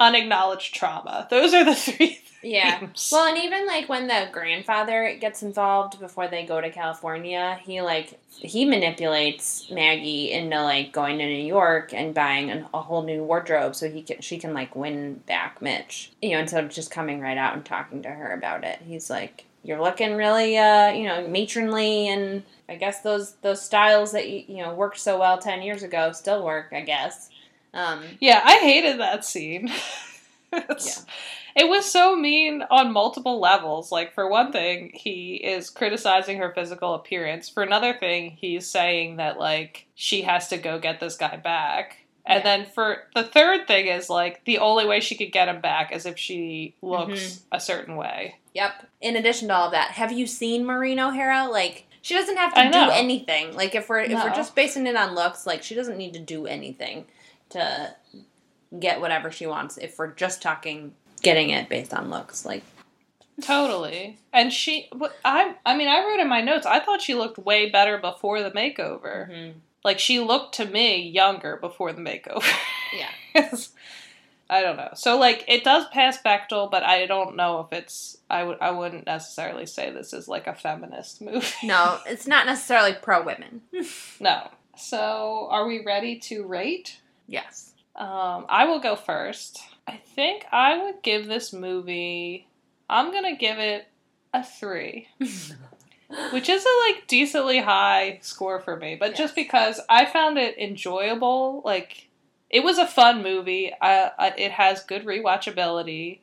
unacknowledged 0.00 0.74
trauma. 0.74 1.26
Those 1.30 1.54
are 1.54 1.64
the 1.64 1.74
three 1.86 2.20
Yeah. 2.42 2.88
Well, 3.12 3.26
and 3.28 3.38
even 3.38 3.66
like 3.66 3.88
when 3.88 4.08
the 4.08 4.28
grandfather 4.32 5.16
gets 5.20 5.42
involved 5.42 6.00
before 6.00 6.28
they 6.28 6.44
go 6.44 6.60
to 6.60 6.70
California, 6.70 7.60
he 7.64 7.80
like 7.82 8.18
he 8.30 8.64
manipulates 8.64 9.70
Maggie 9.70 10.32
into 10.32 10.60
like 10.62 10.92
going 10.92 11.18
to 11.18 11.24
New 11.26 11.44
York 11.44 11.92
and 11.94 12.14
buying 12.14 12.50
an, 12.50 12.66
a 12.74 12.80
whole 12.82 13.02
new 13.02 13.22
wardrobe 13.22 13.74
so 13.76 13.88
he 13.88 14.02
can 14.02 14.20
she 14.20 14.38
can 14.38 14.54
like 14.54 14.74
win 14.74 15.14
back 15.26 15.62
Mitch. 15.62 16.12
You 16.20 16.32
know, 16.32 16.38
instead 16.40 16.64
of 16.64 16.70
just 16.70 16.90
coming 16.90 17.20
right 17.20 17.38
out 17.38 17.54
and 17.54 17.64
talking 17.64 18.02
to 18.02 18.08
her 18.10 18.32
about 18.34 18.64
it. 18.64 18.80
He's 18.84 19.08
like, 19.08 19.44
"You're 19.62 19.80
looking 19.82 20.14
really 20.16 20.58
uh, 20.58 20.90
you 20.92 21.04
know, 21.06 21.26
matronly 21.28 22.08
and 22.08 22.42
I 22.68 22.74
guess 22.76 23.02
those 23.02 23.34
those 23.42 23.62
styles 23.62 24.12
that 24.12 24.28
you, 24.28 24.44
you 24.48 24.62
know 24.62 24.74
worked 24.74 24.98
so 24.98 25.18
well 25.18 25.38
10 25.38 25.62
years 25.62 25.82
ago 25.84 26.12
still 26.12 26.44
work, 26.44 26.72
I 26.72 26.80
guess." 26.80 27.30
Um 27.74 28.02
Yeah, 28.20 28.40
I 28.44 28.56
hated 28.58 28.98
that 29.00 29.24
scene. 29.24 29.70
It's- 30.54 31.06
It 31.54 31.68
was 31.68 31.84
so 31.90 32.16
mean 32.16 32.62
on 32.70 32.92
multiple 32.92 33.40
levels. 33.40 33.92
Like, 33.92 34.14
for 34.14 34.28
one 34.28 34.52
thing, 34.52 34.90
he 34.94 35.34
is 35.36 35.70
criticizing 35.70 36.38
her 36.38 36.52
physical 36.54 36.94
appearance. 36.94 37.48
For 37.48 37.62
another 37.62 37.94
thing, 37.94 38.30
he's 38.30 38.66
saying 38.66 39.16
that, 39.16 39.38
like, 39.38 39.86
she 39.94 40.22
has 40.22 40.48
to 40.48 40.56
go 40.58 40.78
get 40.78 41.00
this 41.00 41.16
guy 41.16 41.36
back. 41.36 41.98
And 42.24 42.38
Yeah. 42.44 42.56
then 42.56 42.66
for 42.66 43.04
the 43.14 43.24
third 43.24 43.66
thing 43.66 43.86
is, 43.88 44.08
like, 44.08 44.44
the 44.44 44.58
only 44.58 44.86
way 44.86 45.00
she 45.00 45.16
could 45.16 45.32
get 45.32 45.48
him 45.48 45.60
back 45.60 45.92
is 45.92 46.06
if 46.06 46.18
she 46.18 46.74
looks 46.80 47.12
Mm-hmm. 47.20 47.54
a 47.56 47.60
certain 47.60 47.96
way. 47.96 48.36
Yep. 48.54 48.86
In 49.00 49.16
addition 49.16 49.48
to 49.48 49.54
all 49.54 49.70
that, 49.70 49.92
have 49.92 50.12
you 50.12 50.26
seen 50.26 50.64
Maureen 50.64 51.00
O'Hara? 51.00 51.48
Like, 51.48 51.86
she 52.00 52.14
doesn't 52.14 52.36
have 52.36 52.54
to 52.54 52.70
do 52.70 52.90
anything. 52.90 53.54
Like, 53.54 53.74
if 53.74 53.88
we're 53.88 54.00
if 54.00 54.12
we're 54.12 54.34
just 54.34 54.54
basing 54.54 54.86
it 54.86 54.96
on 54.96 55.14
looks, 55.14 55.46
like 55.46 55.62
she 55.62 55.74
doesn't 55.74 55.96
need 55.96 56.12
to 56.14 56.18
do 56.18 56.46
anything 56.46 57.06
to 57.50 57.94
get 58.78 59.00
whatever 59.00 59.30
she 59.30 59.46
wants. 59.46 59.78
If 59.78 59.98
we're 59.98 60.12
just 60.14 60.42
talking 60.42 60.94
getting 61.22 61.50
it 61.50 61.68
based 61.68 61.94
on 61.94 62.10
looks, 62.10 62.44
like, 62.44 62.62
Totally. 63.40 64.18
And 64.32 64.52
she, 64.52 64.88
I, 65.24 65.54
I 65.64 65.76
mean, 65.76 65.88
I 65.88 66.04
wrote 66.04 66.20
in 66.20 66.28
my 66.28 66.42
notes, 66.42 66.66
I 66.66 66.80
thought 66.80 67.00
she 67.00 67.14
looked 67.14 67.38
way 67.38 67.70
better 67.70 67.98
before 67.98 68.42
the 68.42 68.50
makeover. 68.50 69.30
mhm. 69.30 69.52
Like, 69.84 69.98
she 69.98 70.20
looked 70.20 70.54
to 70.56 70.64
me 70.66 71.08
younger 71.08 71.56
before 71.56 71.92
the 71.92 72.00
makeover. 72.02 72.46
yeah, 72.96 73.10
I 74.50 74.60
don't 74.60 74.76
know. 74.76 74.90
So 74.94 75.18
like 75.18 75.44
it 75.48 75.64
does 75.64 75.86
pass 75.88 76.20
Bechdel, 76.22 76.70
but 76.70 76.82
I 76.82 77.06
don't 77.06 77.36
know 77.36 77.60
if 77.60 77.72
it's 77.76 78.18
I 78.28 78.44
would 78.44 78.58
I 78.60 78.70
wouldn't 78.70 79.06
necessarily 79.06 79.64
say 79.64 79.90
this 79.90 80.12
is 80.12 80.28
like 80.28 80.46
a 80.46 80.54
feminist 80.54 81.22
movie. 81.22 81.46
no, 81.64 81.98
it's 82.06 82.26
not 82.26 82.44
necessarily 82.44 82.92
pro 82.92 83.22
women. 83.24 83.62
no. 84.20 84.50
So 84.76 85.48
are 85.50 85.66
we 85.66 85.82
ready 85.82 86.18
to 86.20 86.44
rate? 86.44 87.00
yes. 87.26 87.70
Um, 87.96 88.46
I 88.48 88.66
will 88.66 88.80
go 88.80 88.94
first. 88.94 89.60
I 89.86 89.96
think 89.96 90.44
I 90.52 90.82
would 90.82 91.02
give 91.02 91.26
this 91.26 91.52
movie 91.52 92.46
I'm 92.92 93.10
gonna 93.10 93.36
give 93.36 93.58
it 93.58 93.88
a 94.34 94.44
three. 94.44 95.08
Which 96.30 96.50
is 96.50 96.64
a 96.64 96.90
like 96.90 97.06
decently 97.06 97.58
high 97.58 98.18
score 98.20 98.60
for 98.60 98.76
me, 98.76 98.96
but 99.00 99.14
just 99.14 99.34
because 99.34 99.80
I 99.88 100.04
found 100.04 100.36
it 100.36 100.58
enjoyable, 100.58 101.62
like 101.64 102.08
it 102.50 102.62
was 102.62 102.76
a 102.76 102.86
fun 102.86 103.22
movie. 103.22 103.72
I, 103.80 104.10
I, 104.18 104.34
it 104.36 104.52
has 104.52 104.84
good 104.84 105.06
rewatchability. 105.06 106.18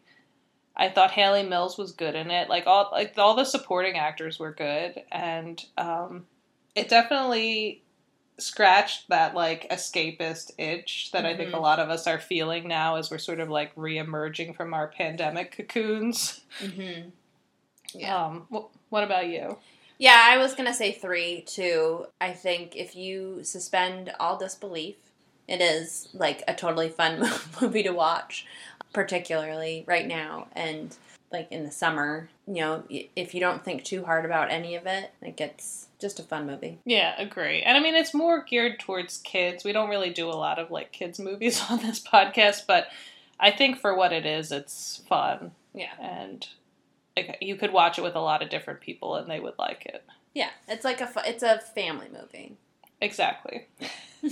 I 0.76 0.90
thought 0.90 1.10
Hayley 1.10 1.42
Mills 1.42 1.76
was 1.76 1.92
good 1.92 2.14
in 2.14 2.30
it. 2.30 2.50
Like 2.50 2.68
all 2.68 2.90
like 2.92 3.16
all 3.18 3.34
the 3.34 3.46
supporting 3.46 3.98
actors 3.98 4.38
were 4.38 4.54
good, 4.54 5.02
and 5.12 5.60
um, 5.76 6.28
it 6.76 6.88
definitely 6.88 7.82
scratched 8.40 9.10
that 9.10 9.36
like 9.36 9.70
escapist 9.70 10.52
itch 10.58 11.12
that 11.12 11.26
I 11.26 11.36
think 11.36 11.54
a 11.54 11.58
Mhm. 11.58 11.62
lot 11.62 11.80
of 11.80 11.90
us 11.90 12.08
are 12.08 12.20
feeling 12.20 12.68
now 12.68 12.96
as 12.96 13.12
we're 13.12 13.18
sort 13.18 13.40
of 13.40 13.50
like 13.50 13.72
re-emerging 13.76 14.54
from 14.54 14.74
our 14.74 14.88
pandemic 14.88 15.52
cocoons. 15.56 16.42
Mm-hmm. 16.62 17.10
Yeah. 17.94 18.26
Um, 18.26 18.48
wh- 18.54 18.92
what 18.92 19.04
about 19.04 19.28
you? 19.28 19.58
Yeah, 19.98 20.22
I 20.24 20.38
was 20.38 20.54
gonna 20.56 20.74
say 20.74 20.92
three 20.92 21.42
too. 21.42 22.08
I 22.22 22.32
think 22.34 22.76
if 22.76 22.96
you 22.96 23.44
suspend 23.44 24.14
all 24.20 24.38
disbelief, 24.38 24.96
it 25.48 25.60
is 25.62 26.08
like 26.14 26.44
a 26.48 26.54
totally 26.54 26.90
fun 26.90 27.20
movie 27.62 27.84
to 27.84 27.92
watch, 27.92 28.46
particularly 28.94 29.84
right 29.88 30.08
now 30.08 30.48
and 30.54 30.96
like 31.32 31.52
in 31.52 31.64
the 31.66 31.72
summer. 31.72 32.30
You 32.48 32.56
know, 32.62 32.84
if 33.16 33.34
you 33.34 33.40
don't 33.40 33.64
think 33.66 33.84
too 33.84 34.06
hard 34.06 34.24
about 34.26 34.52
any 34.52 34.76
of 34.76 34.86
it, 34.86 35.12
like 35.22 35.40
it's 35.42 35.88
just 36.00 36.20
a 36.20 36.24
fun 36.24 36.48
movie. 36.48 36.80
Yeah, 36.86 37.14
agree. 37.22 37.62
And 37.62 37.78
I 37.78 37.82
mean, 37.82 37.96
it's 37.96 38.14
more 38.14 38.44
geared 38.44 38.80
towards 38.80 39.18
kids. 39.18 39.64
We 39.64 39.72
don't 39.74 39.90
really 39.90 40.10
do 40.12 40.30
a 40.30 40.32
lot 40.32 40.58
of 40.60 40.72
like 40.72 40.92
kids 40.92 41.20
movies 41.30 41.62
on 41.70 41.80
this 41.80 42.00
podcast, 42.00 42.66
but 42.68 42.88
I 43.40 43.52
think 43.52 43.78
for 43.80 43.96
what 43.96 44.12
it 44.14 44.26
is, 44.26 44.52
it's 44.52 45.02
fun 45.08 45.52
Yeah, 45.74 45.92
and 46.00 46.48
like, 47.18 47.38
you 47.42 47.56
could 47.56 47.74
watch 47.74 47.98
it 48.00 48.02
with 48.04 48.16
a 48.16 48.20
lot 48.22 48.42
of 48.42 48.50
different 48.50 48.82
people 48.82 49.16
and 49.16 49.30
they 49.30 49.40
would 49.40 49.58
like 49.60 49.86
it. 49.86 50.04
yeah, 50.34 50.50
it's 50.68 50.86
like 50.86 51.02
a 51.02 51.08
fu- 51.08 51.20
it's 51.26 51.44
a 51.44 51.60
family 51.60 52.08
movie. 52.12 52.56
Exactly. 53.02 53.68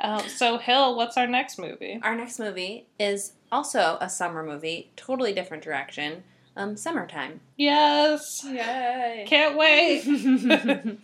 Um, 0.00 0.28
so, 0.28 0.58
Hill, 0.58 0.94
what's 0.96 1.16
our 1.16 1.26
next 1.26 1.58
movie? 1.58 1.98
Our 2.02 2.14
next 2.14 2.38
movie 2.38 2.86
is 3.00 3.32
also 3.50 3.96
a 4.00 4.08
summer 4.08 4.44
movie, 4.44 4.90
totally 4.94 5.32
different 5.32 5.62
direction. 5.64 6.22
Um, 6.58 6.76
summertime. 6.76 7.40
Yes. 7.56 8.44
Yay! 8.44 9.24
Can't 9.28 9.56
wait. 9.56 10.04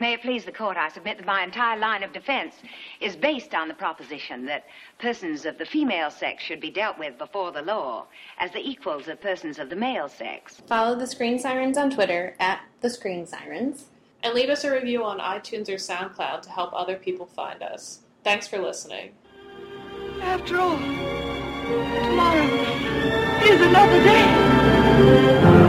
May 0.00 0.12
it 0.14 0.22
please 0.22 0.44
the 0.46 0.52
court, 0.52 0.76
I 0.78 0.88
submit 0.88 1.18
that 1.18 1.26
my 1.26 1.42
entire 1.42 1.76
line 1.78 2.02
of 2.02 2.12
defense 2.14 2.54
is 3.00 3.14
based 3.14 3.52
on 3.54 3.68
the 3.68 3.74
proposition 3.74 4.46
that 4.46 4.64
persons 4.98 5.44
of 5.44 5.58
the 5.58 5.66
female 5.66 6.10
sex 6.10 6.42
should 6.42 6.60
be 6.60 6.70
dealt 6.70 6.98
with 6.98 7.18
before 7.18 7.52
the 7.52 7.60
law 7.62 8.06
as 8.38 8.50
the 8.52 8.60
equals 8.66 9.06
of 9.08 9.20
persons 9.20 9.58
of 9.58 9.68
the 9.68 9.76
male 9.76 10.08
sex. 10.08 10.62
Follow 10.66 10.94
the 10.98 11.06
Screen 11.06 11.38
Sirens 11.38 11.76
on 11.76 11.90
Twitter 11.90 12.34
at 12.40 12.60
the 12.80 12.88
Screen 12.88 13.26
Sirens. 13.26 13.86
and 14.22 14.34
leave 14.34 14.48
us 14.48 14.64
a 14.64 14.72
review 14.72 15.04
on 15.04 15.18
iTunes 15.18 15.68
or 15.68 15.74
SoundCloud 15.74 16.40
to 16.42 16.50
help 16.50 16.72
other 16.72 16.96
people 16.96 17.26
find 17.26 17.62
us. 17.62 18.00
Thanks 18.24 18.48
for 18.48 18.58
listening. 18.58 19.12
After 20.22 20.58
all, 20.58 20.78
tomorrow 22.08 23.27
is 23.50 23.60
another 23.62 24.02
day. 24.04 25.67